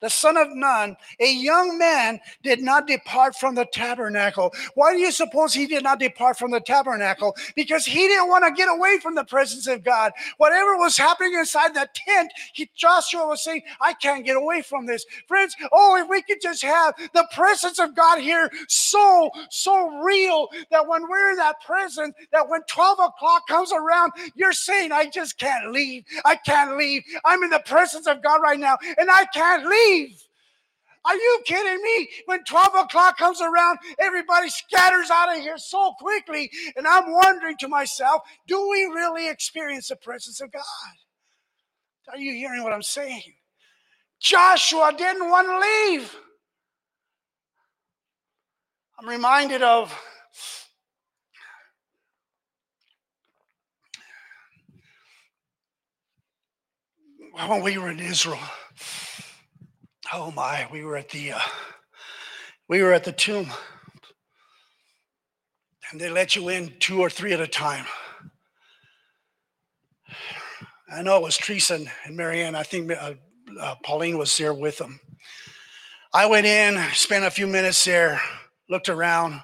[0.00, 4.52] the son of Nun, a young man, did not depart from the tabernacle.
[4.74, 7.36] Why do you suppose he did not depart from the tabernacle?
[7.54, 10.12] Because he didn't want to get away from the presence of God.
[10.38, 14.86] Whatever was happening inside that tent, he, Joshua was saying, I can't get away from
[14.86, 15.04] this.
[15.28, 20.48] Friends, oh, if we could just have the presence of God here so, so real
[20.70, 25.06] that when we're in that presence, that when 12 o'clock comes around, you're saying, I
[25.06, 26.04] just can't leave.
[26.24, 27.02] I can't leave.
[27.24, 30.22] I'm in the presence of God right now, and I can't leave leave.
[31.04, 32.08] Are you kidding me?
[32.26, 36.50] When 12 o'clock comes around, everybody scatters out of here so quickly.
[36.76, 40.62] And I'm wondering to myself, do we really experience the presence of God?
[42.12, 43.22] Are you hearing what I'm saying?
[44.20, 46.16] Joshua didn't want to leave.
[48.98, 49.98] I'm reminded of
[57.46, 58.38] when we were in Israel.
[60.12, 61.40] Oh my, we were at the uh,
[62.68, 63.48] we were at the tomb.
[65.90, 67.84] And they let you in two or three at a time.
[70.92, 72.56] I know it was Teresa and Marianne.
[72.56, 73.14] I think uh,
[73.60, 74.98] uh, Pauline was there with them.
[76.12, 78.20] I went in, spent a few minutes there,
[78.68, 79.40] looked around.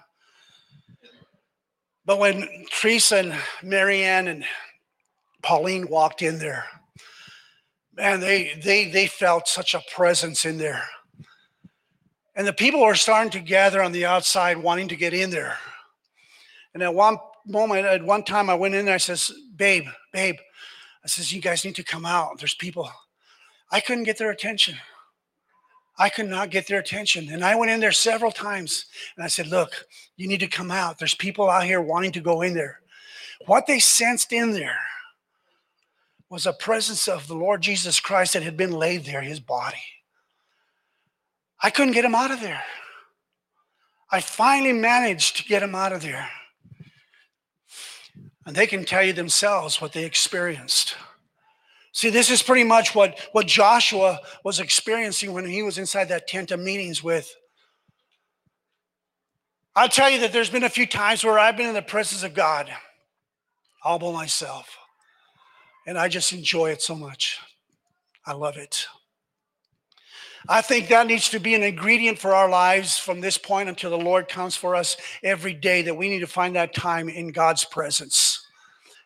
[2.05, 4.45] But when Teresa and Marianne and
[5.43, 6.65] Pauline walked in there,
[7.97, 10.85] man, they they they felt such a presence in there.
[12.35, 15.57] And the people were starting to gather on the outside, wanting to get in there.
[16.75, 17.17] And at one
[17.47, 18.95] moment, at one time, I went in there.
[18.95, 20.37] I says, "Babe, babe,"
[21.05, 22.39] I says, "You guys need to come out.
[22.39, 22.91] There's people."
[23.71, 24.79] I couldn't get their attention.
[25.99, 27.31] I could not get their attention.
[27.31, 28.87] And I went in there several times
[29.17, 29.87] and I said, Look,
[30.17, 30.99] you need to come out.
[30.99, 32.81] There's people out here wanting to go in there.
[33.47, 34.79] What they sensed in there
[36.29, 39.83] was a presence of the Lord Jesus Christ that had been laid there, his body.
[41.63, 42.63] I couldn't get him out of there.
[44.11, 46.29] I finally managed to get him out of there.
[48.45, 50.97] And they can tell you themselves what they experienced.
[51.93, 56.29] See, this is pretty much what, what Joshua was experiencing when he was inside that
[56.29, 57.35] tent of meetings with
[59.77, 62.23] I'll tell you that there's been a few times where I've been in the presence
[62.23, 62.73] of God
[63.85, 64.79] all by myself.
[65.87, 67.39] And I just enjoy it so much.
[68.27, 68.87] I love it.
[70.49, 73.91] I think that needs to be an ingredient for our lives from this point until
[73.91, 77.33] the Lord comes for us every day, that we need to find that time in
[77.33, 78.45] God's presence.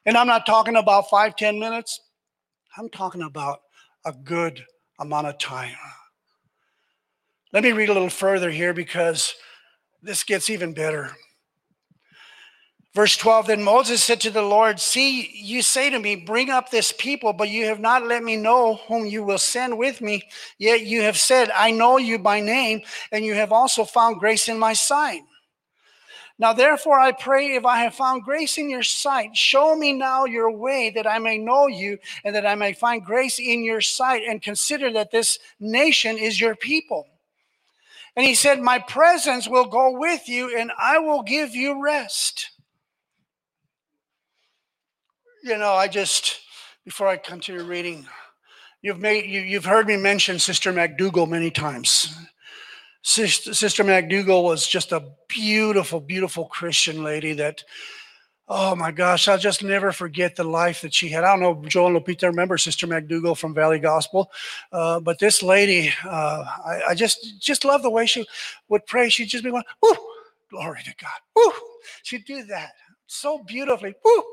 [0.04, 2.00] And I'm not talking about five, ten minutes.
[2.76, 3.60] I'm talking about
[4.04, 4.64] a good
[4.98, 5.76] amount of time.
[7.52, 9.34] Let me read a little further here because
[10.02, 11.10] this gets even better.
[12.94, 16.70] Verse 12 Then Moses said to the Lord, See, you say to me, Bring up
[16.70, 20.22] this people, but you have not let me know whom you will send with me.
[20.58, 24.48] Yet you have said, I know you by name, and you have also found grace
[24.48, 25.22] in my sight.
[26.40, 30.24] Now, therefore, I pray if I have found grace in your sight, show me now
[30.24, 33.82] your way that I may know you and that I may find grace in your
[33.82, 37.06] sight and consider that this nation is your people.
[38.16, 42.50] And he said, My presence will go with you and I will give you rest.
[45.42, 46.40] You know, I just,
[46.84, 48.06] before I continue reading,
[48.82, 52.14] you've made you, you've heard me mention Sister McDougal many times.
[53.02, 57.64] Sister, Sister McDougal was just a beautiful, beautiful Christian lady that
[58.52, 61.22] Oh my gosh, I'll just never forget the life that she had.
[61.22, 64.28] I don't know, Joel and Lupita remember Sister McDougal from Valley Gospel,
[64.72, 68.26] uh, but this lady, uh, I, I, just just love the way she
[68.68, 69.08] would pray.
[69.08, 69.94] She'd just be going, "Whoo,
[70.50, 71.52] glory to God!" Whoo,
[72.02, 72.72] she'd do that
[73.06, 73.94] so beautifully.
[74.04, 74.24] Whoo,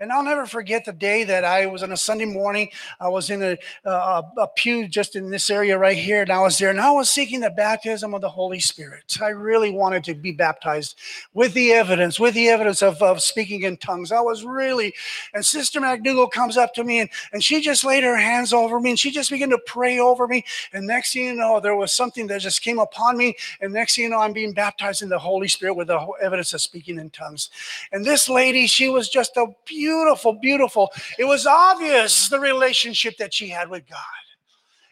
[0.00, 2.68] and I'll never forget the day that I was on a Sunday morning.
[3.00, 6.40] I was in a, a, a, pew just in this area right here, and I
[6.40, 9.16] was there, and I was seeking the baptism of the Holy Spirit.
[9.22, 10.98] I really wanted to be baptized
[11.32, 14.10] with the evidence, with the evidence of, of speaking in tongues.
[14.10, 14.94] I was really,
[15.32, 18.80] and Sister McDougal comes up to me, and, and she just laid her hands over
[18.80, 20.44] me, and she just began to pray over me.
[20.72, 23.94] And next thing you know, there was something that just came upon me, and next
[23.94, 26.98] thing you know, I'm being baptized in the Holy Spirit with the evidence of speaking
[26.98, 27.50] in tongues.
[27.92, 30.90] And this lady, she was just a beautiful beautiful, beautiful.
[31.18, 33.98] It was obvious the relationship that she had with God.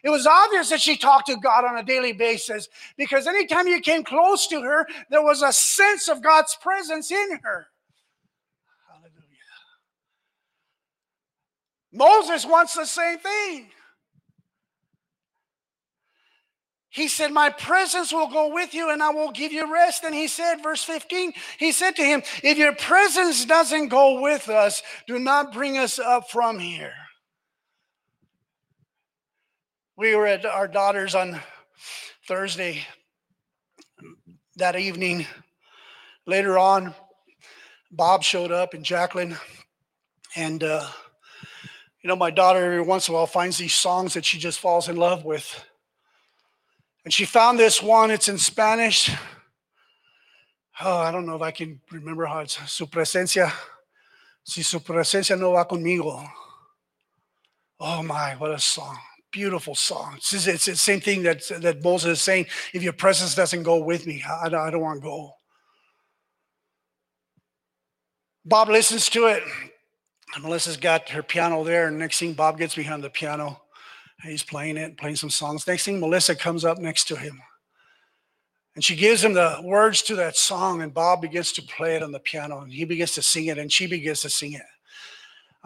[0.03, 2.67] It was obvious that she talked to God on a daily basis
[2.97, 7.39] because anytime you came close to her, there was a sense of God's presence in
[7.41, 7.67] her.
[8.87, 9.13] Hallelujah.
[11.91, 13.69] Moses wants the same thing.
[16.93, 20.03] He said, My presence will go with you and I will give you rest.
[20.03, 24.47] And he said, verse 15, he said to him, If your presence doesn't go with
[24.47, 26.93] us, do not bring us up from here.
[29.97, 31.41] We were at our daughter's on
[32.27, 32.85] Thursday
[34.57, 35.25] that evening.
[36.27, 36.93] Later on,
[37.91, 39.35] Bob showed up and Jacqueline.
[40.35, 40.87] And, uh,
[42.03, 44.59] you know, my daughter every once in a while finds these songs that she just
[44.59, 45.65] falls in love with.
[47.03, 49.11] And she found this one, it's in Spanish.
[50.81, 53.51] Oh, I don't know if I can remember how it's su presencia.
[54.43, 56.25] Si su presencia no va conmigo.
[57.79, 58.97] Oh my, what a song.
[59.31, 60.15] Beautiful song.
[60.17, 62.45] It's, it's the same thing that, that Moses is saying.
[62.73, 65.33] If your presence doesn't go with me, I, I don't want to go.
[68.45, 69.43] Bob listens to it.
[70.35, 73.62] And Melissa's got her piano there, and next thing Bob gets behind the piano
[74.23, 75.67] He's playing it, playing some songs.
[75.67, 77.39] Next thing, Melissa comes up next to him.
[78.75, 82.03] And she gives him the words to that song, and Bob begins to play it
[82.03, 84.63] on the piano, and he begins to sing it, and she begins to sing it.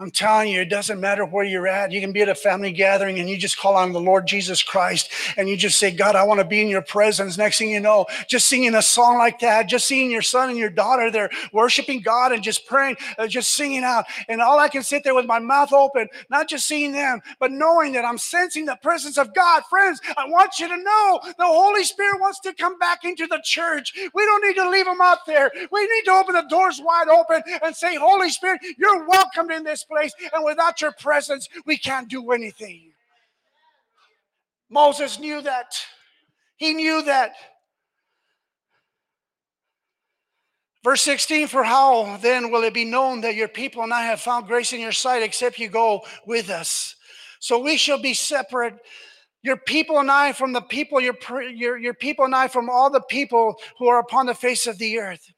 [0.00, 1.90] I'm telling you, it doesn't matter where you're at.
[1.90, 4.62] You can be at a family gathering and you just call on the Lord Jesus
[4.62, 7.36] Christ and you just say, God, I want to be in your presence.
[7.36, 10.58] Next thing you know, just singing a song like that, just seeing your son and
[10.58, 14.04] your daughter there worshiping God and just praying, uh, just singing out.
[14.28, 17.50] And all I can sit there with my mouth open, not just seeing them, but
[17.50, 19.64] knowing that I'm sensing the presence of God.
[19.68, 23.40] Friends, I want you to know the Holy Spirit wants to come back into the
[23.42, 23.94] church.
[24.14, 25.50] We don't need to leave him out there.
[25.72, 29.64] We need to open the doors wide open and say, Holy Spirit, you're welcomed in
[29.64, 30.12] this place.
[30.32, 32.92] And without your presence, we can't do anything.
[34.70, 35.74] Moses knew that.
[36.56, 37.34] He knew that.
[40.84, 44.20] Verse 16, for how then will it be known that your people and I have
[44.20, 46.94] found grace in your sight except you go with us?
[47.40, 48.74] So we shall be separate,
[49.42, 51.16] your people and I from the people, your,
[51.50, 54.78] your, your people and I from all the people who are upon the face of
[54.78, 55.32] the earth.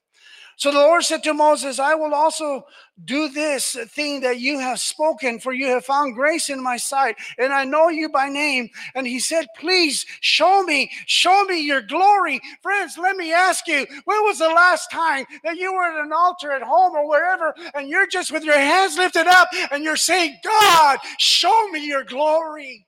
[0.60, 2.66] So the Lord said to Moses, I will also
[3.06, 7.16] do this thing that you have spoken, for you have found grace in my sight,
[7.38, 8.68] and I know you by name.
[8.94, 12.42] And he said, Please show me, show me your glory.
[12.60, 16.12] Friends, let me ask you, when was the last time that you were at an
[16.12, 19.96] altar at home or wherever, and you're just with your hands lifted up and you're
[19.96, 22.86] saying, God, show me your glory?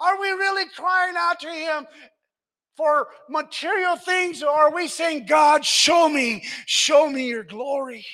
[0.00, 1.86] Are we really crying out to him?
[2.78, 8.06] For material things or are we saying, God, show me, show me your glory?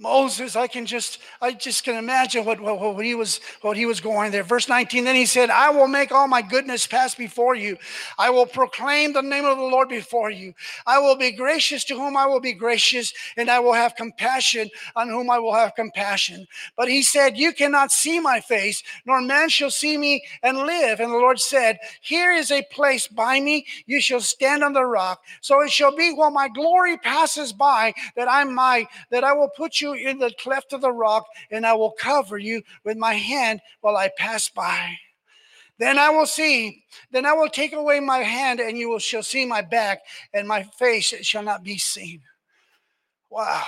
[0.00, 3.84] Moses, I can just, I just can imagine what, what, what, he was, what he
[3.84, 4.42] was going there.
[4.42, 7.76] Verse 19, then he said, I will make all my goodness pass before you.
[8.18, 10.54] I will proclaim the name of the Lord before you.
[10.86, 14.70] I will be gracious to whom I will be gracious, and I will have compassion
[14.96, 16.46] on whom I will have compassion.
[16.78, 21.00] But he said, You cannot see my face, nor man shall see me and live.
[21.00, 23.66] And the Lord said, Here is a place by me.
[23.84, 25.22] You shall stand on the rock.
[25.42, 29.50] So it shall be while my glory passes by that I might, that I will
[29.50, 33.14] put you in the cleft of the rock, and I will cover you with my
[33.14, 34.96] hand while I pass by.
[35.78, 39.22] Then I will see, then I will take away my hand, and you will shall
[39.22, 40.00] see my back,
[40.34, 42.20] and my face shall not be seen.
[43.30, 43.64] Wow.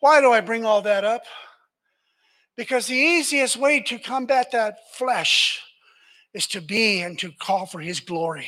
[0.00, 1.22] Why do I bring all that up?
[2.56, 5.62] Because the easiest way to combat that flesh
[6.32, 8.46] is to be and to call for his glory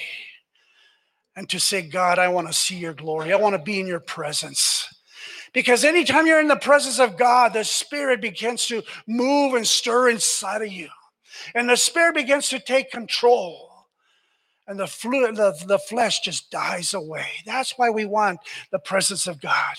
[1.36, 3.32] and to say, God, I want to see your glory.
[3.32, 4.88] I want to be in your presence.
[5.52, 10.10] Because anytime you're in the presence of God, the Spirit begins to move and stir
[10.10, 10.88] inside of you.
[11.54, 13.68] And the Spirit begins to take control.
[14.66, 17.26] And the, fluid, the, the flesh just dies away.
[17.46, 19.76] That's why we want the presence of God.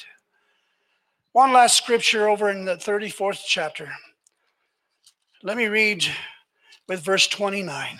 [1.31, 3.89] One last scripture over in the 34th chapter.
[5.43, 6.03] Let me read
[6.87, 7.99] with verse 29.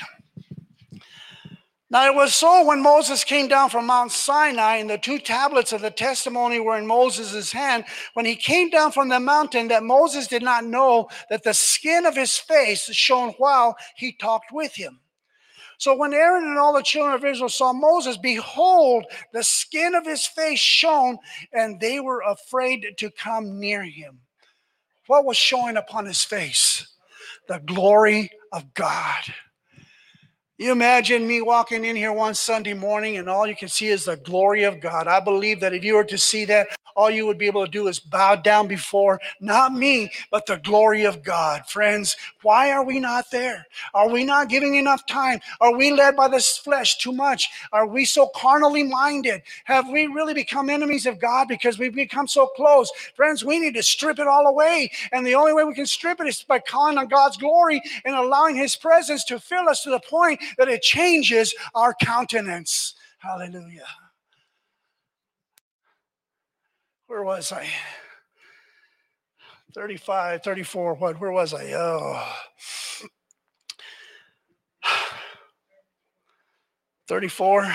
[1.91, 5.73] Now it was so when Moses came down from Mount Sinai, and the two tablets
[5.73, 7.83] of the testimony were in Moses' hand.
[8.13, 12.05] When he came down from the mountain, that Moses did not know that the skin
[12.05, 14.99] of his face shone while he talked with him.
[15.79, 20.05] So when Aaron and all the children of Israel saw Moses, behold, the skin of
[20.05, 21.17] his face shone,
[21.53, 24.19] and they were afraid to come near him.
[25.07, 26.85] What was showing upon his face?
[27.47, 29.23] The glory of God.
[30.59, 34.03] You imagine me walking in here one Sunday morning and all you can see is
[34.03, 35.07] the glory of God.
[35.07, 36.67] I believe that if you were to see that,
[36.97, 40.57] all you would be able to do is bow down before not me, but the
[40.57, 41.65] glory of God.
[41.65, 43.65] Friends, why are we not there?
[43.93, 45.39] Are we not giving enough time?
[45.61, 47.47] Are we led by this flesh too much?
[47.71, 49.43] Are we so carnally minded?
[49.63, 52.91] Have we really become enemies of God because we've become so close?
[53.15, 54.91] Friends, we need to strip it all away.
[55.13, 58.13] And the only way we can strip it is by calling on God's glory and
[58.13, 62.95] allowing His presence to fill us to the point that it changes our countenance.
[63.19, 63.85] Hallelujah.
[67.07, 67.67] Where was I?
[69.73, 71.19] 35, 34, what?
[71.19, 71.73] Where was I?
[71.73, 72.25] Oh.
[77.07, 77.67] 34.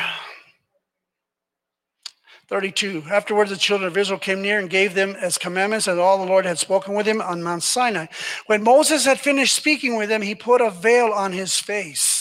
[2.49, 3.05] 32.
[3.11, 6.31] Afterwards, the children of Israel came near and gave them as commandments and all the
[6.31, 8.07] Lord had spoken with him on Mount Sinai.
[8.47, 12.14] When Moses had finished speaking with them, he put a veil on his face.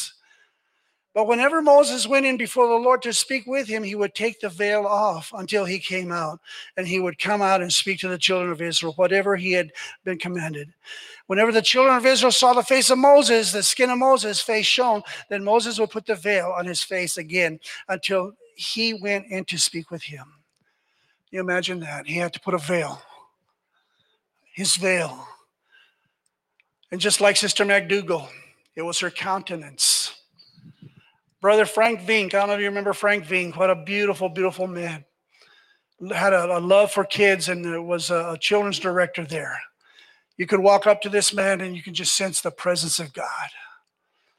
[1.14, 4.40] But whenever Moses went in before the Lord to speak with him, he would take
[4.40, 6.40] the veil off until he came out,
[6.76, 9.72] and he would come out and speak to the children of Israel, whatever he had
[10.03, 10.73] been commanded.
[11.27, 14.65] Whenever the children of Israel saw the face of Moses, the skin of Moses' face
[14.65, 17.60] shone, then Moses would put the veil on his face again
[17.90, 20.26] until he went in to speak with him.
[21.30, 22.07] You imagine that?
[22.07, 23.02] He had to put a veil,
[24.52, 25.27] his veil.
[26.91, 28.30] And just like Sister MacDougall,
[28.76, 30.02] it was her countenance
[31.43, 34.65] Brother Frank Vink, I don't know if you remember Frank Vink, what a beautiful, beautiful
[34.65, 35.03] man.
[36.15, 39.59] Had a, a love for kids and was a, children's director there.
[40.37, 43.11] You could walk up to this man and you can just sense the presence of
[43.11, 43.49] God.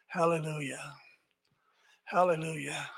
[0.06, 0.94] Hallelujah.
[2.06, 2.89] Hallelujah.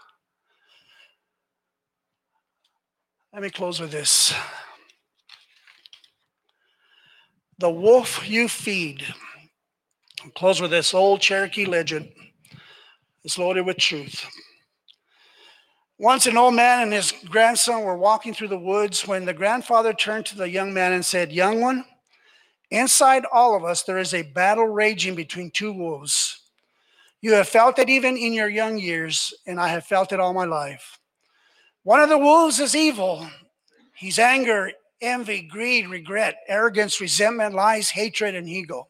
[3.33, 4.33] Let me close with this.
[7.59, 9.03] The wolf you feed.
[10.23, 12.13] I'll close with this old Cherokee legend
[13.27, 14.25] is loaded with truth.
[15.99, 19.93] Once an old man and his grandson were walking through the woods when the grandfather
[19.93, 21.85] turned to the young man and said, Young one,
[22.71, 26.41] inside all of us there is a battle raging between two wolves.
[27.21, 30.33] You have felt it even in your young years, and I have felt it all
[30.33, 30.99] my life.
[31.83, 33.27] One of the wolves is evil.
[33.95, 34.71] He's anger,
[35.01, 38.87] envy, greed, regret, arrogance, resentment, lies, hatred, and ego.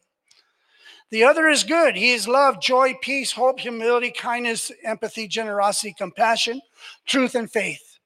[1.09, 1.95] The other is good.
[1.95, 6.61] He is love, joy, peace, hope, humility, kindness, empathy, generosity, compassion,
[7.05, 7.97] truth, and faith.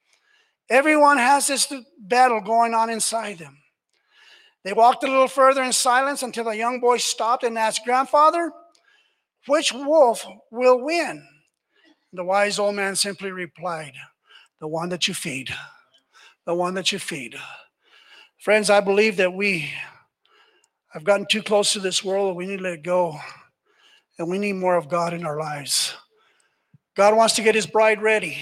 [0.69, 3.57] Everyone has this battle going on inside them.
[4.63, 8.51] They walked a little further in silence until the young boy stopped and asked, Grandfather,
[9.47, 11.27] which wolf will win?
[12.13, 13.93] The wise old man simply replied,
[14.59, 15.49] The one that you feed.
[16.45, 17.35] The one that you feed.
[18.37, 19.71] Friends, I believe that we
[20.93, 22.29] I've gotten too close to this world.
[22.29, 23.17] and We need to let go
[24.19, 25.93] and we need more of God in our lives.
[26.95, 28.37] God wants to get his bride ready,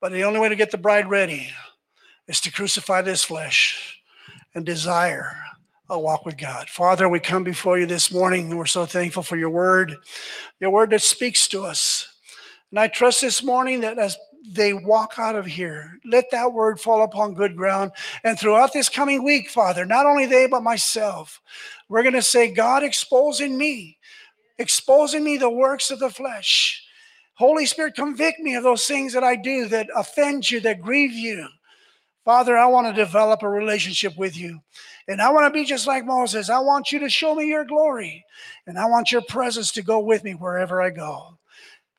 [0.00, 1.48] but the only way to get the bride ready
[2.28, 4.00] is to crucify this flesh
[4.54, 5.34] and desire
[5.88, 6.68] a walk with God.
[6.68, 9.96] Father, we come before you this morning and we're so thankful for your word,
[10.60, 12.08] your word that speaks to us.
[12.70, 14.18] And I trust this morning that as
[14.52, 17.92] they walk out of here, let that word fall upon good ground.
[18.24, 21.40] And throughout this coming week, Father, not only they, but myself,
[21.88, 23.98] we're going to say, God, exposing me,
[24.58, 26.82] exposing me the works of the flesh.
[27.34, 31.12] Holy Spirit, convict me of those things that I do that offend you, that grieve
[31.12, 31.46] you.
[32.24, 34.60] Father, I want to develop a relationship with you.
[35.06, 36.50] And I want to be just like Moses.
[36.50, 38.24] I want you to show me your glory.
[38.66, 41.35] And I want your presence to go with me wherever I go.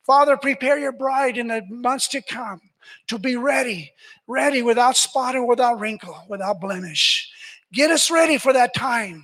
[0.08, 2.62] Father, prepare your bride in the months to come
[3.08, 3.92] to be ready,
[4.26, 7.30] ready without spot or without wrinkle, without blemish.
[7.74, 9.22] Get us ready for that time,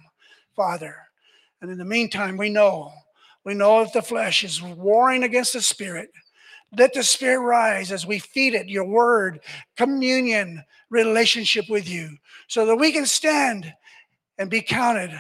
[0.54, 0.94] Father.
[1.62, 2.92] And in the meantime, we know,
[3.44, 6.10] we know that the flesh is warring against the spirit.
[6.76, 9.40] Let the spirit rise as we feed it your word,
[9.78, 13.72] communion, relationship with you, so that we can stand
[14.36, 15.18] and be counted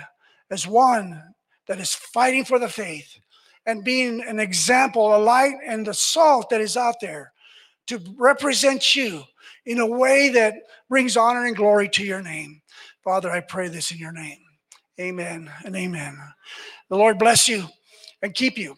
[0.50, 1.22] as one
[1.68, 3.18] that is fighting for the faith
[3.66, 7.32] and being an example, a light and the salt that is out there
[7.86, 9.22] to represent you
[9.66, 10.54] in a way that
[10.88, 12.60] brings honor and glory to your name.
[13.02, 14.38] Father, I pray this in your name.
[15.00, 16.16] Amen and amen.
[16.88, 17.66] The Lord bless you
[18.22, 18.76] and keep you.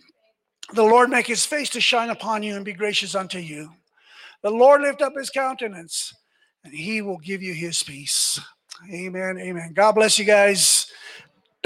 [0.72, 3.70] The Lord make his face to shine upon you and be gracious unto you.
[4.42, 6.14] The Lord lift up his countenance
[6.64, 8.40] and he will give you his peace.
[8.92, 9.38] Amen.
[9.38, 9.72] Amen.
[9.74, 10.90] God bless you guys.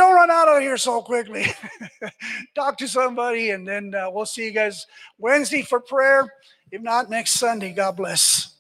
[0.01, 1.45] Don't run out of here so quickly.
[2.55, 4.87] Talk to somebody, and then uh, we'll see you guys
[5.19, 6.27] Wednesday for prayer.
[6.73, 7.73] If not, next Sunday.
[7.73, 8.55] God bless.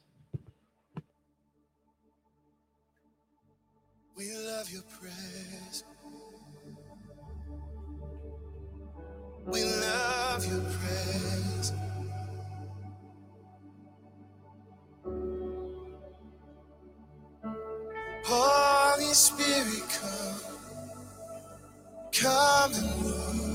[4.18, 5.84] We love your praise.
[9.46, 11.72] We love your praise.
[18.26, 20.29] Holy Spirit, come.
[22.12, 23.49] Come and look.